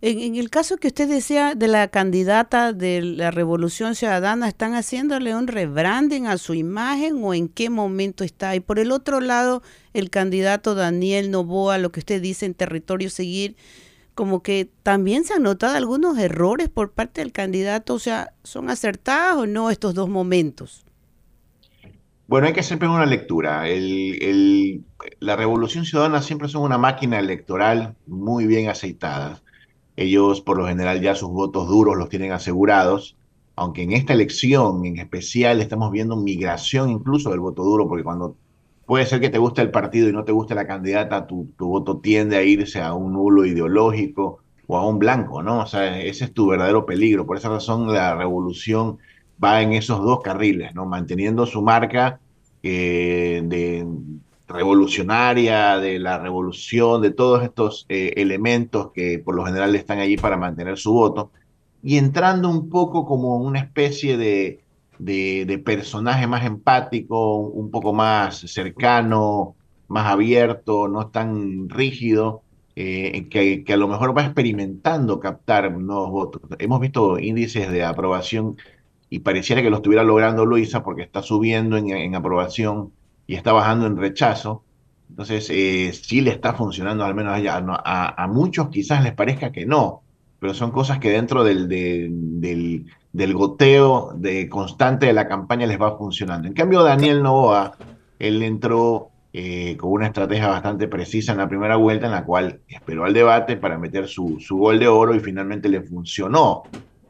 En, 0.00 0.36
el 0.36 0.48
caso 0.48 0.76
que 0.76 0.86
usted 0.86 1.08
decía 1.08 1.54
de 1.54 1.66
la 1.66 1.88
candidata 1.88 2.72
de 2.72 3.02
la 3.02 3.30
Revolución 3.30 3.94
Ciudadana, 3.94 4.48
¿están 4.48 4.74
haciéndole 4.74 5.34
un 5.34 5.48
rebranding 5.48 6.28
a 6.28 6.38
su 6.38 6.54
imagen 6.54 7.22
o 7.22 7.34
en 7.34 7.48
qué 7.48 7.68
momento 7.68 8.22
está? 8.24 8.54
Y 8.54 8.60
por 8.60 8.78
el 8.78 8.92
otro 8.92 9.20
lado, 9.20 9.62
el 9.92 10.08
candidato 10.08 10.74
Daniel 10.74 11.30
Novoa, 11.30 11.78
lo 11.78 11.90
que 11.90 11.98
usted 11.98 12.22
dice 12.22 12.46
en 12.46 12.54
territorio 12.54 13.10
seguir, 13.10 13.56
como 14.14 14.42
que 14.42 14.70
también 14.82 15.24
se 15.24 15.34
han 15.34 15.42
notado 15.42 15.76
algunos 15.76 16.16
errores 16.16 16.68
por 16.68 16.92
parte 16.92 17.20
del 17.20 17.32
candidato, 17.32 17.94
o 17.94 17.98
sea, 17.98 18.32
¿son 18.44 18.70
acertados 18.70 19.42
o 19.42 19.46
no 19.46 19.70
estos 19.70 19.94
dos 19.94 20.08
momentos? 20.08 20.84
Bueno, 22.28 22.46
hay 22.46 22.52
que 22.52 22.60
hacer 22.60 22.78
una 22.84 23.06
lectura. 23.06 23.64
La 25.20 25.36
Revolución 25.36 25.84
Ciudadana 25.84 26.22
siempre 26.22 26.48
son 26.48 26.62
una 26.62 26.78
máquina 26.78 27.18
electoral 27.18 27.96
muy 28.06 28.46
bien 28.46 28.68
aceitada 28.68 29.42
ellos 29.96 30.40
por 30.40 30.58
lo 30.58 30.66
general 30.66 31.02
ya 31.02 31.14
sus 31.14 31.30
votos 31.30 31.68
duros 31.68 31.98
los 31.98 32.08
tienen 32.08 32.32
asegurados, 32.32 33.18
aunque 33.56 33.84
en 33.84 33.92
esta 33.92 34.14
elección 34.14 34.86
en 34.86 34.98
especial 34.98 35.60
estamos 35.60 35.92
viendo 35.92 36.16
migración 36.16 36.90
incluso 36.90 37.30
del 37.30 37.40
voto 37.42 37.64
duro, 37.64 37.88
porque 37.88 38.04
cuando 38.04 38.36
puede 38.86 39.06
ser 39.06 39.20
que 39.20 39.30
te 39.30 39.38
guste 39.38 39.62
el 39.62 39.70
partido 39.70 40.08
y 40.08 40.14
no 40.14 40.24
te 40.24 40.32
guste 40.32 40.56
la 40.56 40.66
candidata, 40.66 41.28
tu, 41.28 41.52
tu 41.58 41.68
voto 41.68 41.98
tiende 42.00 42.38
a 42.38 42.44
irse 42.44 42.80
a 42.82 42.94
un 42.94 43.12
nulo 43.14 43.46
ideológico 43.46 44.40
o 44.66 44.78
a 44.78 44.88
un 44.88 44.98
blanco, 44.98 45.44
¿no? 45.44 45.60
O 45.62 45.66
sea, 45.66 46.00
ese 46.00 46.26
es 46.26 46.34
tu 46.34 46.48
verdadero 46.48 46.86
peligro. 46.86 47.26
Por 47.26 47.36
esa 47.36 47.50
razón 47.50 47.92
la 47.92 48.16
revolución 48.16 48.98
va 49.42 49.62
en 49.62 49.72
esos 49.72 50.00
dos 50.02 50.20
carriles, 50.20 50.74
¿no? 50.74 50.86
Manteniendo 50.86 51.46
su 51.46 51.62
marca 51.62 52.20
eh, 52.62 53.42
de 53.44 53.86
revolucionaria, 54.48 55.78
de 55.78 55.98
la 55.98 56.18
revolución, 56.18 57.02
de 57.02 57.10
todos 57.10 57.42
estos 57.42 57.86
eh, 57.88 58.14
elementos 58.16 58.92
que 58.92 59.18
por 59.18 59.34
lo 59.34 59.44
general 59.44 59.74
están 59.74 59.98
allí 59.98 60.16
para 60.16 60.36
mantener 60.36 60.78
su 60.78 60.92
voto, 60.92 61.30
y 61.82 61.98
entrando 61.98 62.48
un 62.48 62.68
poco 62.68 63.04
como 63.04 63.36
una 63.36 63.60
especie 63.60 64.16
de, 64.16 64.60
de, 64.98 65.62
personaje 65.64 66.26
más 66.26 66.44
empático, 66.44 67.38
un 67.38 67.70
poco 67.70 67.92
más 67.92 68.38
cercano, 68.38 69.54
más 69.86 70.06
abierto, 70.06 70.88
no 70.88 71.08
tan 71.08 71.68
rígido, 71.68 72.42
eh, 72.76 73.28
que, 73.28 73.64
a 73.72 73.76
lo 73.76 73.88
mejor 73.88 74.16
va 74.16 74.24
experimentando 74.24 75.20
captar 75.20 75.70
nuevos 75.72 76.10
votos. 76.10 76.42
Hemos 76.58 76.80
visto 76.80 77.18
índices 77.18 77.70
de 77.70 77.84
aprobación 77.84 78.56
y 79.10 79.20
pareciera 79.20 79.62
que 79.62 79.70
lo 79.70 79.76
estuviera 79.76 80.04
logrando 80.04 80.44
Luisa 80.44 80.82
porque 80.82 81.02
está 81.02 81.22
subiendo 81.22 81.76
en, 81.76 81.90
en 81.90 82.14
aprobación 82.14 82.92
y 83.26 83.34
está 83.34 83.52
bajando 83.52 83.86
en 83.86 83.96
rechazo. 83.96 84.64
Entonces, 85.10 85.48
eh, 85.50 85.92
sí 85.92 86.20
le 86.20 86.30
está 86.30 86.52
funcionando, 86.54 87.04
al 87.04 87.14
menos 87.14 87.40
a, 87.46 88.22
a, 88.22 88.26
muchos 88.26 88.68
quizás 88.68 89.02
les 89.02 89.14
parezca 89.14 89.52
que 89.52 89.64
no, 89.64 90.02
pero 90.38 90.52
son 90.52 90.70
cosas 90.70 90.98
que 90.98 91.10
dentro 91.10 91.44
del, 91.44 91.66
de, 91.68 92.08
del, 92.10 92.86
del, 93.12 93.34
goteo 93.34 94.12
de 94.14 94.48
constante 94.48 95.06
de 95.06 95.14
la 95.14 95.26
campaña 95.26 95.66
les 95.66 95.80
va 95.80 95.96
funcionando. 95.96 96.46
En 96.46 96.54
cambio, 96.54 96.82
Daniel 96.82 97.22
Novoa, 97.22 97.76
él 98.18 98.42
entró 98.42 99.10
eh, 99.32 99.76
con 99.78 99.92
una 99.92 100.06
estrategia 100.06 100.48
bastante 100.48 100.88
precisa 100.88 101.32
en 101.32 101.38
la 101.38 101.48
primera 101.48 101.76
vuelta, 101.76 102.06
en 102.06 102.12
la 102.12 102.24
cual 102.24 102.60
esperó 102.68 103.04
al 103.04 103.14
debate 103.14 103.56
para 103.56 103.78
meter 103.78 104.08
su, 104.08 104.38
su 104.40 104.58
gol 104.58 104.78
de 104.78 104.88
oro 104.88 105.14
y 105.14 105.20
finalmente 105.20 105.70
le 105.70 105.82
funcionó. 105.82 106.64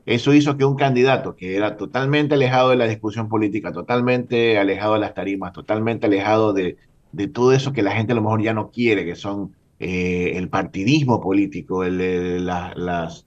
Eso 0.08 0.32
hizo 0.32 0.56
que 0.56 0.64
un 0.64 0.74
candidato 0.74 1.36
que 1.36 1.54
era 1.54 1.76
totalmente 1.76 2.34
alejado 2.34 2.70
de 2.70 2.76
la 2.76 2.86
discusión 2.86 3.28
política, 3.28 3.72
totalmente 3.72 4.58
alejado 4.58 4.94
de 4.94 5.00
las 5.00 5.12
tarimas, 5.12 5.52
totalmente 5.52 6.06
alejado 6.06 6.54
de, 6.54 6.78
de 7.12 7.28
todo 7.28 7.52
eso 7.52 7.74
que 7.74 7.82
la 7.82 7.92
gente 7.92 8.12
a 8.12 8.14
lo 8.14 8.22
mejor 8.22 8.40
ya 8.42 8.54
no 8.54 8.70
quiere, 8.70 9.04
que 9.04 9.16
son 9.16 9.54
eh, 9.78 10.32
el 10.36 10.48
partidismo 10.48 11.20
político, 11.20 11.84
el, 11.84 12.00
el, 12.00 12.46
la, 12.46 12.72
las, 12.74 13.26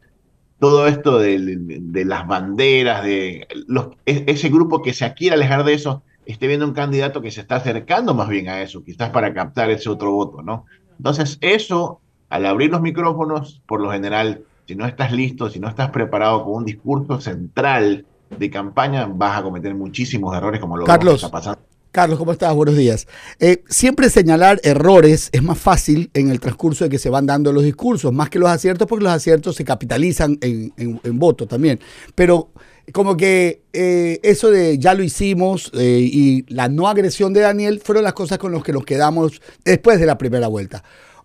todo 0.57 0.87
esto 0.87 1.19
de, 1.19 1.37
de, 1.39 2.03
las 2.03 2.25
banderas, 2.25 3.03
de 3.03 3.47
los, 3.67 3.89
ese 4.07 4.49
grupo 4.49 4.81
que 4.81 4.95
se 4.95 5.13
quiere 5.13 5.35
alejar 5.35 5.63
de 5.63 5.75
eso, 5.75 6.01
esté 6.25 6.47
viendo 6.47 6.65
un 6.65 6.73
candidato 6.73 7.21
que 7.21 7.29
se 7.29 7.41
está 7.41 7.57
acercando 7.57 8.15
más 8.15 8.27
bien 8.27 8.49
a 8.49 8.59
eso, 8.63 8.83
quizás 8.83 9.11
para 9.11 9.35
captar 9.35 9.69
ese 9.69 9.87
otro 9.87 10.13
voto, 10.13 10.41
¿no? 10.41 10.65
Entonces, 10.97 11.37
eso, 11.41 12.01
al 12.29 12.47
abrir 12.47 12.71
los 12.71 12.81
micrófonos, 12.81 13.61
por 13.67 13.81
lo 13.81 13.91
general, 13.91 14.45
si 14.67 14.75
no 14.75 14.85
estás 14.85 15.11
listo, 15.11 15.49
si 15.49 15.59
no 15.59 15.67
estás 15.69 15.89
preparado 15.91 16.43
con 16.43 16.53
un 16.53 16.65
discurso 16.65 17.19
central 17.19 18.05
de 18.29 18.49
campaña, 18.49 19.05
vas 19.05 19.39
a 19.39 19.43
cometer 19.43 19.73
muchísimos 19.75 20.35
errores 20.35 20.59
como 20.59 20.77
lo 20.77 20.85
que 20.85 20.91
Carlos. 20.91 21.15
está 21.15 21.29
pasando. 21.29 21.61
Carlos, 21.91 22.17
¿cómo 22.17 22.31
estás? 22.31 22.53
Buenos 22.55 22.77
días. 22.77 23.05
Eh, 23.39 23.63
siempre 23.67 24.09
señalar 24.09 24.61
errores 24.63 25.29
es 25.33 25.43
más 25.43 25.57
fácil 25.57 26.09
en 26.13 26.29
el 26.31 26.39
transcurso 26.39 26.85
de 26.85 26.89
que 26.89 26.97
se 26.97 27.09
van 27.09 27.25
dando 27.25 27.51
los 27.51 27.63
discursos, 27.63 28.13
más 28.13 28.29
que 28.29 28.39
los 28.39 28.49
aciertos, 28.49 28.87
porque 28.87 29.03
los 29.03 29.11
aciertos 29.11 29.57
se 29.57 29.65
capitalizan 29.65 30.37
en, 30.39 30.71
en, 30.77 31.01
en 31.03 31.19
voto 31.19 31.47
también. 31.47 31.81
Pero 32.15 32.51
como 32.93 33.17
que 33.17 33.63
eh, 33.73 34.19
eso 34.23 34.51
de 34.51 34.77
ya 34.77 34.93
lo 34.93 35.03
hicimos 35.03 35.71
eh, 35.73 35.99
y 36.01 36.45
la 36.53 36.69
no 36.69 36.87
agresión 36.87 37.33
de 37.33 37.41
Daniel 37.41 37.81
fueron 37.83 38.03
las 38.03 38.13
cosas 38.13 38.37
con 38.37 38.51
las 38.53 38.63
que 38.63 38.73
nos 38.73 38.85
quedamos 38.85 39.41
después 39.65 39.99
de 39.99 40.05
la 40.05 40.17
primera 40.17 40.47
vuelta. 40.47 40.83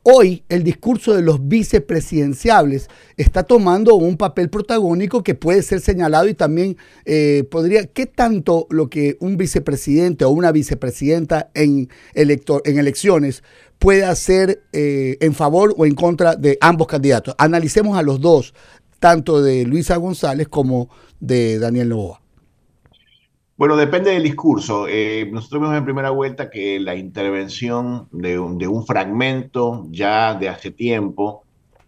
Hoy 0.08 0.44
el 0.48 0.62
discurso 0.62 1.16
de 1.16 1.22
los 1.22 1.48
vicepresidenciables 1.48 2.88
está 3.16 3.42
tomando 3.42 3.96
un 3.96 4.16
papel 4.16 4.48
protagónico 4.48 5.24
que 5.24 5.34
puede 5.34 5.64
ser 5.64 5.80
señalado 5.80 6.28
y 6.28 6.34
también 6.34 6.76
eh, 7.06 7.42
podría, 7.50 7.86
¿qué 7.88 8.06
tanto 8.06 8.68
lo 8.70 8.88
que 8.88 9.16
un 9.18 9.36
vicepresidente 9.36 10.24
o 10.24 10.30
una 10.30 10.52
vicepresidenta 10.52 11.50
en, 11.54 11.88
elector, 12.14 12.62
en 12.66 12.78
elecciones 12.78 13.42
puede 13.80 14.04
hacer 14.04 14.62
eh, 14.72 15.16
en 15.20 15.34
favor 15.34 15.74
o 15.76 15.84
en 15.86 15.96
contra 15.96 16.36
de 16.36 16.56
ambos 16.60 16.86
candidatos? 16.86 17.34
Analicemos 17.36 17.98
a 17.98 18.02
los 18.02 18.20
dos, 18.20 18.54
tanto 19.00 19.42
de 19.42 19.64
Luisa 19.64 19.96
González 19.96 20.46
como 20.46 20.88
de 21.18 21.58
Daniel 21.58 21.88
Novoa. 21.88 22.25
Bueno, 23.56 23.76
depende 23.76 24.10
del 24.10 24.22
discurso. 24.22 24.86
Eh, 24.86 25.30
nosotros 25.32 25.62
vimos 25.62 25.76
en 25.76 25.84
primera 25.84 26.10
vuelta 26.10 26.50
que 26.50 26.78
la 26.78 26.94
intervención 26.94 28.06
de 28.12 28.38
un, 28.38 28.58
de 28.58 28.68
un 28.68 28.84
fragmento 28.84 29.86
ya 29.90 30.34
de 30.34 30.50
hace 30.50 30.70
tiempo 30.70 31.44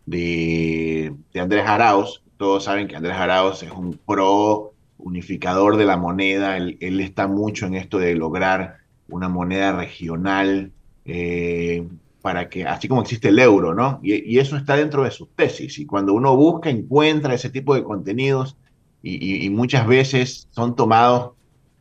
de, 0.07 1.15
Andrés 1.35 1.65
Arauz, 1.67 2.23
todos 2.39 2.65
saben 2.65 2.89
que 2.89 2.97
Andrés 2.97 3.17
Arauz 3.17 3.63
es 3.63 3.71
un 3.71 3.99
pro 4.07 4.73
unificador 4.97 5.77
de 5.77 5.85
la 5.85 5.99
moneda, 5.99 6.57
él, 6.57 7.01
está 7.01 7.29
mucho 7.29 7.67
en 7.67 7.75
esto 7.75 7.99
de 7.99 8.15
lograr 8.15 8.79
una 9.11 9.29
moneda 9.29 9.73
regional 9.73 10.73
eh, 11.05 11.87
para 12.23 12.49
que, 12.49 12.65
así 12.65 12.89
como 12.89 13.03
existe 13.03 13.29
el 13.29 13.39
euro, 13.39 13.75
¿no? 13.75 14.01
Y, 14.03 14.39
eso 14.39 14.57
está 14.57 14.75
dentro 14.75 15.05
de 15.05 15.11
sus 15.11 15.29
tesis. 15.37 15.79
Y 15.79 15.85
cuando 15.85 16.15
uno 16.15 16.35
busca, 16.35 16.71
encuentra 16.71 17.35
ese 17.35 17.51
tipo 17.51 17.75
de 17.75 17.85
contenidos 17.85 18.57
y 19.03 19.49
muchas 19.51 19.87
veces 19.87 20.49
son 20.51 20.75
tomados 20.75 21.38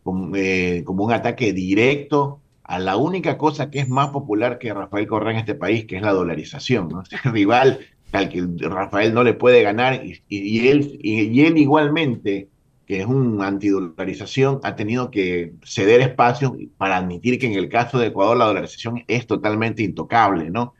como, 0.07 0.33
eh, 0.37 0.83
como, 0.85 1.03
un 1.03 1.11
ataque 1.11 1.51
directo 1.51 2.39
a 2.63 2.79
la 2.79 2.95
única 2.95 3.37
cosa 3.37 3.69
que 3.69 3.79
es 3.79 3.89
más 3.89 4.11
popular 4.11 4.57
que 4.57 4.73
Rafael 4.73 5.05
Correa 5.05 5.33
en 5.33 5.39
este 5.39 5.53
país, 5.53 5.83
que 5.83 5.97
es 5.97 6.01
la 6.01 6.13
dolarización. 6.13 6.87
¿no? 6.87 7.03
El 7.25 7.31
rival 7.33 7.79
al 8.13 8.29
que 8.29 8.41
Rafael 8.69 9.13
no 9.13 9.25
le 9.25 9.33
puede 9.33 9.63
ganar 9.63 10.05
y, 10.05 10.21
y 10.29 10.69
él, 10.69 10.97
y, 11.03 11.41
él 11.41 11.57
igualmente, 11.57 12.47
que 12.85 13.01
es 13.01 13.05
un 13.05 13.43
antidolarización, 13.43 14.61
ha 14.63 14.77
tenido 14.77 15.11
que 15.11 15.51
ceder 15.65 15.99
espacio 15.99 16.55
para 16.77 16.95
admitir 16.95 17.37
que 17.37 17.47
en 17.47 17.59
el 17.59 17.67
caso 17.67 17.99
de 17.99 18.07
Ecuador 18.07 18.37
la 18.37 18.45
dolarización 18.45 19.03
es 19.09 19.27
totalmente 19.27 19.83
intocable. 19.83 20.49
¿no? 20.49 20.73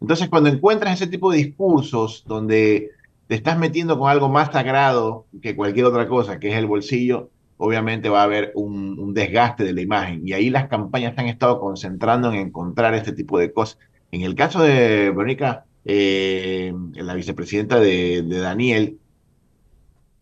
Entonces, 0.00 0.28
cuando 0.28 0.48
encuentras 0.48 1.00
ese 1.00 1.08
tipo 1.08 1.30
de 1.30 1.38
discursos 1.38 2.24
donde 2.26 2.90
te 3.28 3.36
estás 3.36 3.56
metiendo 3.60 3.96
con 3.96 4.10
algo 4.10 4.28
más 4.28 4.50
sagrado 4.50 5.26
que 5.40 5.54
cualquier 5.54 5.86
otra 5.86 6.08
cosa, 6.08 6.40
que 6.40 6.48
es 6.48 6.56
el 6.56 6.66
bolsillo, 6.66 7.30
obviamente 7.62 8.08
va 8.08 8.22
a 8.22 8.24
haber 8.24 8.50
un, 8.56 8.98
un, 8.98 9.14
desgaste 9.14 9.62
de 9.62 9.72
la 9.72 9.80
imagen. 9.80 10.26
Y 10.26 10.32
ahí 10.32 10.50
las 10.50 10.66
campañas 10.68 11.14
han 11.16 11.26
estado 11.28 11.60
concentrando 11.60 12.32
en 12.32 12.38
encontrar 12.38 12.92
este 12.94 13.12
tipo 13.12 13.38
de 13.38 13.52
cosas. 13.52 13.78
En 14.10 14.22
el 14.22 14.34
caso 14.34 14.62
de 14.62 15.10
Verónica, 15.10 15.64
eh, 15.84 16.74
la 16.94 17.14
vicepresidenta 17.14 17.78
de, 17.78 18.22
de, 18.22 18.38
Daniel, 18.40 18.98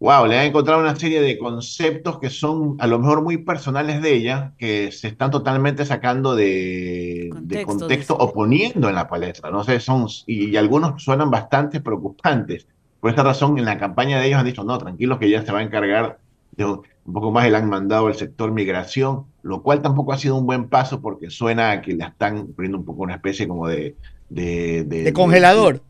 wow, 0.01 0.27
le 0.27 0.39
han 0.39 0.47
encontrado 0.47 0.81
una 0.81 0.95
serie 0.97 1.23
de 1.23 1.39
conceptos 1.39 2.19
que 2.19 2.29
son 2.29 2.77
a 2.79 2.87
lo 2.87 2.99
mejor 2.99 3.23
muy 3.23 3.39
personales 3.39 4.03
de 4.03 4.15
ella, 4.15 4.53
que 4.59 4.93
se 4.93 5.09
están 5.09 5.31
totalmente 5.31 5.87
sacando 5.87 6.37
de 6.37 7.31
contexto, 7.33 7.57
de 7.57 7.65
contexto 7.65 8.17
o 8.19 8.35
poniendo 8.35 8.91
en 8.91 8.97
la 8.97 9.09
palestra. 9.09 9.51
No 9.51 9.65
sé, 9.65 9.81
son, 9.81 10.07
y, 10.27 10.51
y 10.51 10.57
algunos 10.59 11.03
suenan 11.03 11.31
bastante 11.31 11.81
preocupantes. 11.81 12.67
Por 13.01 13.09
esta 13.09 13.23
razón, 13.23 13.59
en 13.59 13.65
la 13.65 13.79
campaña 13.79 14.21
de 14.21 14.27
ellos 14.27 14.41
han 14.41 14.45
dicho, 14.45 14.63
no, 14.63 14.77
tranquilos 14.77 15.19
que 15.19 15.25
ella 15.25 15.43
se 15.43 15.53
va 15.53 15.61
a 15.61 15.63
encargar 15.63 16.19
de, 16.53 16.81
un 17.11 17.15
poco 17.15 17.33
más 17.33 17.51
le 17.51 17.57
han 17.57 17.69
mandado 17.69 18.07
al 18.07 18.15
sector 18.15 18.53
migración, 18.53 19.25
lo 19.43 19.63
cual 19.63 19.83
tampoco 19.83 20.13
ha 20.13 20.17
sido 20.17 20.37
un 20.37 20.47
buen 20.47 20.69
paso 20.69 21.01
porque 21.01 21.29
suena 21.29 21.73
a 21.73 21.83
que 21.83 21.93
le 21.93 22.05
están 22.05 22.47
poniendo 22.55 22.79
un 22.79 22.85
poco 22.85 23.03
una 23.03 23.15
especie 23.15 23.49
como 23.49 23.67
de... 23.67 23.97
De, 24.29 24.85
de, 24.85 25.03
de 25.03 25.13
congelador. 25.13 25.75
De, 25.75 25.81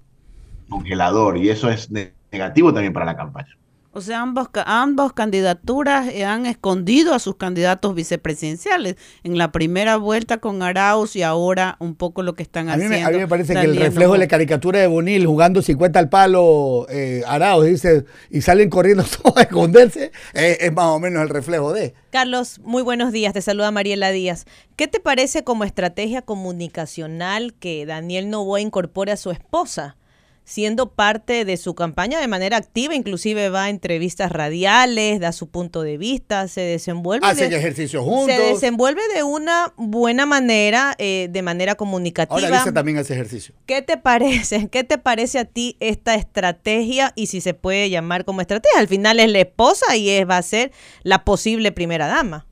congelador, 0.70 1.36
y 1.36 1.50
eso 1.50 1.68
es 1.68 1.90
negativo 2.32 2.72
también 2.72 2.94
para 2.94 3.04
la 3.04 3.16
campaña. 3.16 3.54
O 3.92 4.00
sea, 4.00 4.22
ambos, 4.22 4.48
ambas 4.66 5.12
candidaturas 5.14 6.08
han 6.24 6.46
escondido 6.46 7.12
a 7.12 7.18
sus 7.18 7.34
candidatos 7.34 7.92
vicepresidenciales 7.94 8.94
en 9.24 9.36
la 9.36 9.50
primera 9.50 9.96
vuelta 9.96 10.38
con 10.38 10.62
Arauz 10.62 11.16
y 11.16 11.24
ahora 11.24 11.76
un 11.80 11.96
poco 11.96 12.22
lo 12.22 12.34
que 12.34 12.44
están 12.44 12.68
a 12.68 12.76
mí 12.76 12.84
haciendo. 12.84 12.96
Me, 12.96 13.04
a 13.04 13.10
mí 13.10 13.18
me 13.18 13.26
parece 13.26 13.52
que 13.52 13.62
el 13.62 13.76
reflejo 13.76 14.12
de 14.12 14.20
la 14.20 14.28
caricatura 14.28 14.78
de 14.78 14.86
Bonil 14.86 15.26
jugando 15.26 15.60
50 15.60 15.98
al 15.98 16.08
palo 16.08 16.86
eh, 16.88 17.24
Arauz 17.26 17.66
dice, 17.66 18.04
y 18.30 18.42
salen 18.42 18.70
corriendo 18.70 19.02
todos 19.22 19.36
a 19.36 19.42
esconderse, 19.42 20.12
eh, 20.34 20.58
es 20.60 20.72
más 20.72 20.86
o 20.86 21.00
menos 21.00 21.22
el 21.22 21.28
reflejo 21.28 21.72
de. 21.72 21.94
Carlos, 22.10 22.60
muy 22.62 22.82
buenos 22.82 23.10
días. 23.10 23.32
Te 23.32 23.42
saluda 23.42 23.72
Mariela 23.72 24.12
Díaz. 24.12 24.46
¿Qué 24.76 24.86
te 24.86 25.00
parece 25.00 25.42
como 25.42 25.64
estrategia 25.64 26.22
comunicacional 26.22 27.54
que 27.54 27.86
Daniel 27.86 28.30
Novoa 28.30 28.60
incorpore 28.60 29.10
a 29.10 29.16
su 29.16 29.32
esposa? 29.32 29.96
Siendo 30.44 30.90
parte 30.90 31.44
de 31.44 31.56
su 31.56 31.74
campaña 31.74 32.20
de 32.20 32.26
manera 32.26 32.56
activa, 32.56 32.94
inclusive 32.94 33.50
va 33.50 33.64
a 33.64 33.70
entrevistas 33.70 34.32
radiales, 34.32 35.20
da 35.20 35.32
su 35.32 35.48
punto 35.48 35.82
de 35.82 35.96
vista, 35.96 36.48
se 36.48 36.60
desenvuelve. 36.60 37.26
Hacen 37.26 37.50
de, 37.50 37.56
ejercicio 37.56 38.02
juntos. 38.02 38.34
Se 38.34 38.42
desenvuelve 38.42 39.00
de 39.14 39.22
una 39.22 39.72
buena 39.76 40.26
manera, 40.26 40.94
eh, 40.98 41.28
de 41.30 41.42
manera 41.42 41.76
comunicativa. 41.76 42.40
Ahora 42.40 42.58
dice 42.58 42.72
también 42.72 42.98
hace 42.98 43.14
ejercicio. 43.14 43.54
¿Qué 43.66 43.82
te 43.82 43.96
parece? 43.96 44.68
¿Qué 44.72 44.84
te 44.84 44.98
parece 44.98 45.38
a 45.38 45.44
ti 45.44 45.76
esta 45.80 46.14
estrategia 46.14 47.12
y 47.14 47.28
si 47.28 47.40
se 47.40 47.54
puede 47.54 47.88
llamar 47.88 48.24
como 48.24 48.40
estrategia? 48.40 48.80
Al 48.80 48.88
final 48.88 49.20
es 49.20 49.30
la 49.30 49.40
esposa 49.40 49.96
y 49.96 50.10
es, 50.10 50.28
va 50.28 50.38
a 50.38 50.42
ser 50.42 50.72
la 51.02 51.24
posible 51.24 51.72
primera 51.72 52.08
dama. 52.08 52.46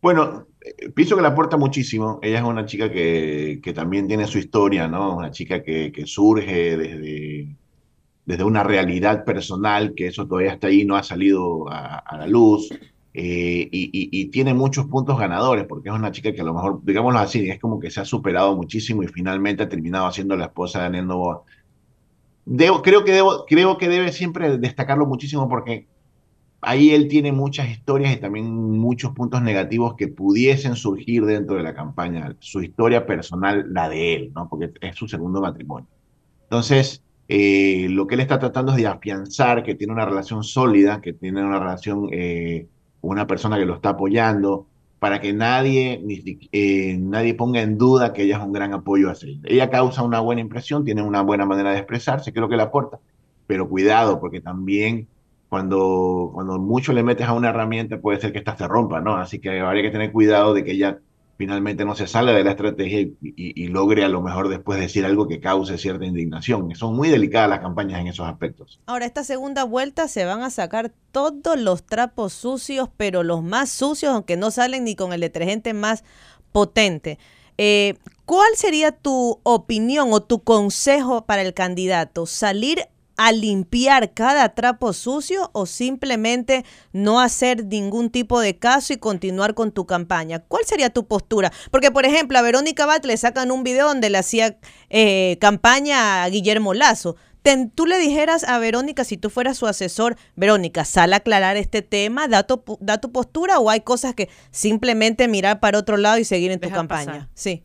Bueno, 0.00 0.48
pienso 0.94 1.16
que 1.16 1.22
le 1.22 1.28
aporta 1.28 1.56
muchísimo. 1.56 2.18
Ella 2.22 2.38
es 2.38 2.44
una 2.44 2.66
chica 2.66 2.90
que, 2.90 3.60
que 3.62 3.72
también 3.72 4.06
tiene 4.06 4.26
su 4.26 4.38
historia, 4.38 4.88
¿no? 4.88 5.16
Una 5.16 5.30
chica 5.30 5.62
que, 5.62 5.92
que, 5.92 6.06
surge 6.06 6.76
desde, 6.76 7.56
desde 8.24 8.44
una 8.44 8.62
realidad 8.62 9.24
personal, 9.24 9.94
que 9.94 10.06
eso 10.06 10.26
todavía 10.26 10.52
está 10.52 10.68
ahí, 10.68 10.84
no 10.84 10.96
ha 10.96 11.02
salido 11.02 11.68
a, 11.68 12.16
la 12.16 12.26
luz. 12.26 12.68
Eh, 13.14 13.68
y, 13.70 14.24
tiene 14.26 14.54
muchos 14.54 14.86
puntos 14.86 15.18
ganadores, 15.18 15.66
porque 15.66 15.90
es 15.90 15.94
una 15.94 16.12
chica 16.12 16.32
que 16.32 16.40
a 16.40 16.44
lo 16.44 16.54
mejor, 16.54 16.80
digámoslo 16.82 17.18
así, 17.18 17.48
es 17.50 17.60
como 17.60 17.78
que 17.78 17.90
se 17.90 18.00
ha 18.00 18.04
superado 18.04 18.56
muchísimo 18.56 19.02
y 19.02 19.08
finalmente 19.08 19.64
ha 19.64 19.68
terminado 19.68 20.10
siendo 20.12 20.36
la 20.36 20.46
esposa 20.46 20.78
de 20.78 20.84
Daniel 20.84 21.06
Novoa. 21.08 21.42
Creo, 22.82 23.04
que 23.04 23.22
creo 23.46 23.78
que 23.78 23.88
debe 23.88 24.12
siempre 24.12 24.58
destacarlo 24.58 25.06
muchísimo 25.06 25.48
porque 25.48 25.86
ahí 26.62 26.90
él 26.90 27.08
tiene 27.08 27.32
muchas 27.32 27.68
historias 27.68 28.14
y 28.14 28.16
también 28.18 28.46
muchos 28.54 29.12
puntos 29.12 29.42
negativos 29.42 29.94
que 29.96 30.08
pudiesen 30.08 30.76
surgir 30.76 31.24
dentro 31.24 31.56
de 31.56 31.62
la 31.62 31.74
campaña. 31.74 32.36
Su 32.38 32.62
historia 32.62 33.04
personal, 33.04 33.66
la 33.72 33.88
de 33.88 34.14
él, 34.14 34.32
¿no? 34.34 34.48
Porque 34.48 34.70
es 34.80 34.96
su 34.96 35.08
segundo 35.08 35.40
matrimonio. 35.40 35.88
Entonces, 36.44 37.02
eh, 37.28 37.88
lo 37.90 38.06
que 38.06 38.14
él 38.14 38.20
está 38.20 38.38
tratando 38.38 38.72
es 38.72 38.78
de 38.78 38.86
afianzar 38.86 39.62
que 39.62 39.74
tiene 39.74 39.92
una 39.92 40.06
relación 40.06 40.44
sólida, 40.44 41.00
que 41.00 41.12
tiene 41.12 41.44
una 41.44 41.58
relación 41.58 42.08
eh, 42.12 42.68
una 43.00 43.26
persona 43.26 43.58
que 43.58 43.66
lo 43.66 43.74
está 43.74 43.90
apoyando, 43.90 44.66
para 45.00 45.20
que 45.20 45.32
nadie, 45.32 46.00
ni, 46.04 46.22
eh, 46.52 46.96
nadie 46.96 47.34
ponga 47.34 47.60
en 47.60 47.76
duda 47.76 48.12
que 48.12 48.22
ella 48.22 48.36
es 48.36 48.44
un 48.44 48.52
gran 48.52 48.72
apoyo 48.72 49.10
a 49.10 49.14
él. 49.22 49.40
Ella 49.44 49.68
causa 49.68 50.02
una 50.04 50.20
buena 50.20 50.40
impresión, 50.40 50.84
tiene 50.84 51.02
una 51.02 51.22
buena 51.22 51.44
manera 51.44 51.72
de 51.72 51.78
expresarse, 51.78 52.32
creo 52.32 52.48
que 52.48 52.56
le 52.56 52.62
aporta, 52.62 53.00
pero 53.48 53.68
cuidado, 53.68 54.20
porque 54.20 54.40
también 54.40 55.08
cuando, 55.52 56.30
cuando 56.32 56.58
mucho 56.58 56.94
le 56.94 57.02
metes 57.02 57.26
a 57.26 57.34
una 57.34 57.50
herramienta 57.50 58.00
puede 58.00 58.18
ser 58.18 58.32
que 58.32 58.38
esta 58.38 58.56
se 58.56 58.66
rompa, 58.66 59.02
¿no? 59.02 59.16
Así 59.16 59.38
que 59.38 59.60
habría 59.60 59.82
que 59.82 59.90
tener 59.90 60.10
cuidado 60.10 60.54
de 60.54 60.64
que 60.64 60.70
ella 60.72 61.00
finalmente 61.36 61.84
no 61.84 61.94
se 61.94 62.06
salga 62.06 62.32
de 62.32 62.42
la 62.42 62.52
estrategia 62.52 63.06
y, 63.20 63.68
logre 63.68 64.02
a 64.02 64.08
lo 64.08 64.22
mejor 64.22 64.48
después 64.48 64.80
decir 64.80 65.04
algo 65.04 65.28
que 65.28 65.40
cause 65.40 65.76
cierta 65.76 66.06
indignación. 66.06 66.74
Son 66.74 66.96
muy 66.96 67.10
delicadas 67.10 67.50
las 67.50 67.60
campañas 67.60 68.00
en 68.00 68.06
esos 68.06 68.26
aspectos. 68.26 68.80
Ahora, 68.86 69.04
esta 69.04 69.24
segunda 69.24 69.64
vuelta 69.64 70.08
se 70.08 70.24
van 70.24 70.40
a 70.40 70.48
sacar 70.48 70.90
todos 71.10 71.60
los 71.60 71.84
trapos 71.84 72.32
sucios, 72.32 72.88
pero 72.96 73.22
los 73.22 73.42
más 73.42 73.68
sucios, 73.68 74.14
aunque 74.14 74.38
no 74.38 74.50
salen 74.50 74.84
ni 74.84 74.96
con 74.96 75.12
el 75.12 75.20
detergente 75.20 75.74
más 75.74 76.02
potente. 76.52 77.18
Eh, 77.58 77.96
¿Cuál 78.24 78.56
sería 78.56 78.90
tu 78.92 79.38
opinión 79.42 80.14
o 80.14 80.22
tu 80.22 80.42
consejo 80.42 81.26
para 81.26 81.42
el 81.42 81.52
candidato? 81.52 82.24
¿Salir 82.24 82.86
a 83.16 83.32
limpiar 83.32 84.12
cada 84.14 84.48
trapo 84.54 84.92
sucio 84.92 85.50
o 85.52 85.66
simplemente 85.66 86.64
no 86.92 87.20
hacer 87.20 87.64
ningún 87.66 88.10
tipo 88.10 88.40
de 88.40 88.58
caso 88.58 88.92
y 88.92 88.96
continuar 88.96 89.54
con 89.54 89.72
tu 89.72 89.86
campaña? 89.86 90.40
¿Cuál 90.48 90.64
sería 90.64 90.90
tu 90.90 91.06
postura? 91.06 91.52
Porque, 91.70 91.90
por 91.90 92.06
ejemplo, 92.06 92.38
a 92.38 92.42
Verónica 92.42 92.86
Bat 92.86 93.04
le 93.04 93.16
sacan 93.16 93.50
un 93.50 93.62
video 93.64 93.88
donde 93.88 94.10
le 94.10 94.18
hacía 94.18 94.58
eh, 94.90 95.36
campaña 95.40 96.22
a 96.24 96.28
Guillermo 96.28 96.74
Lazo. 96.74 97.16
Ten- 97.42 97.70
tú 97.70 97.86
le 97.86 97.98
dijeras 97.98 98.44
a 98.44 98.58
Verónica, 98.58 99.02
si 99.02 99.16
tú 99.16 99.28
fueras 99.28 99.56
su 99.56 99.66
asesor, 99.66 100.16
Verónica, 100.36 100.84
sal 100.84 101.12
a 101.12 101.16
aclarar 101.16 101.56
este 101.56 101.82
tema, 101.82 102.28
da 102.28 102.44
tu, 102.44 102.62
da 102.80 102.98
tu 103.00 103.10
postura 103.10 103.58
o 103.58 103.68
hay 103.68 103.80
cosas 103.80 104.14
que 104.14 104.28
simplemente 104.52 105.26
mirar 105.26 105.58
para 105.58 105.78
otro 105.78 105.96
lado 105.96 106.18
y 106.18 106.24
seguir 106.24 106.52
en 106.52 106.60
tu 106.60 106.70
campaña. 106.70 107.06
pasar. 107.06 107.28
Sí. 107.34 107.64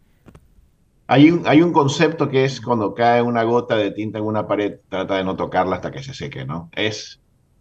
Hay 1.08 1.32
un, 1.32 1.44
hay 1.46 1.62
un 1.62 1.72
concepto 1.72 2.30
que 2.30 2.46
es 2.46 2.60
cuando 2.62 2.94
cae 2.94 3.22
una 3.22 3.44
gota 3.44 3.78
de 3.78 3.92
tinta 3.92 4.20
en 4.20 4.26
una 4.26 4.48
pared, 4.48 4.80
trata 4.90 5.16
de 5.16 5.24
no 5.24 5.36
tocarla 5.36 5.78
hasta 5.78 5.92
que 5.92 6.04
se 6.04 6.14
seque, 6.14 6.46
¿no? 6.46 6.70
Es 6.74 7.20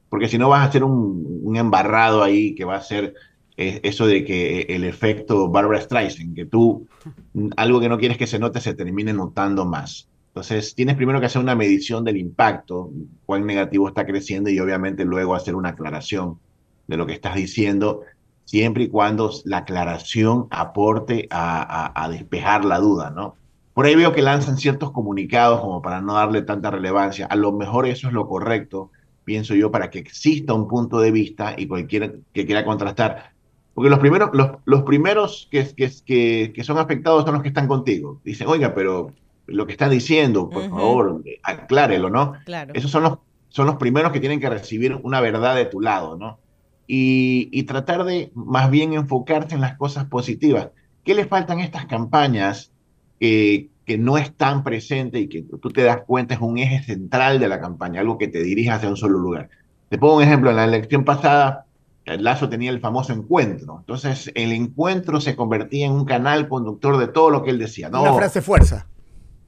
porque 0.09 0.29
si 0.29 0.39
no 0.39 0.49
vas 0.49 0.61
a 0.61 0.65
hacer 0.65 0.85
un, 0.85 1.41
un 1.43 1.57
embarrado 1.57 2.23
ahí 2.23 2.55
que 2.55 2.65
va 2.65 2.77
a 2.77 2.81
ser 2.81 3.15
eh, 3.57 3.81
eso 3.85 4.07
de 4.07 4.25
que 4.25 4.63
el 4.69 4.85
efecto 4.85 5.49
Barbara 5.49 5.81
Streisand, 5.81 6.35
que 6.35 6.45
tú 6.45 6.87
mm, 7.33 7.49
algo 7.57 7.81
que 7.81 7.89
no 7.89 7.99
quieres 7.99 8.19
que 8.19 8.27
se 8.27 8.39
note 8.39 8.61
se 8.61 8.75
termine 8.75 9.13
notando 9.13 9.65
más. 9.65 10.09
Entonces 10.29 10.75
tienes 10.75 10.97
primero 10.97 11.21
que 11.21 11.27
hacer 11.27 11.41
una 11.41 11.55
medición 11.55 12.05
del 12.05 12.19
impacto, 12.19 12.91
cuán 13.25 13.47
negativo 13.47 13.89
está 13.89 14.05
creciendo 14.05 14.51
y 14.51 14.61
obviamente 14.61 15.05
luego 15.05 15.35
hacer 15.35 15.55
una 15.55 15.71
aclaración 15.71 16.39
de 16.87 16.97
lo 16.99 17.07
que 17.07 17.15
estás 17.15 17.35
diciendo, 17.35 18.03
siempre 18.47 18.85
y 18.85 18.89
cuando 18.91 19.31
la 19.47 19.59
aclaración 19.59 20.49
aporte 20.51 21.29
a, 21.31 21.63
a- 21.93 22.05
a 22.05 22.11
despejar 22.11 22.65
la 22.67 22.79
duda, 22.81 23.11
¿no? 23.13 23.41
Por 23.75 23.87
ahí 23.87 23.97
veo 23.97 24.13
que 24.15 24.23
lanzan 24.23 24.59
ciertos 24.59 24.93
comunicados 24.93 25.61
como 25.61 25.83
para 25.83 26.01
no 26.03 26.15
darle 26.15 26.43
tanta 26.43 26.71
relevancia. 26.73 27.27
A 27.27 27.37
lo 27.37 27.53
mejor 27.53 27.87
eso 27.87 28.09
es 28.09 28.15
lo 28.15 28.27
correcto, 28.29 28.93
pienso 29.25 29.55
yo, 29.55 29.71
para 29.73 29.91
que 29.91 29.99
exista 30.01 30.55
un 30.55 30.69
punto 30.69 31.01
de 31.01 31.13
vista 31.13 31.55
y 31.59 31.69
cualquiera 31.69 32.13
que 32.33 32.47
quiera 32.47 32.65
contrastar. 32.65 33.35
Porque 33.75 33.91
los 33.91 33.99
primeros, 33.99 34.31
los, 34.33 34.53
los 34.65 34.83
primeros 34.85 35.49
que, 35.51 35.75
que, 35.77 35.91
que, 36.07 36.53
que 36.55 36.65
son 36.65 36.79
afectados 36.79 37.25
son 37.25 37.35
los 37.35 37.43
que 37.43 37.49
están 37.49 37.69
contigo. 37.69 38.21
Dicen, 38.25 38.49
oiga, 38.49 38.75
pero 38.75 39.15
lo 39.47 39.67
que 39.67 39.73
está 39.73 39.89
diciendo, 39.91 40.51
por 40.51 40.65
Ujú. 40.65 40.77
favor, 40.77 41.23
aclárelo, 41.43 42.11
¿no? 42.11 42.35
Claro. 42.45 42.73
Esos 42.73 42.91
son 42.91 43.03
los, 43.05 43.19
son 43.49 43.67
los 43.67 43.77
primeros 43.77 44.13
que 44.13 44.21
tienen 44.21 44.41
que 44.41 44.51
recibir 44.51 44.95
una 45.03 45.21
verdad 45.21 45.55
de 45.57 45.67
tu 45.67 45.81
lado, 45.81 46.17
¿no? 46.17 46.41
Y, 46.87 47.49
y 47.53 47.65
tratar 47.65 48.05
de 48.05 48.31
más 48.35 48.71
bien 48.71 48.93
enfocarse 48.93 49.55
en 49.55 49.61
las 49.61 49.77
cosas 49.77 50.05
positivas. 50.07 50.69
¿Qué 51.05 51.15
le 51.15 51.25
faltan 51.27 51.59
a 51.59 51.65
estas 51.65 51.87
campañas 51.87 52.71
que, 53.19 53.69
que 53.85 53.99
no 53.99 54.19
están 54.19 54.63
presentes 54.63 55.23
y 55.23 55.29
que 55.29 55.43
tú 55.43 55.71
te 55.71 55.83
das 55.83 56.03
cuenta 56.07 56.35
es 56.35 56.41
un 56.41 56.59
eje 56.59 56.83
central 56.83 57.39
de 57.41 57.49
la 57.49 57.61
campaña, 57.61 58.01
algo 58.01 58.19
que 58.19 58.29
te 58.29 58.43
dirige 58.43 58.71
hacia 58.71 58.89
un 58.89 58.97
solo 58.97 59.19
lugar? 59.19 59.49
Te 59.89 59.99
pongo 59.99 60.17
un 60.17 60.23
ejemplo, 60.23 60.51
en 60.51 60.57
la 60.57 60.65
elección 60.65 61.05
pasada, 61.05 61.67
el 62.05 62.23
Lazo 62.25 62.49
tenía 62.49 62.71
el 62.71 62.81
famoso 62.81 63.13
encuentro. 63.13 63.79
Entonces, 63.81 64.31
el 64.35 64.53
encuentro 64.53 65.21
se 65.21 65.35
convertía 65.37 65.87
en 65.87 65.93
un 65.93 66.05
canal 66.05 66.49
conductor 66.49 66.99
de 66.99 67.09
todo 67.09 67.31
lo 67.31 67.43
que 67.43 67.51
él 67.51 67.59
decía. 67.59 67.89
No, 67.89 68.03
Una 68.03 68.15
frase 68.15 68.43
fuerza. 68.43 68.87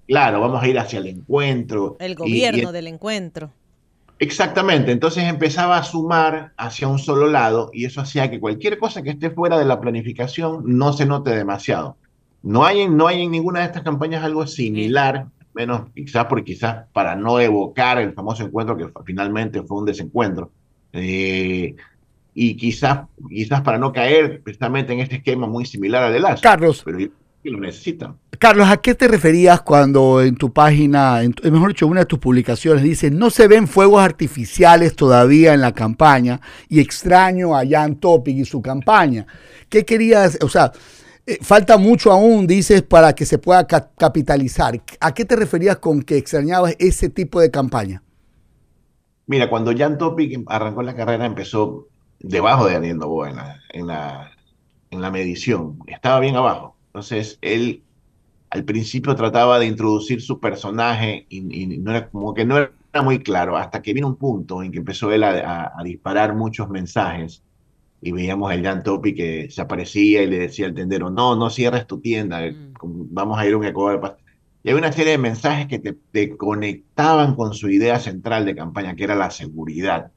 claro, 0.07 0.41
vamos 0.41 0.63
a 0.63 0.69
ir 0.69 0.79
hacia 0.79 0.99
el 1.01 1.07
encuentro. 1.07 1.97
El 2.01 2.11
Y- 2.11 2.13
y 2.13 2.15
gobierno 2.15 2.73
del 2.73 2.87
encuentro. 2.89 3.53
Exactamente, 4.21 4.91
entonces 4.91 5.25
empezaba 5.25 5.79
a 5.79 5.85
sumar 5.85 6.53
hacia 6.57 6.89
un 6.89 6.99
solo 6.99 7.29
lado 7.29 7.71
y 7.73 7.85
eso 7.85 8.01
hacía 8.01 8.29
que 8.31 8.41
cualquier 8.41 8.79
cosa 8.79 9.03
que 9.03 9.11
esté 9.11 9.31
fuera 9.31 9.59
de 9.59 9.65
la 9.65 9.81
planificación 9.81 10.63
no 10.65 10.93
se 10.93 11.07
note 11.07 11.31
demasiado. 11.31 11.97
No 12.43 12.65
hay, 12.65 12.81
en- 12.81 12.97
no 12.97 13.07
hay 13.07 13.23
en 13.23 13.31
ninguna 13.31 13.61
de 13.61 13.67
estas 13.67 13.83
campañas 13.83 14.25
algo 14.25 14.47
similar, 14.47 15.27
menos 15.55 15.83
quizás 15.95 16.25
por 16.27 16.43
quizás 16.43 16.87
para 16.93 17.15
no 17.15 17.39
evocar 17.39 17.99
el 17.99 18.13
famoso 18.13 18.43
encuentro 18.45 18.77
que 18.77 18.89
finalmente 19.05 19.63
fue 19.63 19.79
un 19.79 19.85
desencuentro. 19.85 20.51
Eh, 20.93 21.77
y 22.35 22.57
quizás, 22.57 23.01
quizás 23.29 23.61
para 23.63 23.79
no 23.79 23.93
caer 23.93 24.41
precisamente 24.43 24.93
en 24.93 25.01
este 25.01 25.17
esquema 25.17 25.47
muy 25.47 25.65
similar 25.65 26.05
al 26.05 26.13
de 26.13 26.21
Lazo. 26.21 26.43
Carlos. 26.43 26.83
Pero 26.85 26.99
que 27.49 27.53
lo 27.57 27.61
necesitan. 27.61 28.17
Carlos, 28.39 28.69
¿a 28.69 28.77
qué 28.77 28.95
te 28.95 29.09
referías 29.09 29.63
cuando 29.63 30.23
en 30.23 30.37
tu 30.37 30.53
página, 30.53 31.23
en 31.23 31.33
tu- 31.33 31.51
mejor 31.51 31.71
dicho, 31.71 31.87
una 31.87 32.01
de 32.01 32.07
tus 32.07 32.19
publicaciones 32.19 32.83
dice 32.85 33.11
no 33.11 33.31
se 33.31 33.49
ven 33.49 33.67
fuegos 33.67 34.01
artificiales 34.03 34.95
todavía 34.95 35.55
en 35.55 35.61
la 35.61 35.73
campaña 35.73 36.41
y 36.69 36.79
extraño 36.81 37.57
a 37.57 37.63
Jan 37.69 37.97
Topic 37.97 38.37
y 38.37 38.45
su 38.45 38.63
campaña? 38.63 39.27
¿Qué 39.69 39.85
querías? 39.85 40.39
O 40.43 40.49
sea, 40.49 40.73
eh, 41.27 41.39
falta 41.43 41.77
mucho 41.79 42.13
aún, 42.13 42.47
dices, 42.47 42.83
para 42.83 43.13
que 43.15 43.27
se 43.27 43.39
pueda 43.39 43.67
ca- 43.67 43.91
capitalizar. 43.99 44.81
¿A 45.01 45.13
qué 45.13 45.25
te 45.25 45.35
referías 45.37 45.79
con 45.79 46.03
que 46.03 46.17
extrañabas 46.17 46.77
ese 46.79 47.09
tipo 47.09 47.41
de 47.41 47.51
campaña? 47.51 48.03
Mira, 49.27 49.51
cuando 49.51 49.77
Jan 49.77 49.99
Topic 49.99 50.41
arrancó 50.47 50.83
la 50.83 50.95
carrera, 50.95 51.27
empezó 51.27 51.89
debajo 52.21 52.67
de 52.67 52.75
Daniel 52.75 52.99
Novoa 52.99 53.29
en 53.31 53.37
la, 53.37 53.61
en 53.71 53.87
la, 53.89 54.31
en 54.91 55.03
la 55.03 55.11
medición. 55.11 55.79
Estaba 55.87 56.21
bien 56.21 56.37
abajo. 56.37 56.77
Entonces, 56.99 57.39
él 57.43 57.87
al 58.51 58.65
principio 58.65 59.15
trataba 59.17 59.59
de 59.59 59.67
introducir 59.67 60.23
su 60.23 60.41
personaje 60.41 61.27
y, 61.31 61.65
y 61.65 61.79
no 61.81 61.93
era, 61.93 62.11
como 62.11 62.35
que 62.35 62.45
no 62.47 62.59
era 62.59 62.73
muy 63.05 63.21
claro, 63.23 63.57
hasta 63.57 63.83
que 63.83 63.95
vino 63.95 64.09
un 64.09 64.17
punto 64.19 64.63
en 64.63 64.73
que 64.73 64.79
empezó 64.79 65.13
él 65.13 65.25
a, 65.25 65.31
a- 65.67 65.73
a 65.81 65.85
disparar 65.85 66.35
muchos 66.37 66.69
mensajes 66.71 67.45
y 68.01 68.13
veíamos 68.13 68.53
el 68.53 68.65
Jan 68.65 68.83
Topic 68.83 69.17
que 69.17 69.51
se 69.51 69.61
aparecía 69.63 70.23
y 70.23 70.27
le 70.29 70.39
decía 70.41 70.67
al 70.67 70.75
tendero, 70.75 71.11
no, 71.11 71.37
no 71.37 71.51
cierres 71.51 71.87
tu 71.87 72.01
tienda, 72.01 72.41
como- 72.79 73.07
vamos 73.11 73.39
a 73.39 73.47
ir 73.47 73.55
a 73.55 73.59
un 73.59 73.65
Ecuador. 73.67 74.19
Y 74.63 74.71
había 74.71 74.81
una 74.83 74.93
serie 74.93 75.13
de 75.13 75.19
mensajes 75.19 75.67
que 75.69 75.79
te, 75.81 75.95
te 76.13 76.37
conectaban 76.37 77.35
con 77.37 77.55
su 77.55 77.69
idea 77.71 77.99
central 78.01 78.45
de 78.47 78.57
campaña, 78.57 78.95
que 78.97 79.05
era 79.05 79.15
la 79.17 79.31
seguridad. 79.31 80.13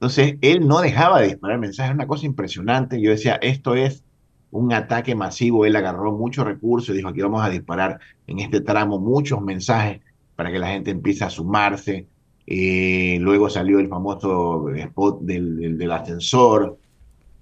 Entonces, 0.00 0.36
él 0.40 0.66
no 0.66 0.80
dejaba 0.80 1.20
de 1.20 1.28
disparar 1.28 1.58
mensajes, 1.58 1.90
era 1.90 1.94
una 1.94 2.06
cosa 2.06 2.26
impresionante. 2.26 3.00
Yo 3.02 3.10
decía, 3.10 3.34
esto 3.42 3.74
es 3.74 4.04
un 4.50 4.72
ataque 4.72 5.14
masivo. 5.14 5.64
Él 5.66 5.76
agarró 5.76 6.12
muchos 6.12 6.44
recursos 6.44 6.90
y 6.94 6.98
dijo, 6.98 7.08
aquí 7.08 7.20
vamos 7.22 7.42
a 7.44 7.50
disparar 7.50 8.00
en 8.26 8.40
este 8.40 8.60
tramo 8.60 8.98
muchos 8.98 9.40
mensajes 9.42 10.00
para 10.34 10.50
que 10.52 10.58
la 10.58 10.68
gente 10.68 10.90
empiece 10.90 11.24
a 11.24 11.30
sumarse. 11.30 12.08
Eh, 12.46 13.18
luego 13.20 13.48
salió 13.50 13.78
el 13.78 13.88
famoso 13.88 14.68
spot 14.70 15.20
del, 15.22 15.78
del- 15.78 15.92
ascensor, 15.92 16.78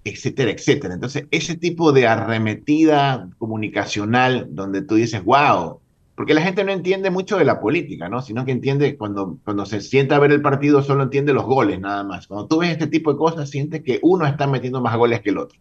etcétera, 0.05 0.51
etcétera. 0.53 0.95
Entonces, 0.95 1.27
ese 1.31 1.57
tipo 1.57 1.93
de 1.93 2.07
arremetida 2.07 3.29
comunicacional 3.39 4.49
donde 4.51 4.83
tú 4.83 4.95
dices, 4.97 5.23
wow, 5.25 5.81
porque 6.15 6.35
la 6.35 6.43
gente 6.43 6.65
no 6.65 6.73
entiende 6.73 7.11
mucho 7.11 7.37
de 7.39 7.45
la 7.45 7.61
política, 7.61 8.09
¿no? 8.09 8.23
Sino 8.23 8.45
que 8.45 8.53
entiende 8.53 8.97
cuando, 8.97 9.39
cuando 9.45 9.67
se 9.67 9.81
sienta 9.81 10.17
a 10.17 10.19
ver 10.19 10.33
el 10.33 10.43
partido, 10.43 10.83
solo 10.83 11.05
entiende 11.05 11.33
los 11.33 11.45
goles 11.45 11.81
nada 11.81 12.05
más. 12.05 12.27
Cuando 12.27 12.49
tú 12.49 12.59
ves 12.59 12.71
este 12.73 12.87
tipo 12.89 13.13
de 13.13 13.19
cosas, 13.19 13.51
sientes 13.51 13.83
que 13.83 14.01
uno 14.03 14.27
está 14.27 14.47
metiendo 14.47 14.81
más 14.81 14.97
goles 14.97 15.21
que 15.23 15.31
el 15.31 15.39
otro. 15.39 15.59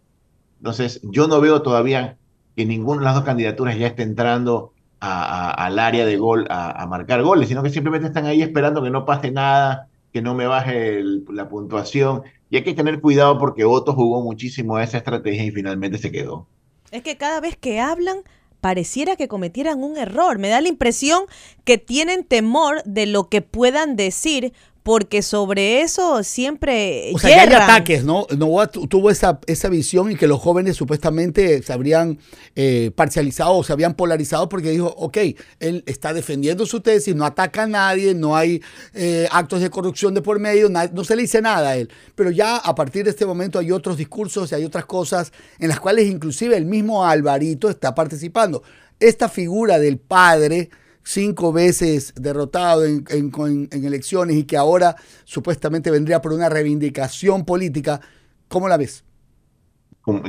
Entonces, 0.57 0.99
yo 1.03 1.27
no 1.27 1.39
veo 1.41 1.61
todavía 1.61 2.17
que 2.55 2.65
ninguna 2.65 2.99
de 3.01 3.05
las 3.05 3.15
dos 3.15 3.23
candidaturas 3.23 3.77
ya 3.77 3.87
esté 3.87 4.03
entrando 4.03 4.73
a- 4.99 5.51
al 5.51 5.77
área 5.79 6.05
de 6.05 6.17
gol 6.17 6.47
a, 6.49 6.85
marcar 6.87 7.21
goles, 7.23 7.47
sino 7.49 7.61
que 7.63 7.69
simplemente 7.69 8.07
están 8.07 8.25
ahí 8.25 8.41
esperando 8.41 8.81
que 8.83 8.89
no 8.89 9.05
pase 9.05 9.31
nada, 9.31 9.89
que 10.11 10.21
no 10.21 10.33
me 10.33 10.47
baje 10.47 11.01
la 11.29 11.47
puntuación. 11.49 12.23
Y 12.49 12.57
hay 12.57 12.63
que 12.63 12.73
tener 12.73 12.99
cuidado 13.01 13.37
porque 13.37 13.65
Otto 13.65 13.93
jugó 13.93 14.21
muchísimo 14.23 14.75
a 14.77 14.83
esa 14.83 14.97
estrategia 14.97 15.43
y 15.43 15.51
finalmente 15.51 15.97
se 15.99 16.11
quedó. 16.11 16.47
Es 16.91 17.03
que 17.03 17.17
cada 17.17 17.39
vez 17.41 17.57
que 17.57 17.79
hablan 17.79 18.17
pareciera 18.61 19.15
que 19.15 19.27
cometieran 19.27 19.83
un 19.83 19.97
error. 19.97 20.39
Me 20.39 20.49
da 20.49 20.61
la 20.61 20.67
impresión 20.69 21.23
que 21.63 21.77
tienen 21.77 22.23
temor 22.23 22.81
de 22.85 23.05
lo 23.05 23.29
que 23.29 23.41
puedan 23.41 23.95
decir 23.95 24.53
porque 24.87 25.21
sobre 25.21 25.81
eso 25.81 26.23
siempre 26.23 27.11
O 27.13 27.19
sea, 27.19 27.41
hay 27.41 27.49
ataques, 27.53 28.05
¿no? 28.05 28.25
Novoa 28.37 28.67
tu- 28.67 28.87
tuvo 28.87 29.11
esa, 29.11 29.37
esa 29.45 29.67
visión 29.67 30.09
y 30.13 30.15
que 30.15 30.27
los 30.27 30.39
jóvenes 30.39 30.77
supuestamente 30.77 31.61
se 31.61 31.73
habrían 31.73 32.19
eh, 32.55 32.91
parcializado 32.95 33.57
o 33.57 33.63
se 33.65 33.73
habían 33.73 33.95
polarizado 33.95 34.47
porque 34.47 34.69
dijo, 34.71 34.87
ok, 34.97 35.17
él 35.59 35.83
está 35.87 36.13
defendiendo 36.13 36.65
su 36.65 36.79
tesis, 36.79 37.13
no 37.13 37.25
ataca 37.25 37.63
a 37.63 37.67
nadie, 37.67 38.15
no 38.15 38.37
hay 38.37 38.61
eh, 38.93 39.27
actos 39.29 39.59
de 39.59 39.69
corrupción 39.69 40.13
de 40.13 40.21
por 40.21 40.39
medio, 40.39 40.69
no 40.69 41.03
se 41.03 41.17
le 41.17 41.23
dice 41.23 41.41
nada 41.41 41.71
a 41.71 41.75
él. 41.75 41.89
Pero 42.15 42.31
ya 42.31 42.55
a 42.55 42.73
partir 42.73 43.03
de 43.03 43.09
este 43.09 43.25
momento 43.25 43.59
hay 43.59 43.73
otros 43.73 43.97
discursos 43.97 44.49
y 44.53 44.55
hay 44.55 44.63
otras 44.63 44.85
cosas 44.85 45.33
en 45.59 45.67
las 45.67 45.81
cuales 45.81 46.07
inclusive 46.07 46.55
el 46.55 46.63
mismo 46.65 47.05
Alvarito 47.05 47.69
está 47.69 47.93
participando. 47.93 48.63
Esta 49.01 49.27
figura 49.27 49.79
del 49.79 49.97
padre 49.97 50.69
cinco 51.07 51.53
veces 51.53 52.13
derrotado 52.15 52.83
en, 52.83 53.69
elecciones 53.71 54.35
y 54.35 54.43
que 54.43 54.57
ahora 54.57 54.97
supuestamente 55.23 55.89
vendría 55.89 56.21
por 56.21 56.33
una 56.33 56.49
reivindicación 56.49 57.45
política, 57.45 58.01
¿cómo 58.49 58.67
la 58.67 58.75
ves? 58.75 59.05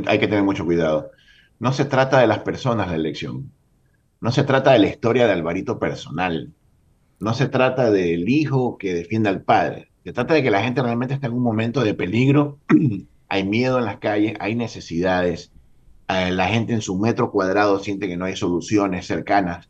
Hay 0.07 0.21
que 0.21 0.29
tener 0.29 0.45
mucho 0.45 0.65
cuidado. 0.65 1.11
No 1.59 1.73
se 1.73 1.85
trata 1.85 2.21
de 2.21 2.29
las 2.29 2.41
personas 2.41 2.89
la 2.89 2.95
elección. 2.95 3.51
No 4.21 4.31
se 4.31 4.45
trata 4.45 4.73
de 4.73 4.79
la 4.79 4.87
historia 4.87 5.27
de 5.27 5.33
Alvarito 5.33 5.81
personal. 5.81 6.53
No 7.19 7.35
se 7.35 7.49
trata 7.49 7.91
del 7.91 8.29
hijo 8.29 8.79
que 8.79 8.95
defiende 8.95 9.29
al 9.31 9.43
padre. 9.43 9.91
Se 10.05 10.13
trata 10.13 10.35
de 10.35 10.45
que 10.45 10.51
la 10.53 10.63
gente 10.63 10.81
realmente 10.81 11.15
está 11.15 11.27
en 11.27 11.35
un 11.35 11.43
momento 11.43 11.83
de 11.83 11.95
peligro. 11.95 12.61
hay 13.29 13.45
miedo 13.45 13.79
en 13.79 13.85
las 13.85 13.99
calles, 13.99 14.35
hay 14.39 14.55
necesidades. 14.55 15.51
eh, 16.09 16.31
la 16.31 16.47
gente 16.49 16.73
en 16.73 16.83
su 16.83 16.97
metro 16.97 17.33
cuadrado 17.33 17.81
siente 17.81 18.07
que 18.07 18.17
no 18.17 18.27
hay 18.27 18.37
soluciones 18.37 19.07
cercanas. 19.07 19.69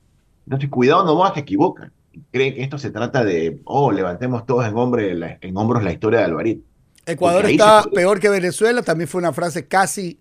Entonces, 0.48 0.70
cuidado, 0.70 1.04
no 1.04 1.14
vas 1.14 1.32
a 1.32 1.34
te 1.34 1.40
equivocan. 1.40 1.92
creen 2.32 2.54
que 2.54 2.62
esto 2.62 2.78
se 2.78 2.90
trata 2.90 3.22
de, 3.22 3.60
oh, 3.64 3.92
levantemos 3.92 4.46
todos 4.46 4.66
en, 4.66 4.74
hombre, 4.78 5.14
la- 5.14 5.36
en 5.42 5.54
hombros 5.56 5.84
la 5.84 5.92
historia 5.92 6.20
de 6.20 6.24
Alvarito. 6.24 6.62
Ecuador 7.04 7.44
está 7.46 7.82
se 7.82 7.90
peor 7.90 8.18
que 8.18 8.30
Venezuela, 8.30 8.82
también 8.82 9.08
fue 9.08 9.18
una 9.20 9.32
frase 9.34 9.66
casi 9.68 10.18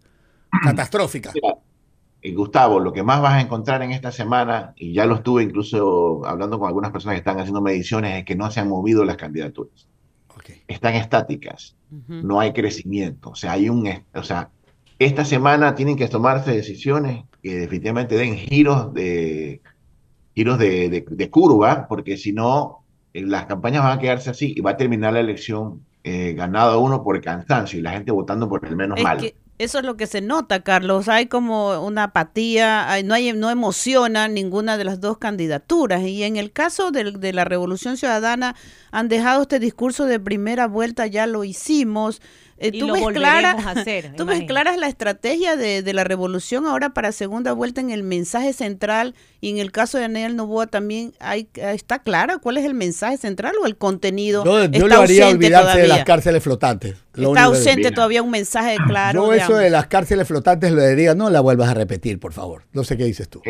catastrófica. 0.63 1.32
Mira, 1.34 1.55
eh, 2.21 2.34
Gustavo, 2.34 2.80
lo 2.82 2.91
que 2.91 3.03
más 3.03 3.21
vas 3.21 3.34
a 3.36 3.41
encontrar 3.41 3.82
en 3.84 3.91
esta 3.91 4.11
semana, 4.11 4.73
y 4.75 4.93
ya 4.93 5.05
lo 5.05 5.15
estuve 5.15 5.43
incluso 5.43 6.25
hablando 6.25 6.59
con 6.59 6.67
algunas 6.67 6.91
personas 6.91 7.15
que 7.15 7.19
están 7.19 7.39
haciendo 7.39 7.61
mediciones, 7.61 8.19
es 8.19 8.25
que 8.25 8.36
no 8.36 8.51
se 8.51 8.59
han 8.59 8.67
movido 8.67 9.05
las 9.05 9.15
candidaturas. 9.15 9.88
Están 10.67 10.95
estáticas, 10.95 11.75
no 12.07 12.39
hay 12.41 12.51
crecimiento. 12.53 13.30
O 13.30 13.36
sea, 13.36 13.53
hay 13.53 13.69
un, 13.69 13.89
o 14.13 14.23
sea, 14.23 14.49
esta 14.99 15.25
semana 15.25 15.73
tienen 15.75 15.95
que 15.95 16.07
tomarse 16.09 16.51
decisiones 16.51 17.23
que 17.41 17.55
definitivamente 17.59 18.15
den 18.15 18.36
giros 18.36 18.93
de 18.93 19.61
giros 20.38 20.59
de, 20.59 20.88
de- 20.89 21.05
de 21.09 21.29
curva, 21.31 21.88
porque 21.89 22.15
si 22.15 22.31
no, 22.31 22.83
eh, 23.13 23.23
las 23.25 23.47
campañas 23.47 23.81
van 23.83 23.97
a 23.97 23.99
quedarse 24.01 24.29
así 24.29 24.53
y 24.55 24.61
va 24.61 24.71
a 24.71 24.77
terminar 24.77 25.13
la 25.13 25.19
elección 25.19 25.81
eh, 26.03 26.33
ganado 26.38 26.79
uno 26.79 27.03
por 27.03 27.19
cansancio 27.21 27.79
y 27.79 27.81
la 27.81 27.91
gente 27.91 28.11
votando 28.11 28.47
por 28.47 28.63
el 28.65 28.75
menos 28.75 28.97
Es 28.99 29.03
malo. 29.03 29.21
que 29.21 29.33
eso 29.57 29.79
es 29.79 29.83
lo 29.85 29.97
que 29.97 30.05
se 30.05 30.21
nota, 30.21 30.61
Carlos. 30.61 31.09
Hay 31.09 31.25
como 31.25 31.81
una 31.83 32.03
apatía, 32.03 32.91
hay- 32.91 33.03
no, 33.03 33.15
hay, 33.15 33.33
no 33.33 33.49
emociona 33.49 34.27
ninguna 34.27 34.77
de 34.77 34.83
las 34.83 35.01
dos 35.01 35.17
candidaturas. 35.17 36.03
Y 36.03 36.21
en 36.21 36.38
el 36.38 36.51
caso 36.51 36.91
del- 36.91 37.19
de, 37.19 37.33
la 37.33 37.43
Revolución 37.43 37.97
Ciudadana, 37.97 38.55
han 38.91 39.07
dejado 39.09 39.41
este 39.41 39.57
discurso 39.59 40.05
de 40.05 40.19
primera 40.19 40.67
vuelta, 40.67 41.07
ya 41.07 41.25
lo 41.25 41.43
hicimos. 41.43 42.21
Eh, 42.60 42.72
Y 42.74 42.80
¿tú, 42.80 42.88
lo 42.88 42.93
ves 42.93 43.03
volveremos 43.03 43.41
clara, 43.64 43.70
a 43.70 43.72
hacer, 43.80 44.05
¿Tú 44.18 44.26
ves 44.26 44.38
imagínate. 44.39 44.45
claras 44.47 44.78
la 44.78 44.88
estrategia 44.88 45.55
de, 45.55 45.84
de 45.84 45.93
la 45.93 46.03
Revolución 46.03 46.66
ahora 46.66 46.89
para 46.93 47.12
segunda 47.12 47.53
vuelta 47.53 47.82
en 47.82 47.91
el 47.91 48.01
mensaje 48.03 48.51
central? 48.53 49.14
Y 49.41 49.51
en 49.51 49.58
el 49.60 49.72
caso 49.72 49.97
de 49.99 50.05
Anel 50.05 50.36
Novoa 50.36 50.66
también 50.68 51.14
hay, 51.20 51.47
está 51.53 51.99
clara 51.99 52.39
cuál 52.39 52.58
es 52.58 52.66
el 52.66 52.74
mensaje 52.74 53.18
central 53.18 53.53
o 53.62 53.68
el 53.68 53.78
contenido. 53.78 54.43
Yo, 54.43 54.58
yo 54.60 54.64
está 54.66 54.80
lo 54.80 54.86
haría 55.01 55.26
ausente 55.26 55.45
olvidarse 55.45 55.68
de 55.68 55.74
todavía? 55.74 55.95
las 55.95 56.03
cárceles 56.05 56.43
flotantes. 56.43 56.95
Lo 57.14 57.30
Está 57.30 57.43
ausente 57.43 57.91
todavía 57.91 58.22
un 58.24 58.32
mensaje 58.32 58.78
claro. 58.88 59.26
Yo 59.28 59.34
eso 59.34 59.43
digamos. 59.43 59.60
de 59.60 59.70
las 59.70 59.88
cárceles 59.88 60.28
flotantes 60.28 60.72
lo 60.72 60.84
diría, 60.84 61.14
no 61.16 61.30
la 61.30 61.41
vuelvas 61.41 61.70
a 61.70 61.74
repetir, 61.76 62.20
por 62.20 62.34
favor. 62.34 62.64
No 62.74 62.84
sé 62.84 62.97
qué 62.97 63.03
dices 63.05 63.30
tú. 63.30 63.41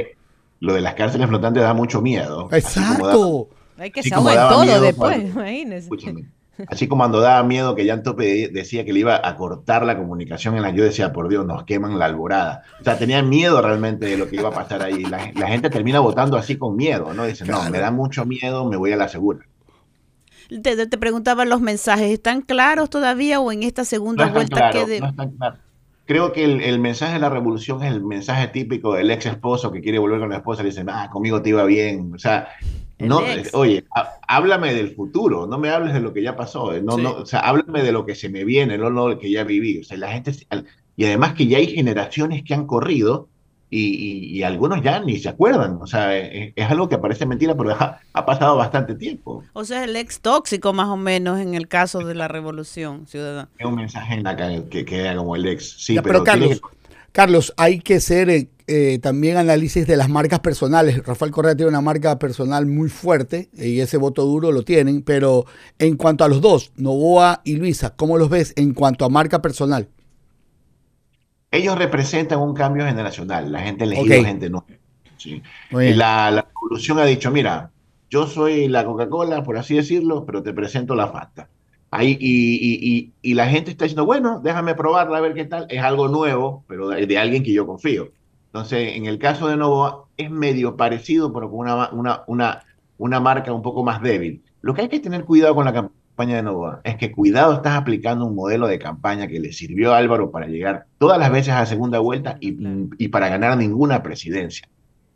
Lo 0.59 0.73
de 0.73 0.81
las 0.81 0.95
cárceles 0.95 1.27
flotantes 1.27 1.63
da 1.63 1.73
mucho 1.73 2.01
miedo. 2.01 2.49
Da- 2.51 2.57
Exacto. 2.57 3.49
Hay 3.77 3.91
que 3.91 4.01
daba 4.09 4.49
todo 4.49 4.63
miedo 4.63 4.81
después, 4.81 5.17
imagínese. 5.17 5.77
Escúchame. 5.83 6.25
Así 6.67 6.87
como 6.87 7.01
cuando 7.01 7.21
daba 7.21 7.43
miedo 7.43 7.75
que 7.75 7.87
Jan 7.87 8.03
Tope 8.03 8.49
decía 8.51 8.83
que 8.85 8.93
le 8.93 8.99
iba 9.01 9.21
a 9.23 9.35
cortar 9.35 9.85
la 9.85 9.97
comunicación 9.97 10.55
en 10.55 10.63
la, 10.63 10.71
yo 10.71 10.83
decía, 10.83 11.13
por 11.13 11.29
Dios, 11.29 11.45
nos 11.45 11.63
queman 11.65 11.99
la 11.99 12.05
alborada. 12.05 12.63
O 12.81 12.83
sea, 12.83 12.97
tenía 12.97 13.21
miedo 13.21 13.61
realmente 13.61 14.05
de 14.07 14.17
lo 14.17 14.27
que 14.27 14.37
iba 14.37 14.49
a 14.49 14.53
pasar 14.53 14.81
ahí. 14.81 15.03
La, 15.05 15.31
la 15.35 15.47
gente 15.47 15.69
termina 15.69 15.99
votando 15.99 16.37
así 16.37 16.57
con 16.57 16.75
miedo, 16.75 17.13
¿no? 17.13 17.25
Dice, 17.25 17.45
no, 17.45 17.69
me 17.69 17.79
da 17.79 17.91
mucho 17.91 18.25
miedo, 18.25 18.65
me 18.69 18.77
voy 18.77 18.91
a 18.91 18.97
la 18.97 19.07
segura. 19.07 19.45
Te, 20.63 20.87
te 20.87 20.97
preguntaba 20.97 21.45
los 21.45 21.59
mensajes, 21.61 22.09
¿están 22.11 22.41
claros 22.41 22.89
todavía 22.89 23.39
o 23.39 23.51
en 23.51 23.63
esta 23.63 23.83
segunda 23.85 24.27
No 24.27 24.33
vuelta 24.33 24.69
quede? 24.69 25.01
no 25.01 25.07
están 25.09 25.31
claros. 25.31 25.59
Creo 26.05 26.31
que 26.31 26.45
el, 26.45 26.61
el 26.61 26.79
mensaje 26.79 27.13
de 27.15 27.19
la 27.19 27.29
revolución 27.29 27.83
es 27.83 27.91
el 27.91 28.01
mensaje 28.01 28.47
típico 28.47 28.93
del 28.93 29.11
ex 29.11 29.25
esposo 29.25 29.71
que 29.73 29.81
quiere 29.81 29.99
volver 29.99 30.21
con 30.21 30.29
la 30.29 30.37
esposa 30.37 30.61
y 30.61 30.63
le 30.65 30.69
dice, 30.69 30.85
ah, 30.87 31.09
conmigo 31.11 31.41
te 31.41 31.49
iba 31.49 31.65
bien. 31.65 32.13
O 32.15 32.17
sea, 32.17 32.47
no, 32.99 33.19
oye, 33.53 33.83
háblame 34.27 34.73
del 34.73 34.95
futuro, 34.95 35.45
no 35.47 35.57
me 35.59 35.69
hables 35.69 35.93
de 35.93 35.99
lo 35.99 36.13
que 36.13 36.23
ya 36.23 36.35
pasó. 36.35 36.73
eh, 36.73 36.81
No, 36.81 36.95
Sí. 36.97 37.03
no, 37.03 37.11
o 37.13 37.25
sea, 37.25 37.41
háblame 37.41 37.83
de 37.83 37.91
lo 37.91 38.05
que 38.05 38.15
se 38.15 38.29
me 38.29 38.43
viene, 38.43 38.77
no, 38.77 38.89
no 38.89 39.07
lo 39.09 39.19
que 39.19 39.29
ya 39.31 39.43
viví. 39.43 39.79
O 39.79 39.83
sea, 39.83 39.97
la 39.97 40.11
gente, 40.11 40.31
y 40.95 41.05
además 41.05 41.33
que 41.33 41.45
ya 41.47 41.57
hay 41.59 41.67
generaciones 41.67 42.43
que 42.43 42.53
han 42.55 42.65
corrido 42.65 43.29
y, 43.69 43.79
y- 43.81 44.37
y 44.37 44.43
algunos 44.43 44.81
ya 44.81 44.99
ni 45.01 45.17
se 45.19 45.27
acuerdan. 45.29 45.77
O 45.81 45.85
sea, 45.87 46.17
es, 46.17 46.53
es 46.55 46.71
algo 46.71 46.87
que 46.89 46.97
parece 46.97 47.25
mentira, 47.25 47.53
pero 47.55 47.71
ha, 47.73 47.99
ha 48.13 48.25
pasado 48.25 48.55
bastante 48.57 48.95
tiempo. 48.95 49.43
O 49.53 49.63
sea, 49.65 49.83
el 49.83 49.95
ex 49.95 50.21
tóxico 50.21 50.71
más 50.73 50.87
o 50.87 50.95
menos 50.97 51.39
en 51.39 51.53
el 51.53 51.67
caso 51.67 51.99
de 51.99 52.15
la 52.15 52.27
revolución 52.27 53.05
ciudadana. 53.07 53.49
Es 53.59 53.65
un 53.65 53.75
mensaje 53.75 54.15
en 54.15 54.23
la 54.23 54.35
que, 54.35 54.63
que 54.69 54.85
queda 54.85 55.15
como 55.17 55.35
el 55.35 55.45
ex. 55.47 55.75
Sí, 55.83 55.95
Ya, 55.95 56.01
pero, 56.01 56.23
pero 56.23 56.59
Carlos, 57.17 57.51
hay 57.57 57.79
que 57.79 57.95
hacer 57.95 58.29
eh, 58.29 58.47
eh, 58.67 58.99
también 59.01 59.37
análisis 59.37 59.87
de 59.87 59.97
las 59.97 60.07
marcas 60.07 60.39
personales. 60.39 61.03
Rafael 61.03 61.31
Correa 61.31 61.55
tiene 61.55 61.69
una 61.69 61.81
marca 61.81 62.19
personal 62.19 62.67
muy 62.67 62.89
fuerte 62.89 63.49
y 63.53 63.79
ese 63.79 63.97
voto 63.97 64.23
duro 64.23 64.51
lo 64.51 64.61
tienen, 64.61 65.01
pero 65.01 65.45
en 65.79 65.97
cuanto 65.97 66.23
a 66.23 66.27
los 66.27 66.41
dos, 66.41 66.71
Novoa 66.75 67.41
y 67.43 67.55
Luisa, 67.55 67.95
¿cómo 67.95 68.19
los 68.19 68.29
ves 68.29 68.53
en 68.55 68.75
cuanto 68.75 69.03
a 69.03 69.09
marca 69.09 69.41
personal? 69.41 69.89
ellos 71.51 71.77
representan 71.77 72.39
un 72.39 72.53
cambio 72.53 72.85
generacional, 72.85 73.51
la 73.51 73.61
gente 73.61 73.83
elegido 73.85 74.19
Ok. 74.19 74.25
gente 74.25 74.49
nueva. 74.49 74.67
¿sí? 75.17 75.41
Bien. 75.71 75.97
La, 75.97 76.31
la 76.31 76.43
revolución 76.43 76.99
ha 76.99 77.05
dicho, 77.05 77.31
mira, 77.31 77.71
yo 78.09 78.27
soy 78.27 78.67
la 78.67 78.85
Coca-Cola, 78.85 79.43
por 79.43 79.57
así 79.57 79.75
decirlo, 79.75 80.25
pero 80.25 80.43
te 80.43 80.53
presento 80.53 80.95
la 80.95 81.07
Fanta. 81.09 81.49
Ahí, 81.89 82.17
y, 82.19 82.55
y, 82.55 82.97
y, 82.97 83.13
y 83.21 83.33
la 83.33 83.47
gente 83.47 83.71
está 83.71 83.85
diciendo, 83.85 84.05
bueno, 84.05 84.41
déjame 84.43 84.75
probarla 84.75 85.17
a 85.17 85.21
ver 85.21 85.33
qué 85.33 85.45
tal. 85.45 85.67
Es 85.69 85.81
algo 85.81 86.07
nuevo, 86.07 86.65
pero 86.67 86.89
de, 86.89 87.05
de 87.05 87.17
alguien 87.17 87.43
que 87.43 87.53
yo 87.53 87.65
confío. 87.65 88.11
Entonces, 88.47 88.97
en 88.97 89.05
el 89.05 89.19
caso 89.19 89.47
de 89.47 89.57
Novoa, 89.57 90.05
es 90.17 90.29
medio 90.29 90.75
parecido, 90.75 91.31
pero 91.31 91.49
con 91.49 91.59
una, 91.59 91.89
una, 91.91 92.23
una, 92.27 92.63
una 92.97 93.19
marca 93.19 93.53
un 93.53 93.61
poco 93.61 93.83
más 93.83 94.01
débil. 94.01 94.43
Lo 94.61 94.73
que 94.73 94.81
hay 94.81 94.89
que 94.89 94.99
tener 94.99 95.23
cuidado 95.23 95.55
con 95.55 95.65
la 95.65 95.73
campaña 95.73 96.35
de 96.35 96.43
Novoa 96.43 96.81
es 96.83 96.97
que 96.97 97.11
cuidado 97.11 97.53
estás 97.53 97.77
aplicando 97.77 98.25
un 98.25 98.35
modelo 98.35 98.67
de 98.67 98.79
campaña 98.79 99.27
que 99.27 99.39
le 99.39 99.53
sirvió 99.53 99.93
a 99.93 99.97
Álvaro 99.97 100.31
para 100.31 100.47
llegar 100.47 100.87
todas 100.97 101.19
las 101.19 101.31
veces 101.31 101.53
a 101.53 101.59
la 101.59 101.65
segunda 101.67 101.99
vuelta 101.99 102.37
y, 102.41 102.57
y 102.97 103.07
para 103.09 103.29
ganar 103.29 103.57
ninguna 103.57 104.01
presidencia. 104.03 104.67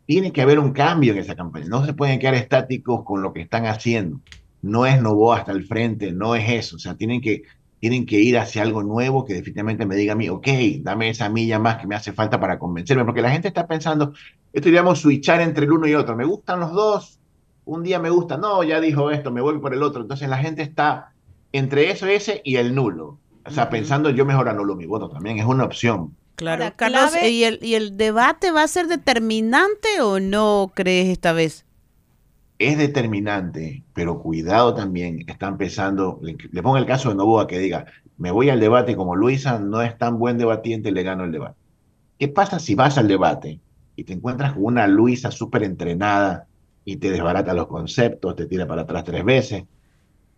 Tiene 0.06 0.32
que 0.32 0.42
haber 0.42 0.58
un 0.58 0.72
cambio 0.72 1.12
en 1.12 1.18
esa 1.18 1.34
campaña. 1.34 1.66
No 1.68 1.84
se 1.84 1.94
pueden 1.94 2.18
quedar 2.18 2.34
estáticos 2.34 3.04
con 3.04 3.22
lo 3.22 3.32
que 3.32 3.40
están 3.40 3.66
haciendo. 3.66 4.20
No 4.62 4.86
es 4.86 5.00
Novoa 5.02 5.38
hasta 5.38 5.52
el 5.52 5.64
frente, 5.66 6.12
no 6.12 6.34
es 6.36 6.48
eso. 6.50 6.76
O 6.76 6.78
sea, 6.78 6.96
tienen 6.96 7.20
que, 7.20 7.42
tienen 7.78 8.06
que 8.06 8.18
ir 8.20 8.38
hacia 8.38 8.62
algo 8.62 8.82
nuevo 8.82 9.24
que 9.24 9.34
definitivamente 9.34 9.86
me 9.86 9.96
diga 9.96 10.12
a 10.14 10.16
mí, 10.16 10.28
ok, 10.28 10.46
dame 10.80 11.10
esa 11.10 11.28
milla 11.28 11.58
más 11.58 11.78
que 11.78 11.86
me 11.86 11.94
hace 11.96 12.12
falta 12.12 12.40
para 12.40 12.58
convencerme. 12.58 13.04
Porque 13.04 13.22
la 13.22 13.30
gente 13.30 13.48
está 13.48 13.66
pensando, 13.66 14.12
esto 14.52 14.66
diríamos 14.66 15.00
switchar 15.00 15.40
entre 15.40 15.64
el 15.66 15.72
uno 15.72 15.86
y 15.88 15.94
otro. 15.94 16.16
Me 16.16 16.24
gustan 16.24 16.60
los 16.60 16.72
dos, 16.72 17.20
un 17.64 17.82
día 17.82 17.98
me 17.98 18.10
gusta, 18.10 18.36
no, 18.38 18.62
ya 18.62 18.80
dijo 18.80 19.10
esto, 19.10 19.30
me 19.32 19.40
voy 19.40 19.58
por 19.60 19.74
el 19.74 19.82
otro. 19.82 20.02
Entonces 20.02 20.28
la 20.28 20.38
gente 20.38 20.62
está 20.62 21.12
entre 21.52 21.90
eso 21.90 22.06
ese 22.06 22.40
y 22.44 22.56
el 22.56 22.74
nulo. 22.74 23.20
O 23.44 23.50
sea, 23.50 23.68
pensando 23.70 24.10
yo 24.10 24.24
mejor 24.24 24.48
anulo 24.48 24.76
mi 24.76 24.86
voto 24.86 25.08
también, 25.10 25.38
es 25.38 25.44
una 25.46 25.64
opción. 25.64 26.16
Claro, 26.36 26.64
Ahora, 26.64 26.76
Carlos, 26.76 27.12
clave- 27.12 27.30
¿y 27.30 27.44
el, 27.44 27.58
¿y 27.62 27.74
el 27.74 27.96
debate 27.96 28.50
va 28.52 28.62
a 28.62 28.68
ser 28.68 28.86
determinante 28.88 30.00
o 30.00 30.20
no 30.20 30.72
crees 30.74 31.08
esta 31.08 31.32
vez? 31.32 31.66
Es 32.58 32.78
determinante, 32.78 33.82
pero 33.92 34.20
cuidado 34.20 34.74
también, 34.74 35.24
está 35.28 35.48
empezando, 35.48 36.20
le, 36.22 36.62
pongo 36.62 36.76
el 36.76 36.86
caso 36.86 37.08
de 37.08 37.16
Novoa 37.16 37.46
que 37.46 37.58
diga, 37.58 37.86
me 38.18 38.30
voy 38.30 38.50
al 38.50 38.60
debate 38.60 38.94
como 38.94 39.16
Luisa 39.16 39.58
no 39.58 39.82
es 39.82 39.98
tan 39.98 40.18
buen 40.18 40.38
debatiente, 40.38 40.92
le 40.92 41.02
gano 41.02 41.24
el 41.24 41.32
debate. 41.32 41.56
¿Qué 42.18 42.28
pasa 42.28 42.60
si 42.60 42.74
vas 42.74 42.98
al 42.98 43.08
debate 43.08 43.60
y 43.96 44.04
te 44.04 44.12
encuentras 44.12 44.52
con 44.52 44.64
una 44.64 44.86
Luisa 44.86 45.30
súper 45.30 45.64
entrenada 45.64 46.46
y 46.84 46.96
te 46.96 47.10
desbarata 47.10 47.52
los 47.54 47.66
conceptos, 47.66 48.36
te 48.36 48.46
tira 48.46 48.66
para 48.66 48.82
atrás 48.82 49.04
tres 49.04 49.24
veces? 49.24 49.64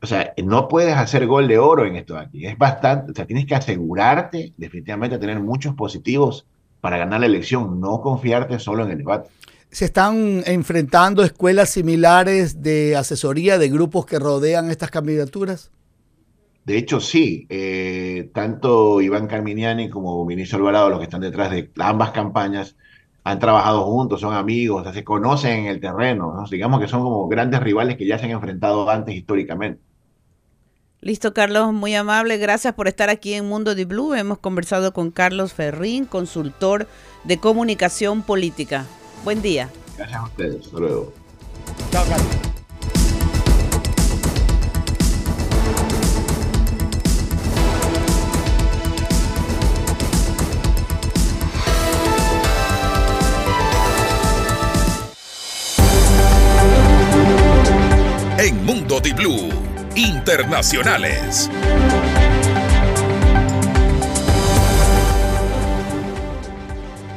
O 0.01 0.07
sea, 0.07 0.33
no 0.45 0.69
puedes 0.69 0.95
hacer 0.95 1.27
gol 1.27 1.49
de 1.49 1.59
oro 1.59 1.87
en 1.87 1.97
esto 1.97 2.15
de 2.15 2.21
aquí. 2.21 2.47
Es 2.47 2.59
bastante, 2.59 3.13
o 3.13 3.15
sea, 3.15 3.27
tienes 3.27 3.47
que 3.47 3.55
asegurarte 3.55 4.53
definitivamente 4.57 5.17
de 5.17 5.21
tener 5.21 5.41
muchos 5.41 5.75
positivos 5.75 6.47
para 6.81 6.99
ganar 6.99 7.21
la 7.21 7.27
elección, 7.27 7.81
no 7.81 8.03
confiarte 8.03 8.59
solo 8.59 8.85
en 8.85 8.91
el 8.91 8.99
debate. 8.99 9.31
¿Se 9.75 9.87
están 9.87 10.45
enfrentando 10.47 11.25
escuelas 11.25 11.69
similares 11.69 12.63
de 12.63 12.95
asesoría 12.95 13.59
de 13.59 13.69
grupos 13.69 14.07
que 14.07 14.21
rodean 14.21 14.71
estas 14.71 14.93
candidaturas? 14.93 15.73
De 16.65 16.79
hecho, 16.79 17.01
sí. 17.01 17.49
eh, 17.51 18.31
tanto 18.33 19.01
Iván 19.01 19.27
Carminiani 19.27 19.91
como 19.91 20.25
Vinicio 20.27 20.59
Alvarado, 20.59 20.91
los 20.91 21.01
que 21.01 21.07
están 21.07 21.23
detrás 21.23 21.51
de 21.51 21.73
ambas 21.81 22.13
campañas, 22.13 22.77
han 23.25 23.41
trabajado 23.41 23.83
juntos, 23.83 24.21
son 24.21 24.33
amigos, 24.35 24.83
o 24.83 24.85
sea, 24.85 24.93
se 24.93 25.03
conocen 25.03 25.65
en 25.65 25.67
el 25.67 25.81
terreno. 25.81 26.33
¿no? 26.33 26.47
Digamos 26.47 26.81
que 26.81 26.87
son 26.87 27.03
como 27.03 27.27
grandes 27.27 27.59
rivales 27.59 27.97
que 27.97 28.07
ya 28.07 28.17
se 28.17 28.27
han 28.27 28.31
enfrentado 28.31 28.89
antes 28.89 29.17
históricamente. 29.17 29.83
Listo, 31.01 31.35
Carlos, 31.35 31.73
muy 31.73 31.97
amable. 31.97 32.39
Gracias 32.39 32.75
por 32.75 32.87
estar 32.87 33.11
aquí 33.11 33.35
en 33.35 33.49
Mundo 33.49 33.75
de 33.75 33.87
Blue. 33.87 34.15
Hemos 34.15 34.39
conversado 34.39 34.93
con 34.93 35.11
Carlos 35.11 35.53
Ferrín, 35.53 36.05
consultor 36.05 36.87
de 37.25 37.39
comunicación 37.39 38.23
política. 38.23 38.87
Buen 39.25 39.41
día. 39.41 39.71
Gracias 39.97 40.21
a 40.21 40.25
ustedes. 40.25 40.67
Hasta 40.67 40.79
luego. 40.79 41.13
Chao, 41.91 42.05
Carlos. 42.05 42.27
En 58.39 58.65
Mundo 58.67 59.01
Di 59.01 59.13
Blue, 59.15 59.49
internacionales. 59.95 61.49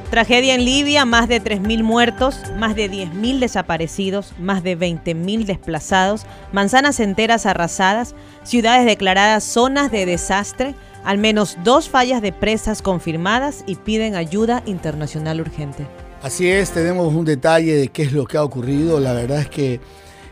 Tragedia 0.09 0.55
en 0.55 0.63
Libia, 0.63 1.03
más 1.03 1.27
de 1.27 1.41
3.000 1.41 1.83
muertos, 1.83 2.39
más 2.57 2.77
de 2.77 2.89
10.000 2.89 3.39
desaparecidos, 3.39 4.33
más 4.39 4.63
de 4.63 4.77
20.000 4.77 5.43
desplazados, 5.45 6.25
manzanas 6.53 7.01
enteras 7.01 7.45
arrasadas, 7.45 8.15
ciudades 8.43 8.85
declaradas 8.85 9.43
zonas 9.43 9.91
de 9.91 10.05
desastre, 10.05 10.75
al 11.03 11.17
menos 11.17 11.57
dos 11.65 11.89
fallas 11.89 12.21
de 12.21 12.31
presas 12.31 12.81
confirmadas 12.81 13.65
y 13.67 13.75
piden 13.75 14.15
ayuda 14.15 14.63
internacional 14.65 15.41
urgente. 15.41 15.85
Así 16.21 16.47
es, 16.47 16.71
tenemos 16.71 17.13
un 17.13 17.25
detalle 17.25 17.75
de 17.75 17.87
qué 17.89 18.03
es 18.03 18.13
lo 18.13 18.25
que 18.25 18.37
ha 18.37 18.43
ocurrido. 18.43 19.01
La 19.01 19.11
verdad 19.11 19.41
es 19.41 19.49
que, 19.49 19.81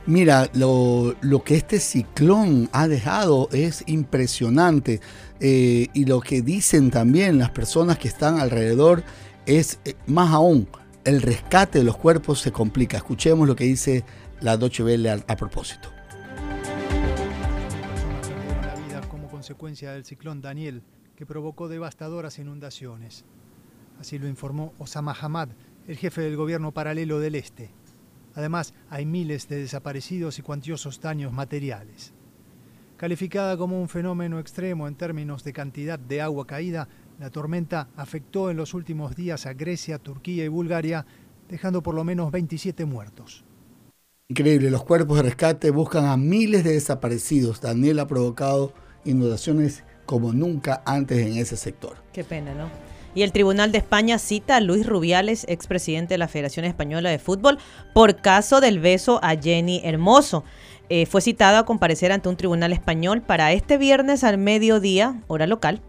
mira, 0.05 0.49
lo, 0.53 1.15
que 1.43 1.55
este 1.55 1.81
ciclón 1.81 2.69
ha 2.71 2.87
dejado 2.87 3.49
es 3.51 3.83
impresionante. 3.87 5.01
Eh, 5.41 5.89
y 5.93 6.05
lo 6.05 6.21
que 6.21 6.41
dicen 6.41 6.91
también 6.91 7.39
las 7.39 7.49
personas 7.49 7.97
que 7.97 8.07
están 8.07 8.39
alrededor 8.39 9.03
es 9.45 9.79
eh, 9.85 9.95
más 10.07 10.31
aún, 10.31 10.67
el 11.03 11.21
rescate 11.21 11.79
de 11.79 11.83
los 11.83 11.97
cuerpos 11.97 12.39
se 12.39 12.51
complica. 12.51 12.97
Escuchemos 12.97 13.47
lo 13.47 13.55
que 13.55 13.65
dice 13.65 14.03
la 14.41 14.57
Deutsche 14.57 14.83
Welle 14.83 15.09
a, 15.09 15.13
a 15.27 15.35
propósito. 15.35 15.89
la 18.61 18.75
vida 18.87 19.01
como 19.09 19.27
consecuencia 19.27 19.91
del 19.91 20.05
ciclón 20.05 20.41
Daniel, 20.41 20.81
que 21.15 21.25
provocó 21.25 21.67
devastadoras 21.67 22.39
inundaciones. 22.39 23.25
Así 23.99 24.19
lo 24.19 24.27
informó 24.27 24.73
Osama 24.77 25.15
Hamad, 25.19 25.49
el 25.87 25.97
jefe 25.97 26.21
del 26.21 26.35
gobierno 26.35 26.71
paralelo 26.73 27.19
del 27.19 27.35
Este. 27.35 27.69
Además, 28.33 28.73
hay 28.89 29.05
miles 29.05 29.47
de 29.47 29.59
desaparecidos 29.59 30.39
y 30.39 30.41
cuantiosos 30.41 30.99
daños 30.99 31.31
materiales. 31.31 32.13
Calificada 32.97 33.57
como 33.57 33.79
un 33.79 33.87
fenómeno 33.87 34.39
extremo 34.39 34.87
en 34.87 34.95
términos 34.95 35.43
de 35.43 35.53
cantidad 35.53 35.99
de 35.99 36.21
agua 36.21 36.45
caída, 36.47 36.89
la 37.19 37.29
tormenta 37.29 37.87
afectó 37.95 38.49
en 38.49 38.57
los 38.57 38.73
últimos 38.73 39.15
días 39.15 39.45
a 39.45 39.53
Grecia, 39.53 39.99
Turquía 39.99 40.43
y 40.45 40.49
Bulgaria, 40.49 41.05
dejando 41.47 41.81
por 41.81 41.95
lo 41.95 42.03
menos 42.03 42.31
27 42.31 42.85
muertos. 42.85 43.43
Increíble, 44.27 44.71
los 44.71 44.83
cuerpos 44.83 45.17
de 45.17 45.23
rescate 45.23 45.69
buscan 45.69 46.05
a 46.05 46.17
miles 46.17 46.63
de 46.63 46.73
desaparecidos. 46.73 47.61
Daniel 47.61 47.99
ha 47.99 48.07
provocado 48.07 48.73
inundaciones 49.05 49.83
como 50.05 50.33
nunca 50.33 50.81
antes 50.85 51.19
en 51.19 51.37
ese 51.37 51.57
sector. 51.57 51.97
Qué 52.11 52.23
pena, 52.23 52.53
¿no? 52.53 52.69
Y 53.13 53.21
el 53.21 53.31
Tribunal 53.31 53.71
de 53.71 53.77
España 53.77 54.19
cita 54.19 54.57
a 54.57 54.61
Luis 54.61 54.85
Rubiales, 54.85 55.45
expresidente 55.47 56.15
de 56.15 56.17
la 56.17 56.27
Federación 56.27 56.65
Española 56.65 57.09
de 57.09 57.19
Fútbol, 57.19 57.59
por 57.93 58.17
caso 58.17 58.59
del 58.59 58.79
beso 58.79 59.19
a 59.23 59.35
Jenny 59.37 59.79
Hermoso. 59.85 60.43
Eh, 60.89 61.05
fue 61.05 61.21
citado 61.21 61.57
a 61.57 61.65
comparecer 61.65 62.11
ante 62.11 62.27
un 62.27 62.35
tribunal 62.35 62.73
español 62.73 63.21
para 63.21 63.53
este 63.53 63.77
viernes 63.77 64.23
al 64.23 64.37
mediodía, 64.37 65.21
hora 65.27 65.47
local, 65.47 65.81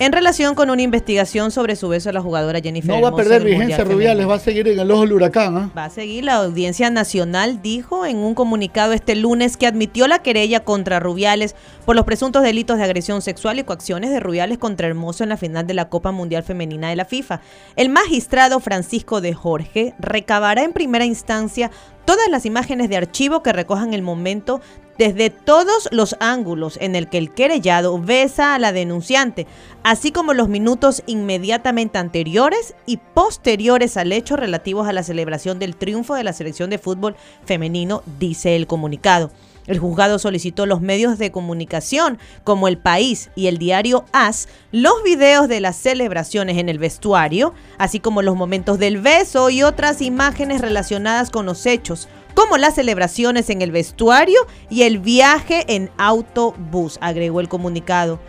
en 0.00 0.12
relación 0.12 0.54
con 0.54 0.70
una 0.70 0.80
investigación 0.80 1.50
sobre 1.50 1.76
su 1.76 1.86
beso 1.90 2.08
a 2.08 2.14
la 2.14 2.22
jugadora 2.22 2.60
Jennifer 2.60 2.90
No 2.90 3.02
va 3.02 3.10
a 3.10 3.14
perder 3.14 3.44
vigencia 3.44 3.84
Rubiales, 3.84 4.26
va 4.26 4.36
a 4.36 4.38
seguir 4.38 4.66
en 4.66 4.78
el 4.80 4.90
ojo 4.90 5.02
del 5.02 5.12
huracán. 5.12 5.56
¿ah? 5.58 5.70
Va 5.76 5.84
a 5.84 5.90
seguir. 5.90 6.24
La 6.24 6.36
Audiencia 6.36 6.88
Nacional 6.88 7.60
dijo 7.60 8.06
en 8.06 8.16
un 8.16 8.34
comunicado 8.34 8.94
este 8.94 9.14
lunes 9.14 9.58
que 9.58 9.66
admitió 9.66 10.08
la 10.08 10.20
querella 10.20 10.60
contra 10.60 11.00
Rubiales 11.00 11.54
por 11.84 11.96
los 11.96 12.06
presuntos 12.06 12.42
delitos 12.42 12.78
de 12.78 12.84
agresión 12.84 13.20
sexual 13.20 13.58
y 13.58 13.64
coacciones 13.64 14.10
de 14.10 14.20
Rubiales 14.20 14.56
contra 14.56 14.86
Hermoso 14.86 15.22
en 15.22 15.28
la 15.28 15.36
final 15.36 15.66
de 15.66 15.74
la 15.74 15.90
Copa 15.90 16.12
Mundial 16.12 16.44
Femenina 16.44 16.88
de 16.88 16.96
la 16.96 17.04
FIFA. 17.04 17.42
El 17.76 17.90
magistrado 17.90 18.58
Francisco 18.58 19.20
de 19.20 19.34
Jorge 19.34 19.92
recabará 19.98 20.64
en 20.64 20.72
primera 20.72 21.04
instancia 21.04 21.70
todas 22.04 22.28
las 22.28 22.46
imágenes 22.46 22.88
de 22.88 22.96
archivo 22.96 23.42
que 23.42 23.52
recojan 23.52 23.94
el 23.94 24.02
momento 24.02 24.60
desde 25.00 25.30
todos 25.30 25.88
los 25.92 26.14
ángulos 26.20 26.76
en 26.78 26.94
el 26.94 27.08
que 27.08 27.16
el 27.16 27.32
querellado 27.32 27.98
besa 27.98 28.54
a 28.54 28.58
la 28.58 28.70
denunciante, 28.70 29.46
así 29.82 30.12
como 30.12 30.34
los 30.34 30.50
minutos 30.50 31.02
inmediatamente 31.06 31.96
anteriores 31.96 32.74
y 32.84 32.98
posteriores 32.98 33.96
al 33.96 34.12
hecho 34.12 34.36
relativos 34.36 34.86
a 34.86 34.92
la 34.92 35.02
celebración 35.02 35.58
del 35.58 35.74
triunfo 35.74 36.14
de 36.14 36.24
la 36.24 36.34
selección 36.34 36.68
de 36.68 36.76
fútbol 36.76 37.16
femenino, 37.46 38.02
dice 38.18 38.56
el 38.56 38.66
comunicado. 38.66 39.30
El 39.66 39.78
juzgado 39.78 40.18
solicitó 40.18 40.66
los 40.66 40.80
medios 40.80 41.18
de 41.18 41.30
comunicación 41.30 42.18
como 42.44 42.68
El 42.68 42.78
País 42.78 43.30
y 43.36 43.46
el 43.46 43.58
diario 43.58 44.04
AS 44.12 44.48
los 44.72 45.02
videos 45.04 45.48
de 45.48 45.60
las 45.60 45.76
celebraciones 45.76 46.58
en 46.58 46.68
el 46.68 46.78
vestuario, 46.78 47.54
así 47.78 48.00
como 48.00 48.22
los 48.22 48.36
momentos 48.36 48.78
del 48.78 49.00
beso 49.00 49.50
y 49.50 49.62
otras 49.62 50.02
imágenes 50.02 50.60
relacionadas 50.60 51.30
con 51.30 51.46
los 51.46 51.66
hechos, 51.66 52.08
como 52.34 52.56
las 52.56 52.76
celebraciones 52.76 53.50
en 53.50 53.62
el 53.62 53.72
vestuario 53.72 54.40
y 54.68 54.82
el 54.82 54.98
viaje 54.98 55.64
en 55.68 55.90
autobús, 55.98 56.98
agregó 57.00 57.40
el 57.40 57.48
comunicado. 57.48 58.20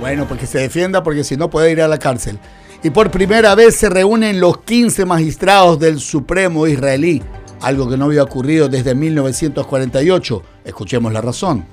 Bueno, 0.00 0.26
porque 0.26 0.46
se 0.46 0.58
defienda, 0.58 1.02
porque 1.02 1.24
si 1.24 1.36
no 1.36 1.50
puede 1.50 1.72
ir 1.72 1.82
a 1.82 1.88
la 1.88 1.98
cárcel. 1.98 2.38
Y 2.82 2.90
por 2.90 3.10
primera 3.10 3.54
vez 3.54 3.74
se 3.74 3.88
reúnen 3.88 4.40
los 4.40 4.58
15 4.58 5.04
magistrados 5.04 5.78
del 5.80 5.98
Supremo 5.98 6.66
israelí, 6.66 7.22
algo 7.60 7.88
que 7.88 7.96
no 7.96 8.06
había 8.06 8.22
ocurrido 8.22 8.68
desde 8.68 8.94
1948. 8.94 10.42
Escuchemos 10.64 11.12
la 11.12 11.20
razón. 11.20 11.66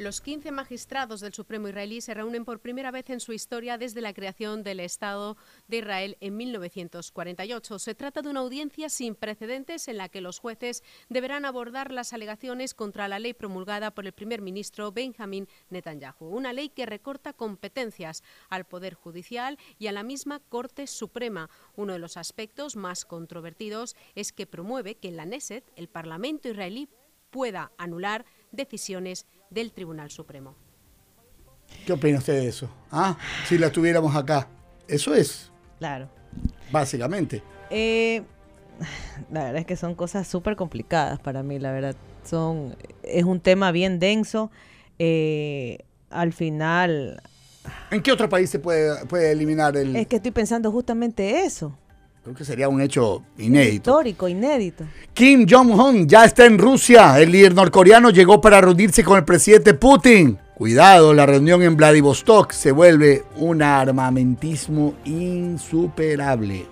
Los 0.00 0.22
15 0.22 0.50
magistrados 0.50 1.20
del 1.20 1.34
Supremo 1.34 1.68
israelí 1.68 2.00
se 2.00 2.14
reúnen 2.14 2.46
por 2.46 2.60
primera 2.60 2.90
vez 2.90 3.10
en 3.10 3.20
su 3.20 3.34
historia 3.34 3.76
desde 3.76 4.00
la 4.00 4.14
creación 4.14 4.62
del 4.62 4.80
Estado 4.80 5.36
de 5.68 5.76
Israel 5.76 6.16
en 6.20 6.38
1948. 6.38 7.78
Se 7.78 7.94
trata 7.94 8.22
de 8.22 8.30
una 8.30 8.40
audiencia 8.40 8.88
sin 8.88 9.14
precedentes 9.14 9.88
en 9.88 9.98
la 9.98 10.08
que 10.08 10.22
los 10.22 10.38
jueces 10.38 10.82
deberán 11.10 11.44
abordar 11.44 11.92
las 11.92 12.14
alegaciones 12.14 12.72
contra 12.72 13.08
la 13.08 13.18
ley 13.18 13.34
promulgada 13.34 13.90
por 13.90 14.06
el 14.06 14.14
primer 14.14 14.40
ministro 14.40 14.90
Benjamin 14.90 15.46
Netanyahu, 15.68 16.34
una 16.34 16.54
ley 16.54 16.70
que 16.70 16.86
recorta 16.86 17.34
competencias 17.34 18.22
al 18.48 18.64
Poder 18.64 18.94
Judicial 18.94 19.58
y 19.78 19.88
a 19.88 19.92
la 19.92 20.02
misma 20.02 20.40
Corte 20.48 20.86
Suprema. 20.86 21.50
Uno 21.76 21.92
de 21.92 21.98
los 21.98 22.16
aspectos 22.16 22.74
más 22.74 23.04
controvertidos 23.04 23.96
es 24.14 24.32
que 24.32 24.46
promueve 24.46 24.94
que 24.94 25.10
la 25.10 25.24
Knesset, 25.26 25.70
el 25.76 25.90
Parlamento 25.90 26.48
israelí, 26.48 26.88
pueda 27.30 27.70
anular 27.76 28.24
decisiones 28.50 29.26
del 29.50 29.72
Tribunal 29.72 30.10
Supremo. 30.10 30.54
¿Qué 31.86 31.92
opina 31.92 32.18
usted 32.18 32.34
de 32.34 32.48
eso? 32.48 32.68
¿Ah? 32.90 33.16
Si 33.46 33.58
la 33.58 33.70
tuviéramos 33.70 34.14
acá. 34.16 34.48
Eso 34.88 35.14
es, 35.14 35.50
Claro. 35.78 36.08
básicamente. 36.72 37.42
Eh, 37.70 38.22
la 39.30 39.44
verdad 39.44 39.60
es 39.60 39.66
que 39.66 39.76
son 39.76 39.94
cosas 39.94 40.26
súper 40.26 40.56
complicadas 40.56 41.20
para 41.20 41.42
mí, 41.42 41.58
la 41.58 41.70
verdad. 41.72 41.94
Son, 42.24 42.76
es 43.02 43.24
un 43.24 43.40
tema 43.40 43.70
bien 43.72 43.98
denso. 43.98 44.50
Eh, 44.98 45.78
al 46.10 46.32
final, 46.32 47.22
¿En 47.90 48.02
qué 48.02 48.10
otro 48.10 48.28
país 48.28 48.50
se 48.50 48.58
puede, 48.58 49.04
puede 49.06 49.30
eliminar 49.32 49.76
el.? 49.76 49.94
es 49.96 50.06
que 50.06 50.16
estoy 50.16 50.32
pensando 50.32 50.72
justamente 50.72 51.44
eso. 51.44 51.76
Creo 52.22 52.34
que 52.34 52.44
sería 52.44 52.68
un 52.68 52.82
hecho 52.82 53.22
inédito. 53.38 53.90
Histórico, 53.90 54.28
inédito. 54.28 54.84
Kim 55.14 55.46
Jong-un 55.48 56.06
ya 56.06 56.26
está 56.26 56.44
en 56.44 56.58
Rusia. 56.58 57.18
El 57.18 57.32
líder 57.32 57.54
norcoreano 57.54 58.10
llegó 58.10 58.42
para 58.42 58.60
reunirse 58.60 59.02
con 59.02 59.16
el 59.16 59.24
presidente 59.24 59.72
Putin. 59.72 60.38
Cuidado, 60.54 61.14
la 61.14 61.24
reunión 61.24 61.62
en 61.62 61.76
Vladivostok 61.76 62.52
se 62.52 62.72
vuelve 62.72 63.24
un 63.36 63.62
armamentismo 63.62 64.96
insuperable. 65.06 66.66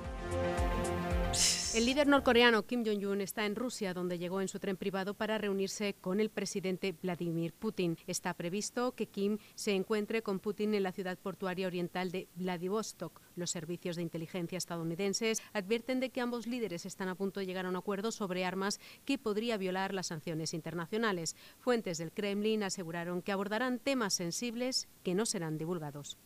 El 1.78 1.86
líder 1.86 2.08
norcoreano 2.08 2.66
Kim 2.66 2.84
Jong-un 2.84 3.20
está 3.20 3.46
en 3.46 3.54
Rusia, 3.54 3.94
donde 3.94 4.18
llegó 4.18 4.40
en 4.40 4.48
su 4.48 4.58
tren 4.58 4.76
privado 4.76 5.14
para 5.14 5.38
reunirse 5.38 5.94
con 5.94 6.18
el 6.18 6.28
presidente 6.28 6.92
Vladimir 7.00 7.52
Putin. 7.52 7.96
Está 8.08 8.34
previsto 8.34 8.96
que 8.96 9.06
Kim 9.06 9.38
se 9.54 9.76
encuentre 9.76 10.22
con 10.22 10.40
Putin 10.40 10.74
en 10.74 10.82
la 10.82 10.90
ciudad 10.90 11.16
portuaria 11.18 11.68
oriental 11.68 12.10
de 12.10 12.26
Vladivostok. 12.34 13.20
Los 13.36 13.52
servicios 13.52 13.94
de 13.94 14.02
inteligencia 14.02 14.58
estadounidenses 14.58 15.40
advierten 15.52 16.00
de 16.00 16.10
que 16.10 16.20
ambos 16.20 16.48
líderes 16.48 16.84
están 16.84 17.10
a 17.10 17.14
punto 17.14 17.38
de 17.38 17.46
llegar 17.46 17.64
a 17.64 17.68
un 17.68 17.76
acuerdo 17.76 18.10
sobre 18.10 18.44
armas 18.44 18.80
que 19.04 19.16
podría 19.16 19.56
violar 19.56 19.94
las 19.94 20.08
sanciones 20.08 20.54
internacionales. 20.54 21.36
Fuentes 21.60 21.98
del 21.98 22.10
Kremlin 22.10 22.64
aseguraron 22.64 23.22
que 23.22 23.30
abordarán 23.30 23.78
temas 23.78 24.14
sensibles 24.14 24.88
que 25.04 25.14
no 25.14 25.26
serán 25.26 25.58
divulgados. 25.58 26.18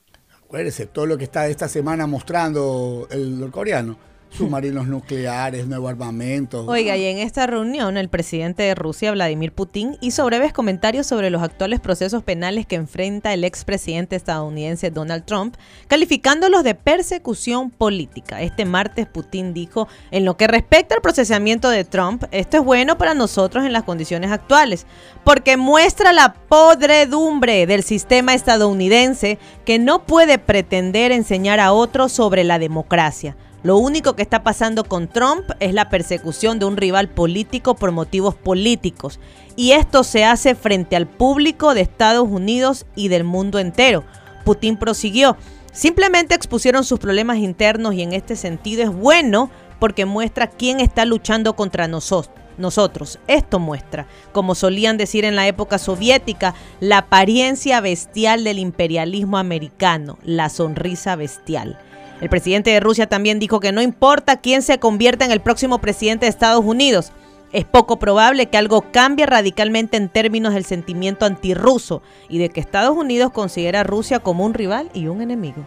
Acuérdese, 0.47 0.87
todo 0.87 1.05
lo 1.05 1.19
que 1.19 1.25
está 1.25 1.47
esta 1.47 1.69
semana 1.69 2.07
mostrando 2.07 3.07
el 3.11 3.39
norcoreano. 3.39 4.12
Submarinos 4.37 4.87
nucleares, 4.87 5.67
nuevo 5.67 5.89
armamento. 5.89 6.65
Oiga, 6.67 6.97
y 6.97 7.05
en 7.05 7.19
esta 7.19 7.47
reunión 7.47 7.99
el 7.99 8.09
presidente 8.09 8.63
de 8.63 8.75
Rusia, 8.75 9.13
Vladimir 9.13 9.53
Putin, 9.53 9.99
hizo 10.01 10.25
breves 10.25 10.55
comentarios 10.55 11.07
sobre 11.07 11.29
los 11.29 11.43
actuales 11.43 11.81
procesos 11.81 12.23
penales 12.23 12.67
que 12.67 12.77
enfrenta 12.77 13.35
el 13.35 13.45
expresidente 13.45 14.17
estadounidense 14.17 14.91
Donald 14.91 15.27
Trump, 15.27 15.57
calificándolos 15.87 16.65
de 16.65 16.75
persecución 16.75 17.69
política. 17.71 18.41
Este 18.41 18.65
martes 18.65 19.07
Putin 19.07 19.53
dijo, 19.53 19.87
en 20.11 20.25
lo 20.25 20.39
que 20.39 20.47
respecta 20.47 20.95
al 20.95 21.03
procesamiento 21.03 21.69
de 21.69 21.85
Trump, 21.85 22.25
esto 22.31 22.57
es 22.57 22.65
bueno 22.65 22.97
para 22.97 23.13
nosotros 23.13 23.67
en 23.67 23.75
las 23.75 23.83
condiciones 23.83 24.31
actuales, 24.31 24.87
porque 25.25 25.59
muestra 25.59 26.15
la 26.15 26.33
podredumbre 26.33 27.67
del 27.67 27.83
sistema 27.83 28.33
estadounidense 28.33 29.39
que 29.67 29.79
no 29.79 30.07
puede 30.07 30.39
pretender 30.39 31.13
enseñar 31.13 31.61
a 31.61 31.73
otros 31.73 32.13
sobre 32.13 32.45
la 32.45 32.59
democracia. 32.59 33.37
Lo 33.63 33.77
único 33.77 34.17
que 34.17 34.23
está 34.23 34.43
pasando 34.43 34.85
con 34.85 35.07
Trump 35.07 35.51
es 35.61 35.73
la 35.73 35.89
persecución 35.89 36.59
de 36.59 36.65
un 36.67 36.77
rival 36.77 37.09
político 37.09 37.77
por 37.77 37.93
motivos 37.93 38.35
políticos. 38.35 39.21
Y 39.55 39.73
esto 39.73 40.03
se 40.03 40.25
hace 40.25 40.57
frente 40.57 40.97
al 40.97 41.07
público 41.07 41.73
de 41.75 41.83
Estados 41.83 42.29
Unidos 42.29 42.87
y 42.97 43.09
del 43.09 43.23
mundo 43.23 43.61
entero. 43.61 44.03
Putin 44.45 44.77
prosiguió. 44.77 45.37
Simplemente 45.73 46.35
expusieron 46.35 46.85
sus 46.85 46.99
problemas 46.99 47.39
internos 47.39 47.95
y 47.95 48.03
en 48.03 48.13
este 48.13 48.35
sentido 48.35 48.83
es 48.83 48.91
bueno 48.91 49.49
porque 49.79 50.07
muestra 50.07 50.49
quién 50.49 50.81
está 50.81 51.05
luchando 51.05 51.55
contra 51.55 51.87
nosotros. 51.87 52.37
Nosotros, 52.59 53.19
esto 53.29 53.59
muestra, 53.59 54.07
como 54.33 54.55
solían 54.55 54.99
decir 54.99 55.25
en 55.25 55.37
la 55.37 55.47
época 55.47 55.79
soviética, 55.79 56.55
la 56.81 56.99
apariencia 56.99 57.81
bestial 57.81 58.45
del 58.45 58.59
imperialismo 58.59 59.39
americano, 59.39 60.19
la 60.23 60.51
sonrisa 60.51 61.17
bestial. 61.17 61.79
El 62.23 62.29
presidente 62.29 62.71
de 62.71 62.79
Rusia 62.79 63.09
también 63.09 63.41
dijo 63.41 63.59
que 63.59 63.73
no 63.73 63.83
importa 63.83 64.41
quién 64.41 64.63
se 64.63 64.79
convierta 64.79 65.25
en 65.25 65.33
el 65.33 65.41
próximo 65.41 65.81
presidente 65.81 66.27
de 66.27 66.31
Estados 66.31 66.65
Unidos, 66.65 67.11
es 67.53 67.65
poco 67.65 67.99
probable 67.99 68.47
que 68.47 68.57
algo 68.57 68.85
cambie 68.93 69.27
radicalmente 69.27 69.97
en 69.97 70.09
términos 70.09 70.55
del 70.55 70.65
sentimiento 70.65 71.27
antirruso 71.27 72.01
y 72.29 72.39
de 72.39 72.49
que 72.49 72.61
Estados 72.61 72.97
Unidos 72.97 73.33
considera 73.33 73.81
a 73.81 73.85
Rusia 73.85 74.21
como 74.21 74.47
un 74.47 74.55
rival 74.55 74.89
y 74.95 75.09
un 75.09 75.21
enemigo. 75.21 75.67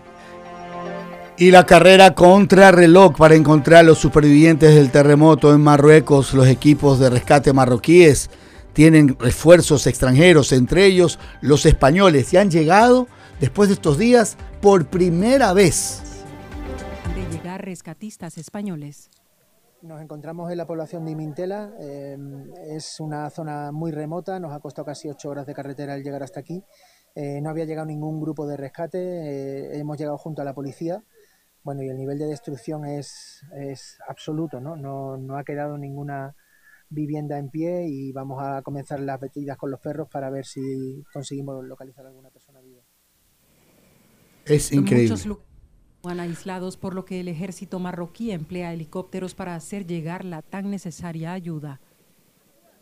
Y 1.37 1.51
la 1.51 1.65
carrera 1.65 2.15
contra 2.15 2.71
reloj 2.71 3.17
para 3.17 3.35
encontrar 3.35 3.81
a 3.81 3.83
los 3.83 3.99
supervivientes 3.99 4.73
del 4.73 4.91
terremoto 4.91 5.53
en 5.53 5.59
Marruecos. 5.59 6.33
Los 6.33 6.47
equipos 6.47 6.99
de 6.99 7.09
rescate 7.09 7.51
marroquíes 7.51 8.29
tienen 8.71 9.17
refuerzos 9.19 9.87
extranjeros, 9.87 10.53
entre 10.53 10.85
ellos 10.85 11.19
los 11.41 11.65
españoles, 11.65 12.31
y 12.31 12.37
han 12.37 12.49
llegado 12.49 13.09
después 13.41 13.67
de 13.67 13.73
estos 13.73 13.97
días 13.97 14.37
por 14.61 14.85
primera 14.85 15.51
vez. 15.51 16.04
Rescatistas 17.65 18.37
españoles. 18.37 19.09
Nos 19.81 19.99
encontramos 19.99 20.51
en 20.51 20.57
la 20.59 20.67
población 20.67 21.03
de 21.03 21.11
Imintela. 21.11 21.73
eh, 21.79 22.15
es 22.69 22.99
una 22.99 23.27
zona 23.31 23.71
muy 23.71 23.91
remota, 23.91 24.39
nos 24.39 24.53
ha 24.53 24.59
costado 24.59 24.85
casi 24.85 25.09
ocho 25.09 25.29
horas 25.29 25.47
de 25.47 25.55
carretera 25.55 25.95
el 25.95 26.03
llegar 26.03 26.21
hasta 26.21 26.39
aquí. 26.39 26.63
Eh, 27.15 27.41
no 27.41 27.49
había 27.49 27.65
llegado 27.65 27.87
ningún 27.87 28.21
grupo 28.21 28.45
de 28.45 28.55
rescate, 28.55 28.99
eh, 28.99 29.79
hemos 29.79 29.97
llegado 29.97 30.15
junto 30.19 30.43
a 30.43 30.45
la 30.45 30.53
policía. 30.53 31.03
Bueno, 31.63 31.81
y 31.81 31.89
el 31.89 31.97
nivel 31.97 32.19
de 32.19 32.27
destrucción 32.27 32.85
es, 32.85 33.41
es 33.57 33.97
absoluto, 34.07 34.61
¿no? 34.61 34.75
¿no? 34.75 35.17
No 35.17 35.35
ha 35.35 35.43
quedado 35.43 35.75
ninguna 35.79 36.35
vivienda 36.89 37.39
en 37.39 37.49
pie 37.49 37.87
y 37.87 38.11
vamos 38.11 38.43
a 38.43 38.61
comenzar 38.61 38.99
las 38.99 39.19
batidas 39.19 39.57
con 39.57 39.71
los 39.71 39.79
perros 39.79 40.07
para 40.07 40.29
ver 40.29 40.45
si 40.45 41.03
conseguimos 41.11 41.65
localizar 41.65 42.05
a 42.05 42.09
alguna 42.09 42.29
persona 42.29 42.61
viva. 42.61 42.83
Es 44.45 44.71
increíble. 44.71 45.15
Aislados 46.07 46.77
por 46.77 46.93
lo 46.93 47.03
que 47.03 47.19
el 47.19 47.27
ejército 47.27 47.79
marroquí 47.79 48.31
emplea 48.31 48.73
helicópteros 48.73 49.33
para 49.33 49.55
hacer 49.55 49.85
llegar 49.85 50.23
la 50.23 50.41
tan 50.41 50.69
necesaria 50.69 51.33
ayuda. 51.33 51.81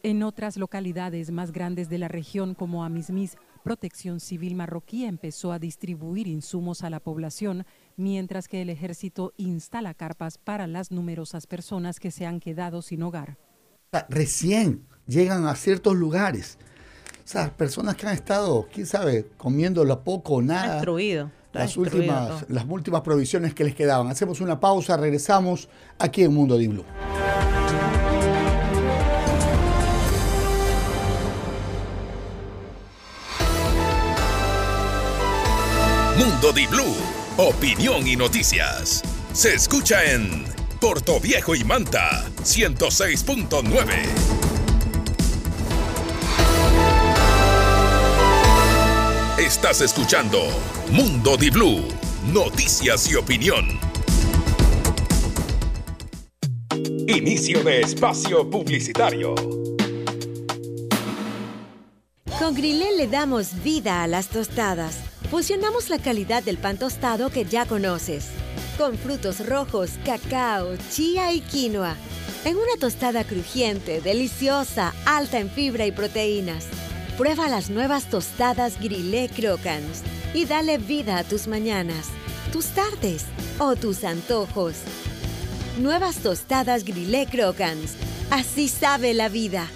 En 0.03 0.21
otras 0.24 0.57
localidades 0.57 1.32
más 1.32 1.51
grandes 1.53 1.88
de 1.89 1.97
la 1.97 2.09
región 2.09 2.55
como 2.55 2.84
Amismis, 2.84 3.38
Protección 3.63 4.19
Civil 4.19 4.55
marroquí 4.55 5.05
empezó 5.05 5.53
a 5.53 5.59
distribuir 5.59 6.28
insumos 6.28 6.84
a 6.84 6.89
la 6.89 6.99
población, 6.99 7.65
mientras 7.95 8.49
que 8.49 8.61
el 8.61 8.69
ejército 8.69 9.32
instala 9.38 9.93
carpas 9.93 10.38
para 10.38 10.67
las 10.67 10.91
numerosas 10.91 11.47
personas 11.47 12.01
que 12.01 12.11
se 12.11 12.26
han 12.26 12.41
quedado 12.41 12.82
sin 12.82 13.03
hogar. 13.03 13.38
Recién 14.09 14.86
llegan 15.07 15.47
a 15.47 15.55
ciertos 15.55 15.95
lugares. 15.95 16.57
O 17.24 17.28
sea, 17.28 17.55
personas 17.55 17.95
que 17.95 18.05
han 18.05 18.13
estado, 18.13 18.67
quién 18.74 18.86
sabe, 18.86 19.28
comiendo 19.38 19.86
lo 19.86 20.03
poco 20.03 20.34
o 20.36 20.41
nada. 20.41 20.76
Destruido. 20.76 21.32
Las 21.54 21.78
últimas, 21.78 22.45
las 22.49 22.66
últimas 22.68 23.01
provisiones 23.01 23.54
que 23.54 23.64
les 23.64 23.76
quedaban. 23.76 24.08
Hacemos 24.08 24.41
una 24.41 24.60
pausa, 24.60 24.97
regresamos 24.97 25.70
aquí 25.99 26.24
en 26.24 26.34
Mundo 26.34 26.58
de 26.58 26.68
Blue. 26.68 26.86
Mundo 36.18 36.51
Di 36.51 36.68
Blue, 36.68 36.95
opinión 37.38 38.08
y 38.08 38.16
noticias. 38.16 39.04
Se 39.34 39.54
escucha 39.54 40.04
en 40.04 40.45
Puerto 40.80 41.20
Viejo 41.20 41.56
y 41.56 41.64
Manta, 41.64 42.24
106.9. 42.43 44.53
Estás 49.64 49.80
escuchando 49.80 50.39
Mundo 50.91 51.38
Di 51.38 51.49
Blue, 51.49 51.88
noticias 52.34 53.09
y 53.09 53.16
opinión. 53.16 53.66
Inicio 57.07 57.64
de 57.64 57.80
espacio 57.80 58.49
publicitario. 58.49 59.34
Con 62.38 62.55
Grilé 62.55 62.91
le 62.97 63.07
damos 63.07 63.64
vida 63.64 64.03
a 64.03 64.07
las 64.07 64.28
tostadas. 64.28 64.99
Fusionamos 65.32 65.89
la 65.89 65.97
calidad 65.97 66.43
del 66.43 66.57
pan 66.57 66.78
tostado 66.78 67.30
que 67.30 67.45
ya 67.45 67.66
conoces, 67.66 68.32
con 68.78 68.97
frutos 68.97 69.47
rojos, 69.47 69.91
cacao, 70.03 70.76
chía 70.91 71.32
y 71.32 71.39
quinoa, 71.39 71.95
en 72.43 72.57
una 72.57 72.76
tostada 72.82 73.24
crujiente, 73.24 74.01
deliciosa, 74.01 74.93
alta 75.05 75.39
en 75.39 75.49
fibra 75.49 75.86
y 75.86 75.93
proteínas. 75.93 76.66
Prueba 77.18 77.47
las 77.47 77.70
nuevas 77.70 78.09
tostadas 78.09 78.80
Grilé 78.80 79.30
Crocans 79.30 80.01
y 80.34 80.45
dale 80.45 80.80
vida 80.80 81.20
a 81.20 81.24
tus 81.24 81.47
mañanas, 81.47 82.07
tus 82.51 82.70
tardes 82.70 83.26
o 83.59 83.76
tus 83.76 84.03
antojos. 84.03 84.78
Nuevas 85.80 86.18
tostadas 86.18 86.84
Grilé 86.84 87.28
Crocans. 87.28 87.93
Así 88.32 88.68
sabe 88.68 89.14
la 89.14 89.30
vida. 89.30 89.68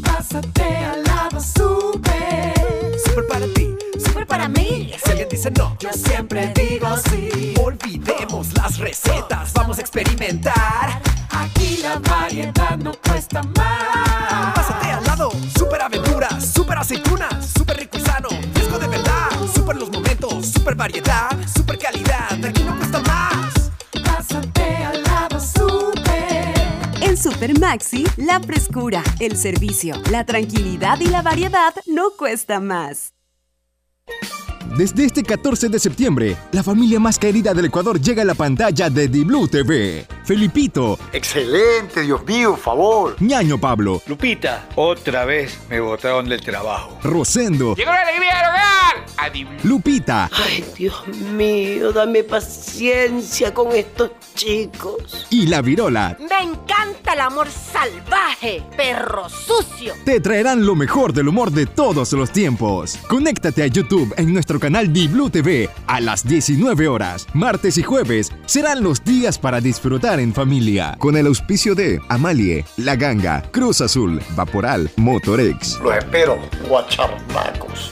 Pásate 0.00 0.62
al 0.62 1.02
lado 1.02 1.40
super. 1.40 2.54
Super 3.04 3.26
para 3.26 3.46
ti, 3.46 3.71
super 4.22 4.26
para 4.26 4.48
mí. 4.48 4.92
Si 5.04 5.10
alguien 5.10 5.28
dice 5.28 5.50
no, 5.50 5.76
yo 5.78 5.90
siempre 5.92 6.52
digo 6.54 6.88
sí. 7.10 7.54
Olvidemos 7.62 8.52
las 8.54 8.78
recetas, 8.78 9.52
vamos 9.52 9.78
a 9.78 9.80
experimentar. 9.80 11.00
Aquí 11.30 11.78
la 11.82 11.98
variedad 11.98 12.76
no 12.78 12.92
cuesta 13.06 13.42
más. 13.42 14.54
Pásate 14.54 14.86
al 14.90 15.04
lado, 15.04 15.30
super 15.56 15.82
aventuras, 15.82 16.52
super 16.52 16.78
aceitunas, 16.78 17.50
super 17.56 17.76
rico 17.76 17.98
y 17.98 18.00
sano, 18.00 18.28
fresco 18.54 18.78
de 18.78 18.88
verdad. 18.88 19.28
Super 19.54 19.76
los 19.76 19.90
momentos, 19.90 20.46
super 20.46 20.74
variedad, 20.74 21.30
super 21.54 21.78
calidad. 21.78 22.44
Aquí 22.44 22.62
no 22.62 22.76
cuesta 22.76 23.00
más. 23.00 23.70
Pásate 24.04 24.76
al 24.84 25.02
lado 25.02 25.40
super. 25.40 26.52
En 27.00 27.16
Super 27.16 27.58
Maxi, 27.58 28.04
la 28.16 28.40
frescura, 28.40 29.02
el 29.18 29.36
servicio, 29.36 30.00
la 30.10 30.24
tranquilidad 30.24 31.00
y 31.00 31.06
la 31.06 31.22
variedad 31.22 31.74
no 31.86 32.10
cuesta 32.16 32.60
más. 32.60 33.14
Desde 34.76 35.04
este 35.04 35.22
14 35.22 35.68
de 35.68 35.78
septiembre, 35.78 36.34
la 36.50 36.62
familia 36.62 36.98
más 36.98 37.18
querida 37.18 37.52
del 37.52 37.66
Ecuador 37.66 38.00
llega 38.00 38.22
a 38.22 38.24
la 38.24 38.34
pantalla 38.34 38.88
de 38.88 39.06
Diblu 39.06 39.46
TV. 39.46 40.06
Felipito. 40.24 40.98
Excelente, 41.12 42.02
Dios 42.02 42.24
mío, 42.24 42.56
favor. 42.56 43.16
Ñaño 43.20 43.58
Pablo. 43.58 44.02
Lupita, 44.06 44.68
otra 44.76 45.24
vez 45.24 45.58
me 45.68 45.80
botaron 45.80 46.28
del 46.28 46.40
trabajo. 46.40 46.98
Rosendo. 47.02 47.74
Llegó 47.74 47.90
la 47.90 48.00
alegría 48.02 48.36
del 48.36 48.46
hogar. 48.46 48.72
Lupita. 49.62 50.28
Ay, 50.32 50.64
Dios 50.76 51.06
mío, 51.08 51.92
dame 51.92 52.24
paciencia 52.24 53.54
con 53.54 53.72
estos 53.72 54.10
chicos. 54.34 55.26
Y 55.30 55.46
la 55.46 55.62
Virola. 55.62 56.16
Me 56.18 56.50
encanta 56.50 57.14
el 57.14 57.20
amor 57.20 57.48
salvaje, 57.48 58.64
perro 58.76 59.28
sucio. 59.28 59.94
Te 60.04 60.20
traerán 60.20 60.66
lo 60.66 60.74
mejor 60.74 61.12
del 61.12 61.28
humor 61.28 61.52
de 61.52 61.66
todos 61.66 62.12
los 62.12 62.32
tiempos. 62.32 62.98
Conéctate 63.08 63.62
a 63.62 63.66
YouTube 63.66 64.12
en 64.16 64.32
nuestro 64.32 64.58
canal 64.58 64.92
Diblu 64.92 65.30
TV 65.30 65.70
a 65.86 66.00
las 66.00 66.26
19 66.26 66.88
horas. 66.88 67.26
Martes 67.32 67.78
y 67.78 67.82
jueves 67.82 68.32
serán 68.46 68.82
los 68.82 69.04
días 69.04 69.38
para 69.38 69.60
disfrutar 69.60 70.11
en 70.20 70.32
familia. 70.32 70.96
Con 70.98 71.16
el 71.16 71.26
auspicio 71.26 71.74
de 71.74 72.00
Amalie, 72.08 72.64
La 72.76 72.96
Ganga, 72.96 73.42
Cruz 73.50 73.80
Azul, 73.80 74.20
Vaporal, 74.36 74.90
Motorex. 74.96 75.78
Los 75.82 75.96
espero, 75.96 76.38
guacharracos. 76.68 77.90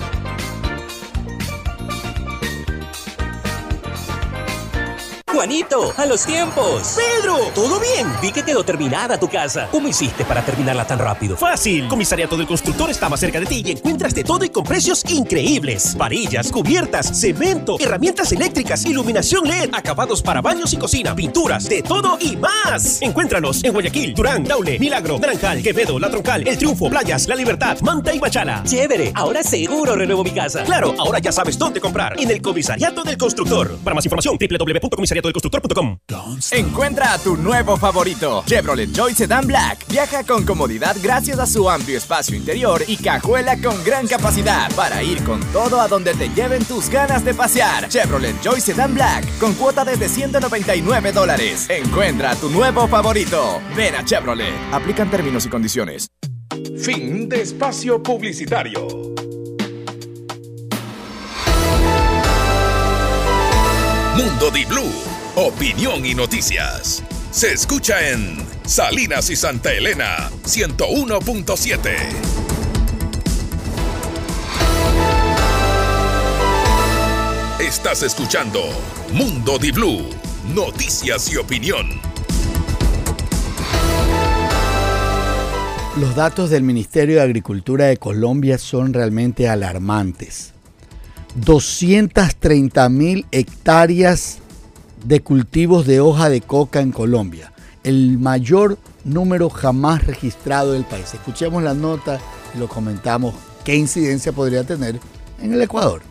Juanito, 5.41 5.95
a 5.97 6.05
los 6.05 6.27
tiempos. 6.27 6.99
Pedro, 6.99 7.35
¿todo 7.55 7.81
bien? 7.81 8.07
Vi 8.21 8.31
que 8.31 8.43
quedó 8.43 8.63
terminada 8.63 9.19
tu 9.19 9.27
casa. 9.27 9.69
¿Cómo 9.71 9.89
hiciste 9.89 10.23
para 10.27 10.45
terminarla 10.45 10.87
tan 10.87 10.99
rápido? 10.99 11.35
Fácil. 11.35 11.89
Comisariato 11.89 12.37
del 12.37 12.47
Constructor 12.47 12.91
está 12.91 13.09
más 13.09 13.21
cerca 13.21 13.41
de 13.41 13.47
ti 13.47 13.63
y 13.65 13.71
encuentras 13.71 14.15
de 14.15 14.23
todo 14.23 14.45
y 14.45 14.51
con 14.51 14.65
precios 14.65 15.03
increíbles. 15.09 15.97
Varillas, 15.97 16.53
cubiertas, 16.53 17.19
cemento, 17.19 17.79
herramientas 17.81 18.31
eléctricas, 18.33 18.85
iluminación 18.85 19.49
LED, 19.49 19.71
acabados 19.73 20.21
para 20.21 20.43
baños 20.43 20.75
y 20.75 20.77
cocina, 20.77 21.17
pinturas, 21.17 21.67
de 21.71 21.81
todo 21.81 22.19
y 22.21 22.37
más. 22.37 23.01
Encuéntranos 23.01 23.65
en 23.65 23.73
Guayaquil, 23.73 24.13
Durán, 24.13 24.45
Daule, 24.45 24.79
Milagro, 24.79 25.19
Naranjal, 25.19 25.63
Quevedo, 25.63 25.99
La 25.99 26.11
Troncal, 26.11 26.47
El 26.47 26.59
Triunfo, 26.59 26.91
Playas, 26.91 27.27
La 27.29 27.35
Libertad, 27.35 27.81
Manta 27.81 28.15
y 28.15 28.21
Machala. 28.21 28.63
Chévere, 28.65 29.11
ahora 29.15 29.43
seguro 29.43 29.97
renuevo 29.97 30.23
mi 30.23 30.33
casa. 30.33 30.65
Claro, 30.65 30.95
ahora 30.99 31.19
ya 31.19 31.33
sabes 31.33 31.57
dónde 31.57 31.81
comprar. 31.81 32.21
En 32.21 32.31
el 32.31 32.43
Comisariato 32.43 33.05
del 33.05 33.17
Constructor. 33.17 33.79
Para 33.83 33.95
más 33.95 34.05
información, 34.05 34.37
constructor.com. 35.33 35.99
Encuentra 36.53 37.13
a 37.13 37.19
tu 37.19 37.37
nuevo 37.37 37.77
favorito, 37.77 38.43
Chevrolet 38.47 38.91
Joy 38.93 39.15
Sedan 39.15 39.47
Black. 39.47 39.87
Viaja 39.89 40.25
con 40.25 40.45
comodidad 40.45 40.97
gracias 41.03 41.39
a 41.39 41.47
su 41.47 41.69
amplio 41.69 41.99
espacio 41.99 42.37
interior 42.37 42.83
y 42.87 42.97
cajuela 42.97 43.61
con 43.61 43.83
gran 43.85 44.07
capacidad 44.07 44.71
para 44.75 45.03
ir 45.03 45.23
con 45.25 45.41
todo 45.53 45.81
a 45.81 45.89
donde 45.89 46.15
te 46.15 46.29
lleven 46.29 46.65
tus 46.65 46.89
ganas 46.89 47.25
de 47.25 47.35
pasear. 47.35 47.89
Chevrolet 47.89 48.41
Joy 48.43 48.61
Sedan 48.61 48.95
Black 48.95 49.39
con 49.39 49.55
cuota 49.55 49.85
desde 49.85 50.09
199 50.09 51.13
dólares. 51.13 51.67
Encuentra 51.69 52.33
a 52.33 52.37
tu 52.37 52.51
nuevo 52.51 52.89
favorito. 52.89 53.61
Ven 53.77 53.95
a 53.95 54.05
Chevrolet. 54.05 54.55
Aplican 54.73 55.11
términos 55.11 55.47
y 55.47 55.49
condiciones. 55.49 56.09
Fin 56.79 57.29
de 57.29 57.43
espacio 57.43 58.03
publicitario. 58.03 59.11
Mundo 64.17 64.51
Di 64.51 64.65
Blue, 64.65 64.91
opinión 65.41 66.05
y 66.05 66.15
noticias. 66.15 67.03
Se 67.31 67.51
escucha 67.53 68.11
en 68.11 68.37
Salinas 68.67 69.31
y 69.31 69.37
Santa 69.37 69.73
Elena 69.73 70.31
101.7. 70.45 71.91
Estás 77.59 78.03
escuchando 78.03 78.61
Mundo 79.15 79.59
Di 79.59 79.71
Blue, 79.71 80.11
noticias 80.55 81.33
y 81.33 81.39
opinión. 81.39 81.89
Los 85.99 86.15
datos 86.15 86.51
del 86.51 86.65
Ministerio 86.65 87.17
de 87.17 87.23
Agricultura 87.23 87.87
de 87.87 87.97
Colombia 87.97 88.59
son 88.59 88.93
realmente 88.93 89.49
alarmantes. 89.49 90.53
230 91.37 92.89
mil 92.91 93.25
hectáreas 93.31 94.40
de 95.05 95.21
cultivos 95.21 95.87
de 95.87 96.01
hoja 96.01 96.29
de 96.29 96.41
coca 96.41 96.81
en 96.81 96.93
Colombia, 96.93 97.53
el 97.85 98.19
mayor 98.19 98.79
número 99.05 99.49
jamás 99.49 100.07
registrado 100.07 100.73
del 100.73 100.85
país. 100.85 101.15
Escuchemos 101.15 101.63
la 101.63 101.75
nota 101.75 102.21
y 102.55 102.59
lo 102.59 102.69
comentamos 102.69 103.35
qué 103.65 103.77
incidencia 103.77 104.33
podría 104.33 104.65
tener 104.65 105.01
en 105.41 105.55
el 105.55 105.63
Ecuador. 105.63 106.03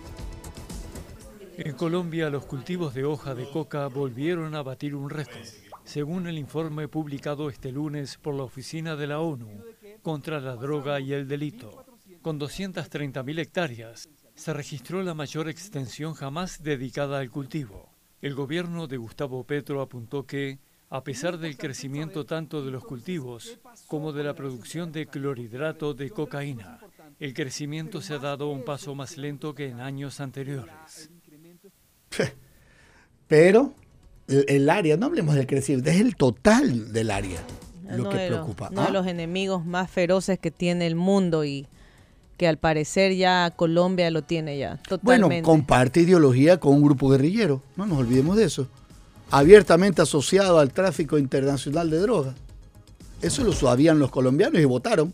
En 1.57 1.73
Colombia 1.73 2.29
los 2.29 2.45
cultivos 2.45 2.93
de 2.93 3.03
hoja 3.03 3.35
de 3.35 3.49
coca 3.49 3.87
volvieron 3.87 4.55
a 4.55 4.63
batir 4.63 4.95
un 4.95 5.09
récord, 5.09 5.45
según 5.83 6.27
el 6.27 6.37
informe 6.37 6.87
publicado 6.87 7.49
este 7.49 7.71
lunes 7.71 8.17
por 8.17 8.33
la 8.33 8.43
Oficina 8.43 8.95
de 8.95 9.07
la 9.07 9.19
ONU 9.19 9.49
contra 10.01 10.39
la 10.39 10.55
Droga 10.55 10.99
y 10.99 11.13
el 11.13 11.27
Delito. 11.27 11.85
Con 12.21 12.39
230.000 12.39 13.39
hectáreas, 13.39 14.09
se 14.35 14.53
registró 14.53 15.03
la 15.03 15.13
mayor 15.13 15.49
extensión 15.49 16.13
jamás 16.13 16.63
dedicada 16.63 17.19
al 17.19 17.29
cultivo. 17.29 17.88
El 18.21 18.35
gobierno 18.35 18.87
de 18.87 18.97
Gustavo 18.97 19.43
Petro 19.45 19.81
apuntó 19.81 20.25
que, 20.25 20.59
a 20.89 21.03
pesar 21.03 21.37
del 21.37 21.57
crecimiento 21.57 22.25
tanto 22.25 22.63
de 22.65 22.71
los 22.71 22.83
cultivos 22.83 23.59
como 23.87 24.11
de 24.11 24.23
la 24.23 24.33
producción 24.33 24.91
de 24.91 25.05
clorhidrato 25.05 25.93
de 25.93 26.09
cocaína, 26.09 26.79
el 27.19 27.33
crecimiento 27.33 28.01
se 28.01 28.13
ha 28.15 28.19
dado 28.19 28.49
un 28.49 28.63
paso 28.63 28.95
más 28.95 29.17
lento 29.17 29.55
que 29.55 29.67
en 29.69 29.79
años 29.79 30.19
anteriores. 30.19 31.09
Pero 33.27 33.73
el, 34.27 34.69
área, 34.69 34.97
no 34.97 35.05
hablemos 35.05 35.35
del 35.35 35.47
crecimiento, 35.47 35.89
es 35.89 36.01
el 36.01 36.15
total 36.15 36.91
del 36.91 37.11
área 37.11 37.39
lo 37.89 38.01
uno 38.03 38.09
que 38.09 38.17
de 38.17 38.29
los- 38.29 38.39
preocupa. 38.39 38.69
uno 38.71 38.81
de 38.81 38.87
¿ah? 38.87 38.91
los 38.91 39.07
enemigos 39.07 39.65
más 39.65 39.89
feroces 39.89 40.37
que 40.39 40.51
tiene 40.51 40.85
el 40.87 40.95
mundo 40.95 41.43
y 41.45 41.67
que 42.39 42.47
al 42.47 42.57
parecer 42.57 43.13
ya 43.17 43.51
Colombia 43.53 44.09
lo 44.11 44.23
tiene 44.23 44.57
ya 44.57 44.79
Bueno, 45.01 45.27
comparte 45.43 45.99
ideología 45.99 46.57
con 46.57 46.73
un 46.73 46.81
grupo 46.83 47.09
guerrillero, 47.09 47.61
no 47.75 47.85
nos 47.85 47.99
olvidemos 47.99 48.37
de 48.37 48.45
eso. 48.45 48.65
Abiertamente 49.29 50.01
asociado 50.01 50.57
al 50.57 50.71
tráfico 50.71 51.17
internacional 51.17 51.89
de 51.89 51.99
drogas. 51.99 52.35
Eso 53.21 53.43
lo 53.43 53.51
sabían 53.51 53.99
los 53.99 54.09
colombianos 54.09 54.61
y 54.61 54.63
votaron. 54.65 55.13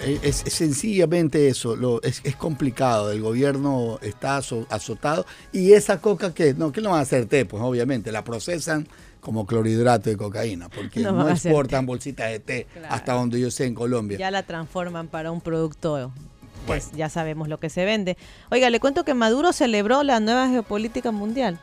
Eh, 0.00 0.18
Es, 0.22 0.42
es 0.46 0.54
sencillamente 0.54 1.48
eso, 1.48 1.76
lo- 1.76 2.02
es, 2.02 2.22
es 2.24 2.34
complicado, 2.36 3.12
el 3.12 3.20
gobierno 3.20 3.98
está 4.00 4.38
azo- 4.38 4.66
azotado 4.70 5.26
y 5.52 5.72
esa 5.72 6.00
coca 6.00 6.32
que 6.32 6.54
no, 6.54 6.72
que 6.72 6.80
no 6.80 6.90
van 6.90 7.00
a 7.00 7.02
hacer 7.02 7.26
té, 7.26 7.44
pues 7.44 7.62
obviamente, 7.62 8.10
la 8.10 8.24
procesan 8.24 8.88
como 9.24 9.46
clorhidrato 9.46 10.10
de 10.10 10.16
cocaína, 10.16 10.68
porque 10.68 11.00
No 11.00 11.28
exportan 11.30 11.86
bolsitas 11.86 12.30
de 12.30 12.38
té 12.38 12.66
hasta 12.88 13.14
donde 13.14 13.40
yo 13.40 13.50
sé 13.50 13.64
en 13.64 13.74
Colombia. 13.74 14.18
Ya 14.18 14.30
la 14.30 14.42
transforman 14.42 15.08
para 15.08 15.32
un 15.32 15.40
producto, 15.40 16.12
pues 16.66 16.92
ya 16.92 17.08
sabemos 17.08 17.48
lo 17.48 17.58
que 17.58 17.70
se 17.70 17.84
vende. 17.86 18.18
Oiga, 18.50 18.68
le 18.68 18.80
cuento 18.80 19.04
que 19.04 19.14
Maduro 19.14 19.52
celebró 19.52 20.02
la 20.02 20.20
nueva 20.20 20.48
geopolítica 20.48 21.10
mundial. 21.10 21.58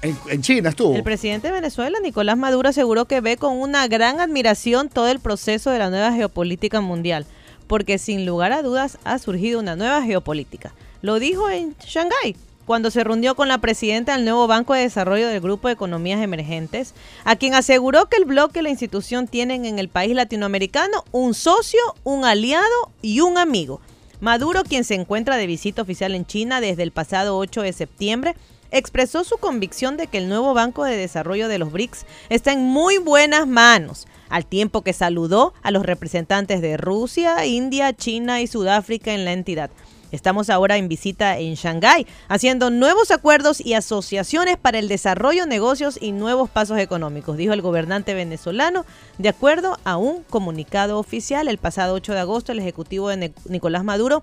En, 0.00 0.16
en 0.30 0.42
China 0.42 0.70
estuvo. 0.70 0.94
El 0.94 1.02
presidente 1.02 1.48
de 1.48 1.52
Venezuela, 1.52 1.98
Nicolás 2.02 2.38
Maduro, 2.38 2.70
aseguró 2.70 3.04
que 3.04 3.20
ve 3.20 3.36
con 3.36 3.58
una 3.58 3.86
gran 3.88 4.20
admiración 4.20 4.88
todo 4.88 5.08
el 5.08 5.20
proceso 5.20 5.70
de 5.70 5.78
la 5.78 5.90
nueva 5.90 6.12
geopolítica 6.12 6.80
mundial, 6.80 7.26
porque 7.66 7.98
sin 7.98 8.24
lugar 8.24 8.52
a 8.52 8.62
dudas 8.62 8.98
ha 9.04 9.18
surgido 9.18 9.60
una 9.60 9.76
nueva 9.76 10.02
geopolítica. 10.02 10.72
Lo 11.02 11.18
dijo 11.18 11.50
en 11.50 11.74
Shanghái, 11.84 12.36
cuando 12.66 12.90
se 12.90 13.04
reunió 13.04 13.36
con 13.36 13.48
la 13.48 13.58
presidenta 13.58 14.16
del 14.16 14.24
nuevo 14.24 14.46
Banco 14.48 14.74
de 14.74 14.80
Desarrollo 14.80 15.28
del 15.28 15.40
Grupo 15.40 15.68
de 15.68 15.74
Economías 15.74 16.20
Emergentes, 16.20 16.94
a 17.24 17.36
quien 17.36 17.54
aseguró 17.54 18.06
que 18.06 18.16
el 18.16 18.24
bloque 18.24 18.58
y 18.58 18.62
la 18.62 18.70
institución 18.70 19.28
tienen 19.28 19.64
en 19.64 19.78
el 19.78 19.88
país 19.88 20.14
latinoamericano 20.14 21.04
un 21.12 21.32
socio, 21.32 21.80
un 22.02 22.24
aliado 22.24 22.90
y 23.02 23.20
un 23.20 23.38
amigo. 23.38 23.80
Maduro, 24.20 24.64
quien 24.64 24.82
se 24.82 24.94
encuentra 24.94 25.36
de 25.36 25.46
visita 25.46 25.82
oficial 25.82 26.14
en 26.14 26.26
China 26.26 26.60
desde 26.60 26.82
el 26.82 26.90
pasado 26.90 27.38
8 27.38 27.62
de 27.62 27.72
septiembre, 27.72 28.34
expresó 28.72 29.22
su 29.22 29.38
convicción 29.38 29.96
de 29.96 30.08
que 30.08 30.18
el 30.18 30.28
nuevo 30.28 30.52
Banco 30.52 30.84
de 30.84 30.96
Desarrollo 30.96 31.48
de 31.48 31.58
los 31.58 31.70
BRICS 31.70 32.04
está 32.30 32.52
en 32.52 32.62
muy 32.62 32.98
buenas 32.98 33.46
manos, 33.46 34.08
al 34.28 34.44
tiempo 34.44 34.82
que 34.82 34.92
saludó 34.92 35.54
a 35.62 35.70
los 35.70 35.86
representantes 35.86 36.60
de 36.60 36.76
Rusia, 36.76 37.46
India, 37.46 37.92
China 37.92 38.40
y 38.40 38.48
Sudáfrica 38.48 39.12
en 39.12 39.24
la 39.24 39.32
entidad. 39.32 39.70
Estamos 40.12 40.50
ahora 40.50 40.76
en 40.76 40.88
visita 40.88 41.38
en 41.38 41.54
Shanghái, 41.54 42.06
haciendo 42.28 42.70
nuevos 42.70 43.10
acuerdos 43.10 43.60
y 43.60 43.74
asociaciones 43.74 44.56
para 44.56 44.78
el 44.78 44.88
desarrollo, 44.88 45.46
negocios 45.46 45.98
y 46.00 46.12
nuevos 46.12 46.48
pasos 46.48 46.78
económicos, 46.78 47.36
dijo 47.36 47.52
el 47.52 47.62
gobernante 47.62 48.14
venezolano, 48.14 48.84
de 49.18 49.28
acuerdo 49.28 49.78
a 49.84 49.96
un 49.96 50.22
comunicado 50.22 50.98
oficial. 50.98 51.48
El 51.48 51.58
pasado 51.58 51.94
8 51.94 52.12
de 52.12 52.20
agosto, 52.20 52.52
el 52.52 52.60
ejecutivo 52.60 53.08
de 53.08 53.32
Nicolás 53.48 53.84
Maduro 53.84 54.22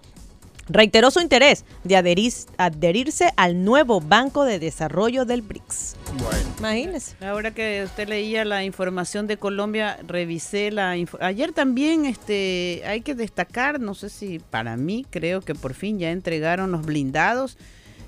reiteró 0.67 1.11
su 1.11 1.19
interés 1.19 1.65
de 1.83 1.95
adherir- 1.95 2.47
adherirse 2.57 3.31
al 3.37 3.63
nuevo 3.63 4.01
Banco 4.01 4.45
de 4.45 4.59
Desarrollo 4.59 5.25
del 5.25 5.41
BRICS. 5.41 5.95
Imagínese. 6.59 7.15
Ahora 7.25 7.51
que 7.53 7.83
usted 7.83 8.07
leía 8.07 8.45
la 8.45 8.63
información 8.63 9.27
de 9.27 9.37
Colombia, 9.37 9.97
revisé 10.07 10.71
la 10.71 10.95
ayer 11.19 11.51
también 11.51 12.05
este 12.05 12.83
hay 12.85 13.01
que 13.01 13.15
destacar, 13.15 13.79
no 13.79 13.93
sé 13.95 14.09
si 14.09 14.39
para 14.39 14.77
mí 14.77 15.05
creo 15.09 15.41
que 15.41 15.55
por 15.55 15.73
fin 15.73 15.99
ya 15.99 16.11
entregaron 16.11 16.71
los 16.71 16.85
blindados. 16.85 17.57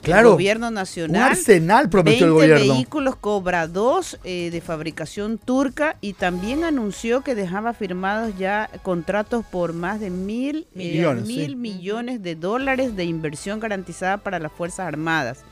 Claro, 0.06 0.30
el 0.30 0.34
gobierno 0.36 0.72
nacional. 0.72 1.22
un 1.22 1.28
arsenal 1.32 1.89
prometió 1.89 2.28
el 2.28 2.34
20 2.34 2.53
gobierno. 2.53 2.74
vehículos 2.76 3.16
Cobra 3.16 3.67
2 3.67 4.20
eh, 4.24 4.50
de 4.51 4.62
fabricación 4.62 5.38
turca 5.38 5.97
y 6.00 6.13
también 6.13 6.63
anunció 6.63 7.21
que 7.21 7.36
dejaba 7.36 7.74
firmados 7.74 8.38
ya 8.38 8.70
contratos 8.84 9.46
por 9.46 9.74
más 9.74 10.00
de 10.00 10.09
mil, 10.09 10.67
eh, 10.75 10.93
Millones, 10.93 11.25
mil 11.25 11.50
sí. 11.50 11.55
millones 11.55 12.24
de 12.24 12.36
dólares 12.36 12.96
de 12.96 13.05
inversión 13.05 13.59
garantizada 13.59 14.17
para 14.17 14.39
las 14.39 14.51
Fuerzas 14.51 14.88
Armadas. 14.88 15.43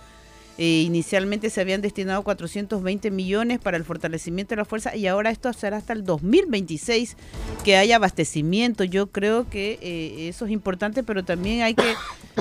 Eh, 0.59 0.83
inicialmente 0.85 1.49
se 1.49 1.61
habían 1.61 1.81
destinado 1.81 2.21
420 2.23 3.09
millones 3.09 3.59
para 3.59 3.75
el 3.75 3.83
fortalecimiento 3.83 4.51
de 4.51 4.57
la 4.57 4.65
fuerza 4.65 4.95
y 4.95 5.07
ahora 5.07 5.31
esto 5.31 5.51
será 5.51 5.77
hasta 5.77 5.93
el 5.93 6.03
2026 6.03 7.17
que 7.63 7.75
haya 7.75 7.95
abastecimiento. 7.95 8.83
Yo 8.83 9.07
creo 9.07 9.49
que 9.49 9.79
eh, 9.81 10.27
eso 10.29 10.45
es 10.45 10.51
importante, 10.51 11.01
pero 11.01 11.23
también 11.25 11.63
hay 11.63 11.73
que 11.73 11.95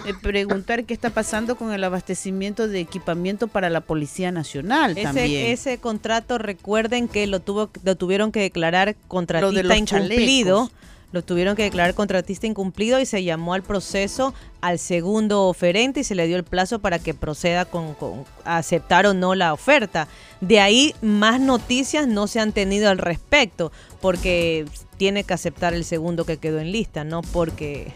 eh, 0.07 0.15
preguntar 0.21 0.85
qué 0.85 0.95
está 0.95 1.11
pasando 1.11 1.57
con 1.57 1.73
el 1.73 1.85
abastecimiento 1.85 2.69
de 2.69 2.81
equipamiento 2.81 3.49
para 3.49 3.71
la 3.71 3.81
Policía 3.81 4.33
Nacional 4.33 4.95
también. 4.95 5.27
Ese, 5.27 5.53
ese 5.53 5.79
contrato, 5.79 6.39
recuerden 6.39 7.09
que 7.09 7.27
lo, 7.27 7.41
tuvo, 7.41 7.71
lo 7.85 7.97
tuvieron 7.97 8.33
que 8.33 8.41
declarar 8.41 8.89
Lo 8.89 8.95
de 8.95 9.09
contratista 9.09 9.77
incumplido. 9.77 10.57
chalecos. 10.67 10.83
Lo 11.13 11.23
tuvieron 11.23 11.57
que 11.57 11.65
declarar 11.65 11.95
contratista 11.95 12.47
incumplido 12.47 12.99
y 12.99 13.05
se 13.05 13.23
llamó 13.23 13.53
al 13.53 13.63
proceso 13.63 14.33
al 14.63 14.79
segundo 14.79 15.47
oferente 15.47 16.01
y 16.01 16.05
se 16.05 16.15
le 16.15 16.27
dio 16.27 16.39
el 16.39 16.45
plazo 16.45 16.79
para 16.79 16.99
que 16.99 17.13
proceda 17.13 17.67
con, 17.67 17.93
con 17.95 18.25
aceptar 18.47 19.05
o 19.05 19.13
no 19.13 19.35
la 19.35 19.53
oferta. 19.53 20.09
De 20.41 20.59
ahí 20.59 20.95
más 21.03 21.39
noticias 21.39 22.09
no 22.09 22.27
se 22.29 22.41
han 22.41 22.53
tenido 22.53 22.89
al 22.89 22.97
respecto 22.97 23.73
porque 24.01 24.65
tiene 24.97 25.25
que 25.25 25.35
aceptar 25.35 25.75
el 25.75 25.85
segundo 25.85 26.25
que 26.25 26.39
quedó 26.39 26.61
en 26.61 26.73
lista, 26.73 27.05
no 27.05 27.21
porque 27.21 27.93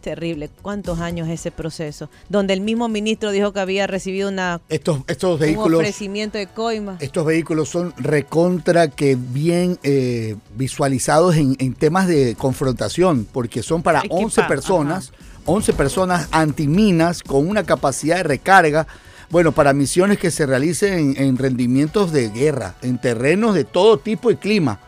terrible. 0.00 0.50
¿Cuántos 0.62 1.00
años 1.00 1.28
ese 1.28 1.50
proceso? 1.50 2.08
Donde 2.28 2.54
el 2.54 2.60
mismo 2.60 2.88
ministro 2.88 3.30
dijo 3.30 3.52
que 3.52 3.60
había 3.60 3.86
recibido 3.86 4.28
una 4.28 4.60
Estos, 4.68 5.00
estos 5.06 5.34
un 5.34 5.40
vehículos 5.40 5.80
ofrecimiento 5.80 6.38
de 6.38 6.46
coima. 6.46 6.96
Estos 7.00 7.24
vehículos 7.26 7.68
son 7.68 7.92
recontra 7.96 8.88
que 8.88 9.16
bien 9.16 9.78
eh, 9.82 10.36
visualizados 10.56 11.36
en, 11.36 11.56
en 11.58 11.74
temas 11.74 12.06
de 12.06 12.34
confrontación, 12.38 13.26
porque 13.32 13.62
son 13.62 13.82
para 13.82 14.00
Equipa- 14.00 14.14
11 14.24 14.42
personas, 14.44 15.12
11 15.44 15.72
personas 15.72 16.28
antiminas 16.30 17.22
con 17.22 17.48
una 17.48 17.64
capacidad 17.64 18.16
de 18.16 18.22
recarga 18.22 18.86
bueno, 19.30 19.52
para 19.52 19.74
misiones 19.74 20.18
que 20.18 20.30
se 20.30 20.46
realicen 20.46 21.14
en, 21.18 21.22
en 21.22 21.36
rendimientos 21.36 22.12
de 22.12 22.30
guerra, 22.30 22.76
en 22.80 22.98
terrenos 22.98 23.54
de 23.54 23.64
todo 23.64 23.98
tipo 23.98 24.30
y 24.30 24.36
clima. 24.36 24.80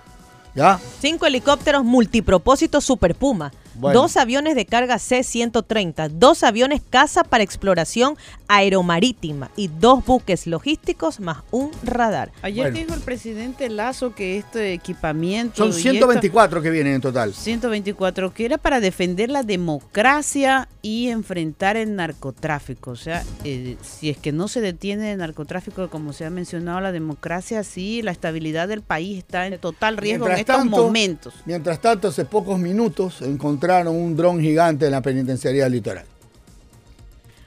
¿Ya? 0.54 0.80
Cinco 1.00 1.26
helicópteros 1.26 1.84
multipropósito 1.84 2.80
Super 2.80 3.14
Puma. 3.14 3.52
Bueno. 3.81 4.02
Dos 4.02 4.16
aviones 4.19 4.55
de 4.55 4.66
carga 4.66 4.98
C-130, 4.98 6.09
dos 6.11 6.43
aviones 6.43 6.82
caza 6.89 7.24
para 7.24 7.43
exploración 7.43 8.16
aeromarítima 8.48 9.51
y 9.57 9.69
dos 9.69 10.05
buques 10.05 10.47
logísticos 10.47 11.19
más 11.20 11.39
un 11.51 11.70
radar. 11.82 12.31
Ayer 12.43 12.65
Bueno. 12.70 12.78
dijo 12.78 12.94
el 12.94 13.01
presidente 13.01 13.69
Lazo 13.70 14.15
que 14.15 14.39
este 14.39 14.74
equipamiento... 14.74 15.57
Son 15.57 15.69
y 15.69 15.70
esta- 15.70 15.82
124 15.90 16.62
que 16.62 16.70
vienen 16.70 16.94
en 16.94 17.01
total. 17.01 17.32
124, 17.35 18.35
que 18.35 18.44
era 18.44 18.59
para 18.59 18.81
defender 18.81 19.31
la 19.31 19.43
democracia 19.43 20.69
y 20.82 21.09
enfrentar 21.09 21.77
el 21.77 21.97
narcotráfico. 21.97 22.90
O 22.93 22.97
sea, 22.97 23.24
eh, 23.44 23.77
si 23.82 24.11
es 24.11 24.16
que 24.19 24.32
no 24.32 24.48
se 24.48 24.61
detiene 24.61 25.12
el 25.12 25.19
narcotráfico, 25.19 25.89
como 25.89 26.12
se 26.12 26.24
ha 26.27 26.31
mencionado, 26.31 26.81
la 26.81 26.93
democracia 26.93 27.65
sí, 27.65 28.02
la 28.02 28.11
estabilidad 28.11 28.69
del 28.69 28.82
país 28.82 29.19
está 29.19 29.47
en 29.47 29.59
total 29.59 29.97
riesgo 29.97 30.27
en 30.28 30.39
estos 30.39 30.65
momentos. 30.66 31.35
Mientras 31.47 31.81
tanto, 31.81 32.09
hace 32.09 32.24
pocos 32.24 32.59
minutos 32.59 33.23
encontraron 33.70 33.97
un 33.97 34.16
dron 34.16 34.40
gigante 34.40 34.86
en 34.86 34.92
la 34.92 35.01
penitenciaría 35.01 35.64
del 35.64 35.74
litoral. 35.74 36.05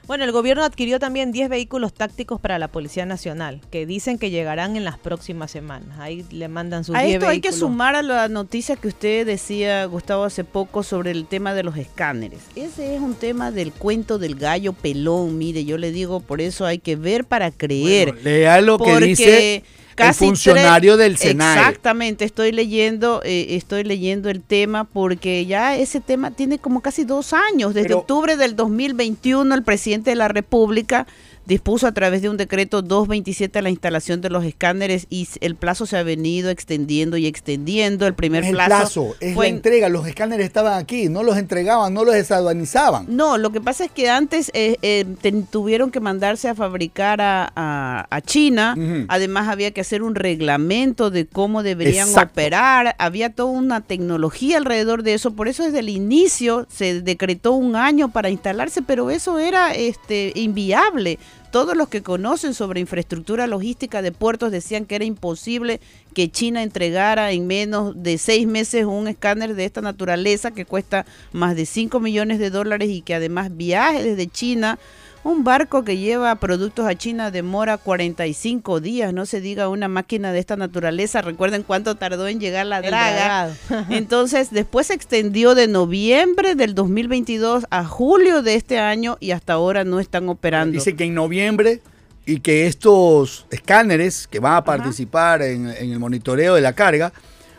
Bueno, 0.06 0.24
el 0.24 0.32
gobierno 0.32 0.64
adquirió 0.64 0.98
también 0.98 1.32
10 1.32 1.48
vehículos 1.48 1.94
tácticos 1.94 2.38
para 2.38 2.58
la 2.58 2.68
Policía 2.68 3.06
Nacional, 3.06 3.62
que 3.70 3.86
dicen 3.86 4.18
que 4.18 4.28
llegarán 4.28 4.76
en 4.76 4.84
las 4.84 4.98
próximas 4.98 5.50
semanas. 5.50 5.98
Ahí 5.98 6.26
le 6.30 6.48
mandan 6.48 6.84
sus 6.84 6.94
A 6.94 7.00
10 7.00 7.14
esto 7.14 7.26
hay 7.26 7.40
que 7.40 7.52
sumar 7.52 7.94
a 7.96 8.02
la 8.02 8.28
noticia 8.28 8.76
que 8.76 8.88
usted 8.88 9.24
decía, 9.24 9.86
Gustavo, 9.86 10.24
hace 10.24 10.44
poco 10.44 10.82
sobre 10.82 11.10
el 11.10 11.24
tema 11.24 11.54
de 11.54 11.62
los 11.62 11.78
escáneres. 11.78 12.40
Ese 12.54 12.94
es 12.94 13.00
un 13.00 13.14
tema 13.14 13.50
del 13.50 13.72
cuento 13.72 14.18
del 14.18 14.34
gallo 14.34 14.74
pelón. 14.74 15.38
Mire, 15.38 15.64
yo 15.64 15.78
le 15.78 15.90
digo, 15.90 16.20
por 16.20 16.42
eso 16.42 16.66
hay 16.66 16.80
que 16.80 16.96
ver 16.96 17.24
para 17.24 17.50
creer. 17.50 18.12
Bueno, 18.12 18.24
lea 18.24 18.60
lo 18.60 18.76
que 18.76 18.84
Porque 18.84 19.64
el 20.02 20.08
casi 20.08 20.26
funcionario 20.26 20.96
tres- 20.96 21.08
del 21.08 21.16
SENAE. 21.18 21.58
Exactamente, 21.58 22.24
estoy 22.24 22.52
leyendo, 22.52 23.20
eh, 23.24 23.46
estoy 23.50 23.84
leyendo 23.84 24.28
el 24.30 24.40
tema 24.42 24.84
porque 24.84 25.46
ya 25.46 25.76
ese 25.76 26.00
tema 26.00 26.30
tiene 26.30 26.58
como 26.58 26.80
casi 26.80 27.04
dos 27.04 27.32
años. 27.32 27.74
Desde 27.74 27.88
Pero- 27.88 27.98
octubre 28.00 28.36
del 28.36 28.56
2021, 28.56 29.54
el 29.54 29.62
presidente 29.62 30.10
de 30.10 30.16
la 30.16 30.28
República 30.28 31.06
dispuso 31.46 31.86
a 31.86 31.92
través 31.92 32.22
de 32.22 32.28
un 32.28 32.36
decreto 32.36 32.80
227 32.82 33.60
la 33.62 33.70
instalación 33.70 34.20
de 34.20 34.30
los 34.30 34.44
escáneres 34.44 35.06
y 35.10 35.28
el 35.40 35.56
plazo 35.56 35.86
se 35.86 35.96
ha 35.96 36.02
venido 36.02 36.50
extendiendo 36.50 37.16
y 37.16 37.26
extendiendo. 37.26 38.06
El 38.06 38.14
primer 38.14 38.44
es 38.44 38.50
el 38.50 38.54
plazo, 38.56 38.68
plazo, 39.04 39.16
es 39.20 39.34
fue 39.34 39.46
la 39.46 39.48
en- 39.50 39.54
entrega. 39.56 39.88
Los 39.88 40.06
escáneres 40.06 40.46
estaban 40.46 40.78
aquí, 40.78 41.08
no 41.08 41.22
los 41.22 41.36
entregaban, 41.36 41.92
no 41.92 42.04
los 42.04 42.14
desaduanizaban. 42.14 43.06
No, 43.08 43.36
lo 43.38 43.50
que 43.52 43.60
pasa 43.60 43.84
es 43.84 43.90
que 43.90 44.08
antes 44.08 44.50
eh, 44.54 44.76
eh, 44.82 45.04
ten- 45.20 45.46
tuvieron 45.46 45.90
que 45.90 46.00
mandarse 46.00 46.48
a 46.48 46.54
fabricar 46.54 47.20
a, 47.20 47.52
a- 47.54 48.06
a 48.10 48.20
China. 48.20 48.74
Además 49.08 49.48
había 49.48 49.70
que 49.72 49.80
hacer 49.80 50.02
un 50.02 50.14
reglamento 50.14 51.10
de 51.10 51.26
cómo 51.26 51.62
deberían 51.62 52.08
Exacto. 52.08 52.32
operar. 52.32 52.94
Había 52.98 53.30
toda 53.30 53.50
una 53.50 53.80
tecnología 53.80 54.56
alrededor 54.58 55.02
de 55.02 55.14
eso. 55.14 55.32
Por 55.32 55.48
eso 55.48 55.64
desde 55.64 55.80
el 55.80 55.88
inicio 55.88 56.66
se 56.70 57.00
decretó 57.02 57.52
un 57.52 57.76
año 57.76 58.10
para 58.12 58.30
instalarse, 58.30 58.82
pero 58.82 59.10
eso 59.10 59.38
era 59.38 59.74
este, 59.74 60.32
inviable. 60.34 61.18
Todos 61.54 61.76
los 61.76 61.86
que 61.86 62.02
conocen 62.02 62.52
sobre 62.52 62.80
infraestructura 62.80 63.46
logística 63.46 64.02
de 64.02 64.10
puertos 64.10 64.50
decían 64.50 64.86
que 64.86 64.96
era 64.96 65.04
imposible 65.04 65.80
que 66.12 66.28
China 66.28 66.64
entregara 66.64 67.30
en 67.30 67.46
menos 67.46 67.94
de 68.02 68.18
seis 68.18 68.48
meses 68.48 68.86
un 68.86 69.06
escáner 69.06 69.54
de 69.54 69.64
esta 69.64 69.80
naturaleza 69.80 70.50
que 70.50 70.64
cuesta 70.64 71.06
más 71.30 71.54
de 71.54 71.64
5 71.64 72.00
millones 72.00 72.40
de 72.40 72.50
dólares 72.50 72.88
y 72.88 73.02
que 73.02 73.14
además 73.14 73.56
viaje 73.56 74.02
desde 74.02 74.26
China. 74.26 74.80
Un 75.24 75.42
barco 75.42 75.84
que 75.84 75.96
lleva 75.96 76.34
productos 76.34 76.86
a 76.86 76.94
China 76.96 77.30
demora 77.30 77.78
45 77.78 78.80
días, 78.80 79.14
no 79.14 79.24
se 79.24 79.40
diga 79.40 79.70
una 79.70 79.88
máquina 79.88 80.32
de 80.32 80.38
esta 80.38 80.56
naturaleza. 80.56 81.22
Recuerden 81.22 81.62
cuánto 81.62 81.94
tardó 81.94 82.28
en 82.28 82.40
llegar 82.40 82.66
la 82.66 82.82
draga. 82.82 83.56
Entonces, 83.88 84.50
después 84.50 84.88
se 84.88 84.94
extendió 84.94 85.54
de 85.54 85.66
noviembre 85.66 86.54
del 86.54 86.74
2022 86.74 87.64
a 87.70 87.86
julio 87.86 88.42
de 88.42 88.54
este 88.54 88.78
año 88.78 89.16
y 89.18 89.30
hasta 89.30 89.54
ahora 89.54 89.82
no 89.82 89.98
están 89.98 90.28
operando. 90.28 90.74
Dice 90.74 90.94
que 90.94 91.04
en 91.04 91.14
noviembre 91.14 91.80
y 92.26 92.40
que 92.40 92.66
estos 92.66 93.46
escáneres 93.50 94.26
que 94.26 94.40
van 94.40 94.56
a 94.56 94.64
participar 94.64 95.40
en, 95.40 95.70
en 95.70 95.90
el 95.90 95.98
monitoreo 95.98 96.54
de 96.54 96.60
la 96.60 96.74
carga 96.74 97.14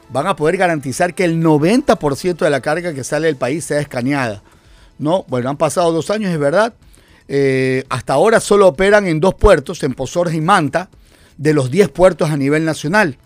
van 0.09 0.27
a 0.27 0.35
poder 0.35 0.57
garantizar 0.57 1.15
que 1.15 1.23
el 1.23 1.41
90% 1.43 2.37
de 2.37 2.49
la 2.51 2.61
carga 2.61 2.93
que 2.93 3.03
sale 3.03 3.25
del 3.25 3.37
país 3.37 3.65
sea 3.65 3.79
escaneada. 3.79 4.43
No, 4.99 5.25
bueno, 5.27 5.49
han 5.49 5.57
pasado 5.57 5.91
dos 5.91 6.11
años, 6.11 6.31
es 6.31 6.37
verdad. 6.37 6.75
Eh, 7.27 7.83
hasta 7.89 8.13
ahora 8.13 8.39
solo 8.39 8.67
operan 8.67 9.07
en 9.07 9.19
dos 9.19 9.35
puertos, 9.35 9.83
en 9.83 9.93
Pozores 9.93 10.33
y 10.33 10.41
Manta, 10.41 10.89
de 11.37 11.53
los 11.53 11.71
10 11.71 11.89
puertos 11.89 12.29
a 12.29 12.37
nivel 12.37 12.65
nacional. 12.65 13.17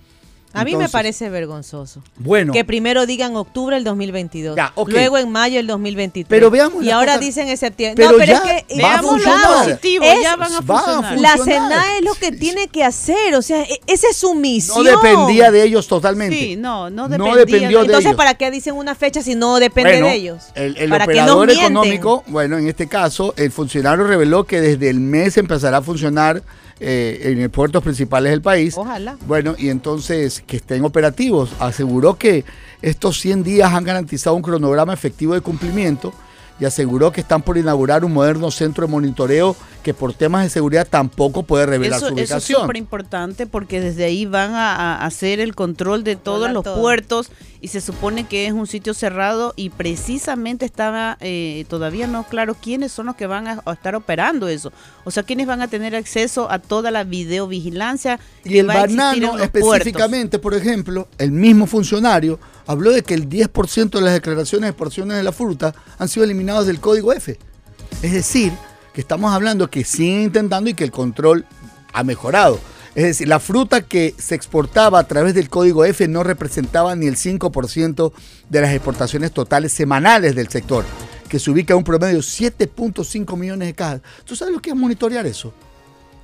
A 0.51 0.63
mí 0.63 0.75
me 0.75 0.89
parece 0.89 1.29
vergonzoso. 1.29 2.01
Bueno. 2.17 2.53
Que 2.53 2.65
primero 2.65 3.05
digan 3.05 3.35
octubre 3.35 3.75
del 3.75 3.83
2022. 3.83 4.55
Ya, 4.55 4.71
ok. 4.75 4.89
Luego 4.89 5.17
en 5.19 5.31
mayo 5.31 5.57
del 5.57 5.67
2023. 5.67 6.27
Pero 6.27 6.49
veamos 6.49 6.83
Y 6.83 6.89
ahora 6.89 7.13
cosa- 7.13 7.25
dicen 7.25 7.47
en 7.49 7.57
septiembre. 7.57 8.03
Pero 8.03 8.11
no, 8.13 8.17
pero 8.17 8.31
ya 8.43 8.57
es 8.57 8.63
que 8.63 8.81
va 8.81 8.95
a 8.95 9.01
funcionar. 9.03 9.63
positivo, 9.65 10.05
Es- 10.05 10.21
ya 10.23 10.35
van 10.35 10.53
a 10.53 10.59
va 10.61 10.79
a 10.79 10.83
funcionar. 10.83 11.19
La. 11.19 11.37
SENA 11.43 11.97
es 11.97 12.03
lo 12.03 12.13
que 12.15 12.31
tiene 12.31 12.67
que 12.67 12.83
hacer. 12.83 13.35
O 13.35 13.41
sea, 13.43 13.61
e- 13.61 13.79
esa 13.85 14.07
es 14.09 14.17
su 14.17 14.33
No 14.33 14.39
misión. 14.39 14.83
dependía 14.83 15.51
de 15.51 15.63
ellos 15.63 15.87
totalmente. 15.87 16.35
Sí, 16.35 16.55
no, 16.55 16.89
no 16.89 17.07
No 17.07 17.09
dependía 17.09 17.35
dependió 17.35 17.79
de 17.79 17.85
Entonces, 17.85 18.05
ellos. 18.07 18.17
¿para 18.17 18.33
qué 18.33 18.49
dicen 18.49 18.75
una 18.75 18.95
fecha 18.95 19.21
si 19.21 19.35
no 19.35 19.59
depende 19.59 19.91
Bueno, 19.91 20.07
de 20.07 20.13
ellos? 20.15 20.43
El, 20.55 20.75
el 20.77 20.89
¿Para 20.89 21.05
qué 21.05 21.13
nos 21.13 21.21
operador 21.29 21.45
mienten? 21.47 21.65
económico, 21.71 22.23
bueno, 22.27 22.57
en 22.57 22.67
este 22.67 22.87
caso, 22.87 23.35
el 23.37 23.51
funcionario 23.51 24.03
reveló 24.05 24.45
que 24.45 24.59
desde 24.61 24.89
el 24.89 24.99
mes 24.99 25.37
empezará 25.37 25.77
a 25.77 25.81
funcionar 25.83 26.41
eh, 26.79 27.21
en 27.23 27.41
los 27.41 27.51
puertos 27.51 27.83
principales 27.83 28.31
del 28.31 28.41
país. 28.41 28.77
Ojalá. 28.77 29.17
Bueno, 29.27 29.55
y 29.57 29.69
entonces 29.69 30.43
que 30.45 30.57
estén 30.57 30.85
operativos. 30.85 31.51
Aseguró 31.59 32.17
que 32.17 32.45
estos 32.81 33.19
100 33.19 33.43
días 33.43 33.73
han 33.73 33.83
garantizado 33.83 34.35
un 34.35 34.41
cronograma 34.41 34.93
efectivo 34.93 35.33
de 35.33 35.41
cumplimiento 35.41 36.13
y 36.59 36.65
aseguró 36.65 37.11
que 37.11 37.21
están 37.21 37.41
por 37.41 37.57
inaugurar 37.57 38.03
un 38.03 38.13
moderno 38.13 38.51
centro 38.51 38.85
de 38.85 38.91
monitoreo 38.91 39.55
que 39.83 39.93
por 39.93 40.13
temas 40.13 40.43
de 40.43 40.49
seguridad 40.49 40.87
tampoco 40.89 41.43
puede 41.43 41.65
revelar 41.65 41.99
Eso, 41.99 42.09
su 42.09 42.13
eso 42.17 42.37
es 42.37 42.47
ubicación. 42.47 42.61
súper 42.61 42.77
importante 42.77 43.47
porque 43.47 43.79
desde 43.81 44.03
ahí 44.05 44.25
van 44.25 44.53
a, 44.53 44.95
a 44.97 45.05
hacer 45.05 45.39
el 45.39 45.55
control 45.55 46.03
de 46.03 46.15
todos 46.15 46.49
los 46.51 46.63
todo. 46.63 46.81
puertos 46.81 47.31
y 47.61 47.69
se 47.69 47.81
supone 47.81 48.25
que 48.27 48.45
es 48.47 48.53
un 48.53 48.67
sitio 48.67 48.93
cerrado 48.93 49.53
y 49.55 49.69
precisamente 49.69 50.65
estaba 50.65 51.17
eh, 51.21 51.65
todavía 51.69 52.07
no 52.07 52.23
claro 52.25 52.55
quiénes 52.55 52.91
son 52.91 53.07
los 53.07 53.15
que 53.15 53.27
van 53.27 53.47
a, 53.47 53.61
a 53.65 53.73
estar 53.73 53.95
operando 53.95 54.47
eso. 54.47 54.71
O 55.03 55.11
sea, 55.11 55.23
quiénes 55.23 55.47
van 55.47 55.61
a 55.61 55.67
tener 55.67 55.95
acceso 55.95 56.49
a 56.51 56.59
toda 56.59 56.91
la 56.91 57.03
videovigilancia 57.03 58.19
Y 58.43 58.51
que 58.51 58.59
el 58.59 58.69
va 58.69 58.73
a 58.75 58.85
banano 58.87 59.37
puertos. 59.37 59.41
específicamente, 59.41 60.39
por 60.39 60.53
ejemplo, 60.53 61.07
el 61.17 61.31
mismo 61.31 61.67
funcionario 61.67 62.39
habló 62.67 62.91
de 62.91 63.03
que 63.03 63.13
el 63.13 63.27
10% 63.29 63.89
de 63.89 64.01
las 64.01 64.13
declaraciones 64.13 64.67
de 64.69 64.73
porciones 64.73 65.17
de 65.17 65.23
la 65.23 65.31
fruta 65.31 65.73
han 65.97 66.07
sido 66.09 66.23
eliminadas 66.25 66.65
del 66.67 66.79
código 66.79 67.11
F. 67.13 67.37
Es 68.01 68.13
decir, 68.13 68.53
estamos 68.99 69.33
hablando 69.33 69.69
que 69.69 69.83
siguen 69.83 70.23
intentando 70.23 70.69
y 70.69 70.73
que 70.73 70.83
el 70.83 70.91
control 70.91 71.45
ha 71.93 72.03
mejorado. 72.03 72.59
Es 72.95 73.03
decir, 73.03 73.27
la 73.27 73.39
fruta 73.39 73.81
que 73.81 74.13
se 74.17 74.35
exportaba 74.35 74.99
a 74.99 75.07
través 75.07 75.33
del 75.33 75.49
código 75.49 75.85
F 75.85 76.07
no 76.07 76.23
representaba 76.23 76.95
ni 76.95 77.07
el 77.07 77.15
5% 77.15 78.11
de 78.49 78.61
las 78.61 78.73
exportaciones 78.73 79.31
totales 79.31 79.71
semanales 79.71 80.35
del 80.35 80.49
sector, 80.49 80.85
que 81.29 81.39
se 81.39 81.51
ubica 81.51 81.73
en 81.73 81.77
un 81.77 81.83
promedio 81.83 82.17
de 82.17 82.23
7.5 82.23 83.37
millones 83.37 83.67
de 83.67 83.73
cajas. 83.75 84.01
¿Tú 84.25 84.35
sabes 84.35 84.53
lo 84.53 84.59
que 84.59 84.71
es 84.71 84.75
monitorear 84.75 85.25
eso? 85.25 85.53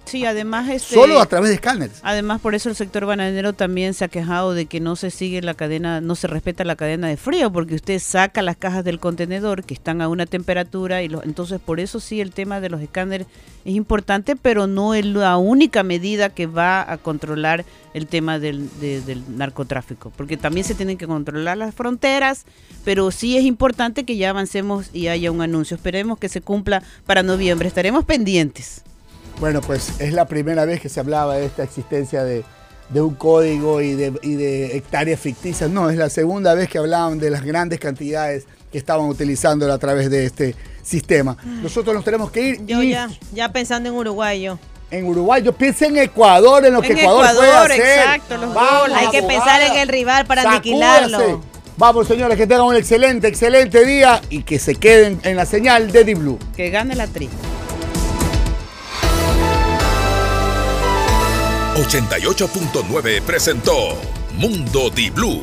Sí, 0.05 0.25
además 0.25 0.69
este 0.69 0.95
Solo 0.95 1.19
a 1.19 1.25
través 1.25 1.49
de 1.49 1.55
escáneres. 1.55 1.99
Además, 2.03 2.39
por 2.41 2.53
eso 2.55 2.69
el 2.69 2.75
sector 2.75 3.05
bananero 3.05 3.53
también 3.53 3.93
se 3.93 4.05
ha 4.05 4.07
quejado 4.07 4.53
de 4.53 4.67
que 4.67 4.79
no 4.79 4.95
se 4.95 5.09
sigue 5.11 5.41
la 5.41 5.53
cadena, 5.55 5.99
no 6.01 6.15
se 6.15 6.27
respeta 6.27 6.63
la 6.63 6.75
cadena 6.75 7.07
de 7.07 7.17
frío, 7.17 7.51
porque 7.51 7.75
usted 7.75 7.99
saca 7.99 8.41
las 8.41 8.55
cajas 8.57 8.83
del 8.83 8.99
contenedor 8.99 9.63
que 9.63 9.73
están 9.73 10.01
a 10.01 10.07
una 10.07 10.25
temperatura 10.25 11.01
y 11.01 11.09
los, 11.09 11.23
entonces 11.25 11.59
por 11.59 11.79
eso 11.79 11.99
sí 11.99 12.21
el 12.21 12.31
tema 12.31 12.59
de 12.61 12.69
los 12.69 12.81
escáneres 12.81 13.27
es 13.65 13.73
importante, 13.73 14.35
pero 14.35 14.67
no 14.67 14.93
es 14.93 15.05
la 15.05 15.37
única 15.37 15.81
medida 15.81 16.29
que 16.29 16.45
va 16.45 16.89
a 16.91 16.97
controlar 16.99 17.65
el 17.95 18.05
tema 18.05 18.37
del, 18.37 18.69
de- 18.79 19.01
del 19.01 19.23
narcotráfico, 19.37 20.11
porque 20.15 20.37
también 20.37 20.65
se 20.67 20.75
tienen 20.75 20.97
que 20.97 21.07
controlar 21.07 21.57
las 21.57 21.73
fronteras, 21.73 22.45
pero 22.83 23.09
sí 23.09 23.37
es 23.37 23.43
importante 23.43 24.03
que 24.03 24.17
ya 24.17 24.29
avancemos 24.29 24.89
y 24.93 25.07
haya 25.07 25.31
un 25.31 25.41
anuncio. 25.41 25.75
Esperemos 25.75 26.19
que 26.19 26.29
se 26.29 26.41
cumpla 26.41 26.83
para 27.07 27.23
noviembre, 27.23 27.67
estaremos 27.67 28.05
pendientes. 28.05 28.83
Bueno, 29.39 29.61
pues 29.61 29.99
es 29.99 30.13
la 30.13 30.25
primera 30.25 30.65
vez 30.65 30.79
que 30.81 30.89
se 30.89 30.99
hablaba 30.99 31.35
de 31.35 31.45
esta 31.45 31.63
existencia 31.63 32.23
de, 32.23 32.43
de 32.89 33.01
un 33.01 33.15
código 33.15 33.81
y 33.81 33.93
de, 33.93 34.13
y 34.21 34.35
de 34.35 34.77
hectáreas 34.77 35.19
ficticias. 35.19 35.69
No, 35.69 35.89
es 35.89 35.97
la 35.97 36.09
segunda 36.09 36.53
vez 36.53 36.69
que 36.69 36.77
hablaban 36.77 37.19
de 37.19 37.29
las 37.29 37.43
grandes 37.43 37.79
cantidades 37.79 38.45
que 38.71 38.77
estaban 38.77 39.07
utilizando 39.07 39.71
a 39.71 39.77
través 39.77 40.09
de 40.09 40.25
este 40.25 40.55
sistema. 40.83 41.35
Nosotros 41.61 41.93
nos 41.95 42.05
tenemos 42.05 42.31
que 42.31 42.41
ir. 42.41 42.65
Yo 42.65 42.81
y 42.81 42.91
ya, 42.91 43.09
ya 43.33 43.49
pensando 43.51 43.89
en 43.89 43.95
Uruguay 43.95 44.41
yo. 44.41 44.57
En 44.91 45.05
Uruguay, 45.05 45.41
yo 45.41 45.51
pienso 45.51 45.85
en 45.85 45.97
Ecuador, 45.97 46.63
en 46.65 46.73
lo 46.73 46.81
que 46.81 46.93
En 46.93 46.99
Ecuador, 46.99 47.25
puede 47.35 47.49
Ecuador, 47.49 47.71
hacer. 47.71 47.99
exacto, 47.99 48.37
los 48.37 48.53
Vamos. 48.53 48.89
Hay 48.95 49.09
que 49.09 49.23
pensar 49.23 49.61
en 49.63 49.73
el 49.77 49.87
rival 49.89 50.25
para 50.25 50.43
sacúdase. 50.43 50.57
aniquilarlo. 50.73 51.41
Vamos, 51.77 52.07
señores, 52.07 52.37
que 52.37 52.47
tengan 52.47 52.67
un 52.67 52.75
excelente, 52.75 53.27
excelente 53.27 53.83
día 53.83 54.21
y 54.29 54.43
que 54.43 54.59
se 54.59 54.75
queden 54.75 55.19
en 55.23 55.35
la 55.35 55.45
señal 55.45 55.91
de 55.91 56.03
Di 56.05 56.13
Blue. 56.13 56.39
Que 56.55 56.69
gane 56.69 56.95
la 56.95 57.07
tri. 57.07 57.27
88.9 61.75 63.21
presentó 63.21 63.99
Mundo 64.37 64.89
Di 64.89 65.09
Blue. 65.09 65.41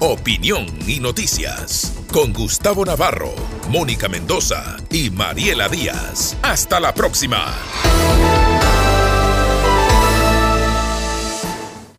Opinión 0.00 0.66
y 0.86 0.98
noticias. 0.98 1.92
Con 2.10 2.32
Gustavo 2.32 2.86
Navarro, 2.86 3.34
Mónica 3.68 4.08
Mendoza 4.08 4.78
y 4.90 5.10
Mariela 5.10 5.68
Díaz. 5.68 6.38
Hasta 6.40 6.80
la 6.80 6.94
próxima. 6.94 7.54